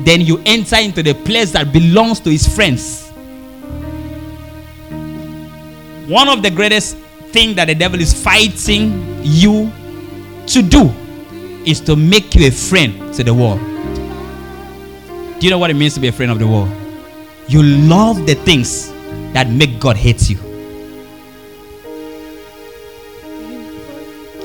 then 0.02 0.22
you 0.22 0.42
enter 0.46 0.78
into 0.78 1.04
the 1.04 1.14
place 1.14 1.52
that 1.52 1.74
belongs 1.74 2.20
to 2.22 2.30
his 2.30 2.48
friends. 2.48 3.10
One 6.08 6.30
of 6.30 6.42
the 6.42 6.52
greatest 6.52 6.98
thing 7.32 7.56
that 7.56 7.66
the 7.66 7.76
devil 7.76 8.00
is 8.00 8.14
fighting 8.14 9.22
you 9.24 9.72
to 10.48 10.62
do 10.62 10.92
is 11.66 11.82
to 11.82 11.96
make 11.96 12.34
you 12.36 12.48
a 12.48 12.52
friend 12.52 13.14
to 13.16 13.24
the 13.24 13.34
world. 13.34 13.60
Do 15.40 15.46
you 15.46 15.50
know 15.50 15.58
what 15.58 15.70
it 15.70 15.76
means 15.76 15.94
to 15.96 16.00
be 16.00 16.08
a 16.08 16.12
friend 16.12 16.32
of 16.32 16.40
the 16.40 16.48
world? 16.48 16.70
You 17.48 17.62
love 17.62 18.26
the 18.26 18.36
things 18.36 18.92
that 19.34 19.50
make 19.50 19.80
God 19.80 19.98
hate 19.98 20.30
you. 20.30 20.38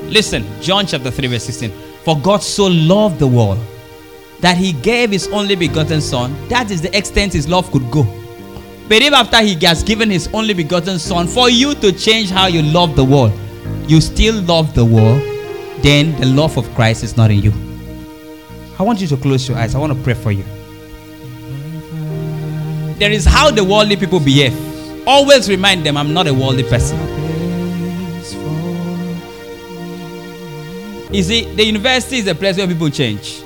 Listen, 0.02 0.44
John 0.60 0.86
chapter 0.86 1.10
3, 1.10 1.28
verse 1.28 1.44
16. 1.44 1.70
For 2.04 2.18
God 2.18 2.42
so 2.42 2.66
loved 2.66 3.18
the 3.18 3.26
world 3.26 3.58
that 4.42 4.56
he 4.56 4.72
gave 4.72 5.10
his 5.10 5.28
only 5.28 5.54
begotten 5.54 6.00
Son. 6.00 6.36
That 6.48 6.70
is 6.70 6.82
the 6.82 6.94
extent 6.96 7.32
his 7.32 7.48
love 7.48 7.70
could 7.70 7.88
go. 7.90 8.02
But 8.88 9.00
if 9.00 9.12
after 9.14 9.40
he 9.40 9.54
has 9.64 9.84
given 9.84 10.10
his 10.10 10.28
only 10.34 10.52
begotten 10.52 10.98
Son 10.98 11.28
for 11.28 11.48
you 11.48 11.74
to 11.76 11.92
change 11.92 12.30
how 12.30 12.48
you 12.48 12.60
love 12.60 12.96
the 12.96 13.04
world, 13.04 13.32
you 13.88 14.00
still 14.00 14.42
love 14.42 14.74
the 14.74 14.84
world, 14.84 15.22
then 15.82 16.20
the 16.20 16.26
love 16.26 16.58
of 16.58 16.68
Christ 16.74 17.04
is 17.04 17.16
not 17.16 17.30
in 17.30 17.38
you. 17.38 17.52
I 18.78 18.82
want 18.82 19.00
you 19.00 19.06
to 19.06 19.16
close 19.16 19.48
your 19.48 19.56
eyes. 19.56 19.76
I 19.76 19.78
want 19.78 19.96
to 19.96 20.02
pray 20.02 20.14
for 20.14 20.32
you. 20.32 20.44
There 22.98 23.12
is 23.12 23.24
how 23.24 23.52
the 23.52 23.62
worldly 23.62 23.96
people 23.96 24.18
behave. 24.18 24.56
Always 25.06 25.48
remind 25.48 25.86
them, 25.86 25.96
I'm 25.96 26.12
not 26.12 26.26
a 26.26 26.34
worldly 26.34 26.64
person. 26.64 26.98
You 31.14 31.22
see, 31.22 31.54
the 31.54 31.64
university 31.64 32.18
is 32.18 32.26
a 32.26 32.34
place 32.34 32.56
where 32.56 32.66
people 32.66 32.90
change. 32.90 33.42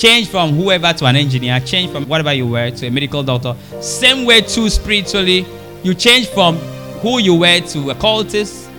Change 0.00 0.30
from 0.30 0.54
whoever 0.54 0.94
to 0.94 1.04
an 1.04 1.14
engineer, 1.14 1.60
change 1.60 1.92
from 1.92 2.08
whatever 2.08 2.32
you 2.32 2.46
were 2.46 2.70
to 2.70 2.86
a 2.86 2.90
medical 2.90 3.22
doctor. 3.22 3.54
Same 3.82 4.24
way, 4.24 4.40
too, 4.40 4.70
spiritually. 4.70 5.44
You 5.82 5.92
change 5.92 6.28
from 6.28 6.56
who 7.02 7.18
you 7.18 7.34
were 7.34 7.60
to 7.60 7.90
a 7.90 7.94
cultist, 7.94 8.70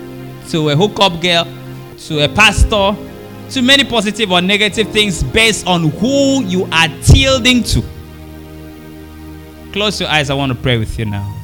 to 0.50 0.70
a 0.70 0.74
hookup 0.74 1.20
girl, 1.22 1.46
to 2.08 2.24
a 2.24 2.28
pastor, 2.28 2.96
to 3.50 3.62
many 3.62 3.84
positive 3.84 4.32
or 4.32 4.42
negative 4.42 4.88
things 4.88 5.22
based 5.22 5.64
on 5.64 5.90
who 5.90 6.42
you 6.42 6.64
are 6.72 6.88
tilting 7.04 7.62
to. 7.62 7.84
Close 9.72 10.00
your 10.00 10.08
eyes. 10.08 10.28
I 10.28 10.34
want 10.34 10.50
to 10.50 10.58
pray 10.58 10.76
with 10.76 10.98
you 10.98 11.04
now. 11.04 11.38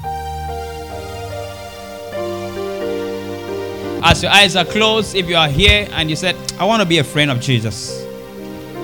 As 4.02 4.24
your 4.24 4.32
eyes 4.32 4.56
are 4.56 4.64
closed, 4.64 5.14
if 5.14 5.28
you 5.28 5.36
are 5.36 5.48
here 5.48 5.86
and 5.92 6.10
you 6.10 6.16
said, 6.16 6.34
I 6.58 6.64
want 6.64 6.82
to 6.82 6.88
be 6.88 6.98
a 6.98 7.04
friend 7.04 7.30
of 7.30 7.40
Jesus, 7.40 8.07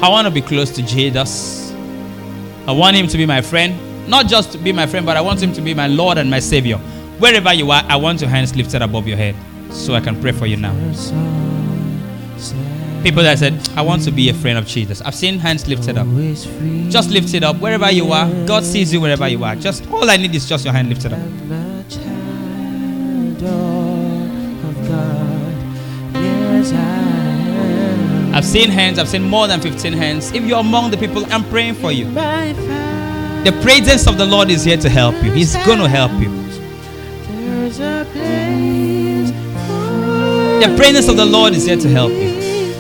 I 0.02 0.08
want 0.08 0.26
to 0.26 0.30
be 0.30 0.42
close 0.42 0.70
to 0.72 0.82
Jesus, 0.82 1.72
I 2.66 2.72
want 2.72 2.96
Him 2.96 3.06
to 3.08 3.16
be 3.16 3.26
my 3.26 3.40
friend, 3.40 3.74
not 4.08 4.26
just 4.26 4.52
to 4.52 4.58
be 4.58 4.72
my 4.72 4.86
friend, 4.86 5.06
but 5.06 5.16
I 5.16 5.20
want 5.20 5.42
Him 5.42 5.52
to 5.54 5.60
be 5.62 5.74
my 5.74 5.86
Lord 5.86 6.18
and 6.18 6.30
my 6.30 6.40
Savior. 6.40 6.78
Wherever 7.18 7.52
you 7.54 7.70
are, 7.70 7.82
I 7.88 7.96
want 7.96 8.20
your 8.20 8.28
hands 8.30 8.54
lifted 8.56 8.82
above 8.82 9.06
your 9.06 9.16
head 9.16 9.34
so 9.70 9.94
I 9.94 10.00
can 10.00 10.20
pray 10.20 10.32
for 10.32 10.46
you 10.46 10.56
now. 10.56 10.74
People 13.02 13.22
that 13.22 13.38
said, 13.38 13.54
I 13.76 13.82
want 13.82 14.02
to 14.04 14.10
be 14.10 14.30
a 14.30 14.34
friend 14.34 14.56
of 14.58 14.66
Jesus. 14.66 15.00
I've 15.02 15.14
seen 15.14 15.38
hands 15.38 15.66
lifted 15.68 15.98
up. 15.98 16.06
Just 16.90 17.10
lift 17.10 17.34
it 17.34 17.42
up 17.44 17.56
wherever 17.56 17.90
you 17.90 18.10
are. 18.12 18.28
God 18.46 18.64
sees 18.64 18.92
you 18.92 19.00
wherever 19.00 19.28
you 19.28 19.44
are. 19.44 19.54
Just 19.56 19.86
all 19.90 20.08
I 20.10 20.16
need 20.16 20.34
is 20.34 20.48
just 20.48 20.64
your 20.64 20.72
hand 20.74 20.88
lifted 20.88 21.12
up. 21.12 21.18
Yes, 26.14 26.72
I. 26.72 27.33
I've 28.34 28.44
seen 28.44 28.68
hands, 28.68 28.98
I've 28.98 29.08
seen 29.08 29.22
more 29.22 29.46
than 29.46 29.60
15 29.60 29.92
hands. 29.92 30.32
If 30.32 30.42
you're 30.44 30.58
among 30.58 30.90
the 30.90 30.96
people, 30.96 31.24
I'm 31.32 31.44
praying 31.44 31.74
for 31.74 31.92
you. 31.92 32.06
The 32.06 33.52
presence 33.62 34.08
of 34.08 34.18
the 34.18 34.26
Lord 34.26 34.50
is 34.50 34.64
here 34.64 34.76
to 34.76 34.88
help 34.88 35.14
you. 35.22 35.30
He's 35.30 35.54
going 35.64 35.78
to 35.78 35.88
help 35.88 36.10
you. 36.20 36.30
there's 37.28 37.78
a 37.78 38.04
place 38.10 39.30
The 40.66 40.74
presence 40.76 41.06
of 41.08 41.16
the 41.16 41.24
Lord 41.24 41.52
is 41.52 41.64
here 41.64 41.76
to 41.76 41.88
help 41.88 42.10
you. 42.10 42.18
me. 42.18 42.74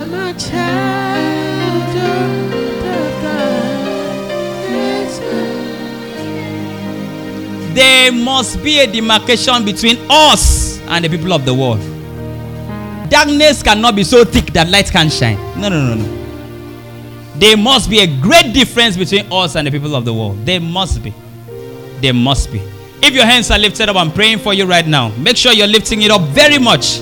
I'm 0.00 0.14
a 0.14 0.32
child 0.38 1.96
of 1.96 3.22
God. 3.24 3.50
Yes, 4.70 5.18
I 7.70 7.74
There 7.74 8.12
must 8.12 8.62
be 8.62 8.78
a 8.78 8.86
demarcation 8.86 9.64
between 9.64 9.98
us 10.08 10.78
and 10.86 11.04
the 11.04 11.08
people 11.08 11.32
of 11.32 11.44
the 11.44 11.52
world. 11.52 11.93
Darkness 13.14 13.62
cannot 13.62 13.94
be 13.94 14.02
so 14.02 14.24
thick 14.24 14.46
that 14.54 14.68
light 14.68 14.90
can 14.90 15.08
shine. 15.08 15.36
No, 15.56 15.68
no, 15.68 15.94
no, 15.94 15.94
no. 15.94 17.36
There 17.36 17.56
must 17.56 17.88
be 17.88 18.00
a 18.00 18.08
great 18.08 18.52
difference 18.52 18.96
between 18.96 19.32
us 19.32 19.54
and 19.54 19.68
the 19.68 19.70
people 19.70 19.94
of 19.94 20.04
the 20.04 20.12
world. 20.12 20.44
There 20.44 20.58
must 20.58 21.00
be. 21.00 21.14
There 22.00 22.12
must 22.12 22.50
be. 22.50 22.58
If 23.00 23.14
your 23.14 23.24
hands 23.24 23.52
are 23.52 23.58
lifted 23.58 23.88
up, 23.88 23.94
I'm 23.94 24.10
praying 24.10 24.40
for 24.40 24.52
you 24.52 24.66
right 24.66 24.84
now. 24.84 25.10
Make 25.16 25.36
sure 25.36 25.52
you're 25.52 25.68
lifting 25.68 26.02
it 26.02 26.10
up 26.10 26.22
very 26.30 26.58
much. 26.58 26.98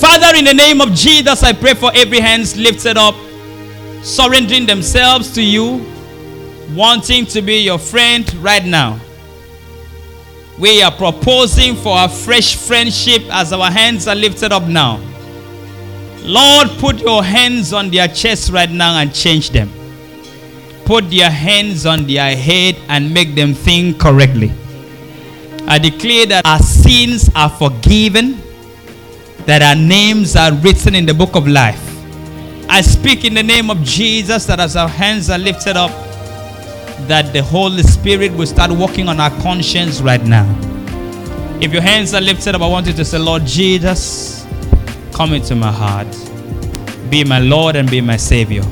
Father, 0.00 0.34
in 0.34 0.46
the 0.46 0.54
name 0.54 0.80
of 0.80 0.94
Jesus, 0.94 1.42
I 1.42 1.52
pray 1.52 1.74
for 1.74 1.92
every 1.94 2.20
hands 2.20 2.56
lifted 2.56 2.96
up, 2.96 3.14
surrendering 4.02 4.64
themselves 4.64 5.30
to 5.34 5.42
you, 5.42 5.84
wanting 6.74 7.26
to 7.26 7.42
be 7.42 7.56
your 7.58 7.78
friend 7.78 8.32
right 8.36 8.64
now. 8.64 8.98
We 10.58 10.80
are 10.80 10.90
proposing 10.90 11.76
for 11.76 12.02
a 12.02 12.08
fresh 12.08 12.56
friendship 12.56 13.24
as 13.30 13.52
our 13.52 13.70
hands 13.70 14.08
are 14.08 14.14
lifted 14.14 14.50
up 14.50 14.62
now. 14.62 15.02
Lord, 16.24 16.68
put 16.78 17.00
your 17.00 17.22
hands 17.22 17.72
on 17.72 17.90
their 17.90 18.08
chest 18.08 18.50
right 18.50 18.70
now 18.70 18.98
and 18.98 19.14
change 19.14 19.50
them. 19.50 19.70
Put 20.86 21.10
their 21.10 21.30
hands 21.30 21.84
on 21.86 22.06
their 22.06 22.34
head 22.34 22.76
and 22.88 23.12
make 23.12 23.34
them 23.34 23.52
think 23.52 24.00
correctly. 24.00 24.50
I 25.66 25.78
declare 25.78 26.26
that 26.26 26.46
our 26.46 26.58
sins 26.58 27.30
are 27.34 27.50
forgiven, 27.50 28.40
that 29.46 29.62
our 29.62 29.74
names 29.74 30.34
are 30.36 30.52
written 30.52 30.94
in 30.94 31.06
the 31.06 31.14
book 31.14 31.36
of 31.36 31.46
life. 31.46 31.80
I 32.68 32.80
speak 32.80 33.24
in 33.24 33.34
the 33.34 33.42
name 33.42 33.70
of 33.70 33.82
Jesus 33.82 34.46
that 34.46 34.60
as 34.60 34.76
our 34.76 34.88
hands 34.88 35.28
are 35.28 35.38
lifted 35.38 35.76
up, 35.76 35.90
that 37.06 37.32
the 37.32 37.42
Holy 37.42 37.82
Spirit 37.82 38.32
will 38.32 38.46
start 38.46 38.70
working 38.70 39.08
on 39.08 39.20
our 39.20 39.30
conscience 39.42 40.00
right 40.00 40.24
now. 40.24 40.46
If 41.60 41.72
your 41.72 41.82
hands 41.82 42.14
are 42.14 42.20
lifted 42.20 42.54
up, 42.54 42.62
I 42.62 42.66
want 42.66 42.86
you 42.86 42.94
to 42.94 43.04
say, 43.04 43.18
Lord 43.18 43.44
Jesus, 43.44 44.43
come 45.14 45.32
into 45.32 45.54
my 45.54 45.70
heart. 45.70 46.08
Be 47.08 47.22
my 47.22 47.38
Lord 47.38 47.76
and 47.76 47.88
be 47.88 48.00
my 48.00 48.16
Savior. 48.16 48.64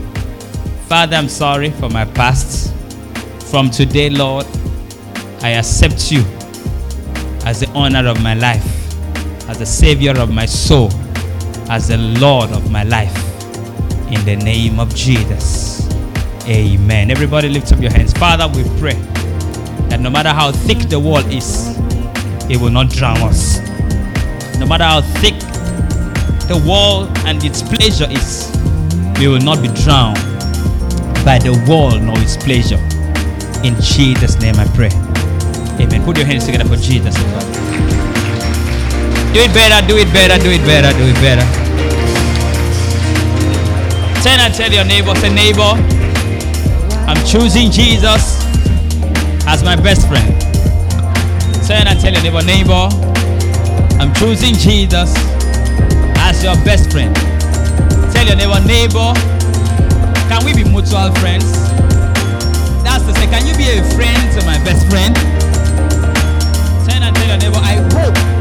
Father, 0.88 1.14
I'm 1.16 1.28
sorry 1.28 1.70
for 1.70 1.88
my 1.88 2.04
past. 2.04 2.74
From 3.48 3.70
today, 3.70 4.10
Lord, 4.10 4.44
I 5.40 5.50
accept 5.50 6.10
you 6.10 6.24
as 7.44 7.60
the 7.60 7.70
owner 7.74 8.08
of 8.08 8.20
my 8.22 8.34
life, 8.34 8.66
as 9.48 9.58
the 9.60 9.66
Savior 9.66 10.18
of 10.18 10.32
my 10.32 10.46
soul, 10.46 10.90
as 11.70 11.88
the 11.88 11.98
Lord 11.98 12.50
of 12.50 12.72
my 12.72 12.82
life. 12.82 13.16
In 14.10 14.24
the 14.24 14.36
name 14.36 14.80
of 14.80 14.92
Jesus. 14.94 15.88
Amen. 16.48 17.12
Everybody 17.12 17.50
lift 17.50 17.72
up 17.72 17.80
your 17.80 17.92
hands. 17.92 18.12
Father, 18.14 18.48
we 18.48 18.64
pray 18.80 18.94
that 19.88 20.00
no 20.00 20.10
matter 20.10 20.30
how 20.30 20.50
thick 20.50 20.78
the 20.88 20.98
wall 20.98 21.24
is, 21.30 21.78
it 22.50 22.60
will 22.60 22.70
not 22.70 22.90
drown 22.90 23.18
us. 23.18 23.60
No 24.58 24.66
matter 24.66 24.84
how 24.84 25.02
thick 25.02 25.34
the 26.48 26.56
world 26.68 27.08
and 27.26 27.42
its 27.44 27.62
pleasure 27.62 28.06
is, 28.10 28.50
we 29.18 29.28
will 29.28 29.40
not 29.40 29.62
be 29.62 29.68
drowned 29.82 30.18
by 31.24 31.38
the 31.38 31.52
world 31.68 32.02
nor 32.02 32.18
its 32.18 32.36
pleasure. 32.36 32.80
In 33.62 33.78
Jesus' 33.80 34.40
name 34.40 34.56
I 34.56 34.66
pray. 34.74 34.90
Amen. 35.78 36.04
Put 36.04 36.16
your 36.16 36.26
hands 36.26 36.44
together 36.46 36.64
for 36.64 36.76
Jesus. 36.76 37.14
Do 39.32 39.40
it 39.40 39.54
better, 39.54 39.86
do 39.86 39.96
it 39.96 40.12
better, 40.12 40.36
do 40.42 40.50
it 40.50 40.60
better, 40.66 40.90
do 40.98 41.04
it 41.06 41.14
better. 41.22 41.46
Turn 44.22 44.38
and 44.40 44.54
tell 44.54 44.70
your 44.70 44.84
neighbor, 44.84 45.14
say, 45.16 45.32
neighbor, 45.32 45.74
I'm 47.06 47.24
choosing 47.26 47.70
Jesus 47.70 48.44
as 49.46 49.64
my 49.64 49.76
best 49.76 50.06
friend. 50.08 50.28
Turn 51.66 51.86
and 51.86 51.98
tell 51.98 52.12
your 52.12 52.22
neighbor, 52.22 52.42
neighbor, 52.42 52.88
I'm 53.98 54.12
choosing 54.14 54.54
Jesus 54.54 55.14
is 56.42 56.44
your 56.44 56.64
best 56.64 56.90
friend. 56.90 57.14
Tell 58.12 58.26
your 58.26 58.36
neighbor, 58.36 58.60
neighbor, 58.66 59.12
can 60.28 60.44
we 60.44 60.52
be 60.54 60.64
mutual 60.64 61.12
friends? 61.20 61.46
That's 62.82 63.04
to 63.06 63.14
say, 63.14 63.26
can 63.26 63.46
you 63.46 63.54
be 63.56 63.68
a 63.70 63.82
friend 63.94 64.18
to 64.34 64.44
my 64.44 64.58
best 64.64 64.88
friend? 64.90 65.14
Turn 66.86 67.02
and 67.02 67.14
tell 67.14 67.28
your 67.28 67.38
neighbor, 67.38 67.60
I 67.62 67.74
hope 67.94 68.31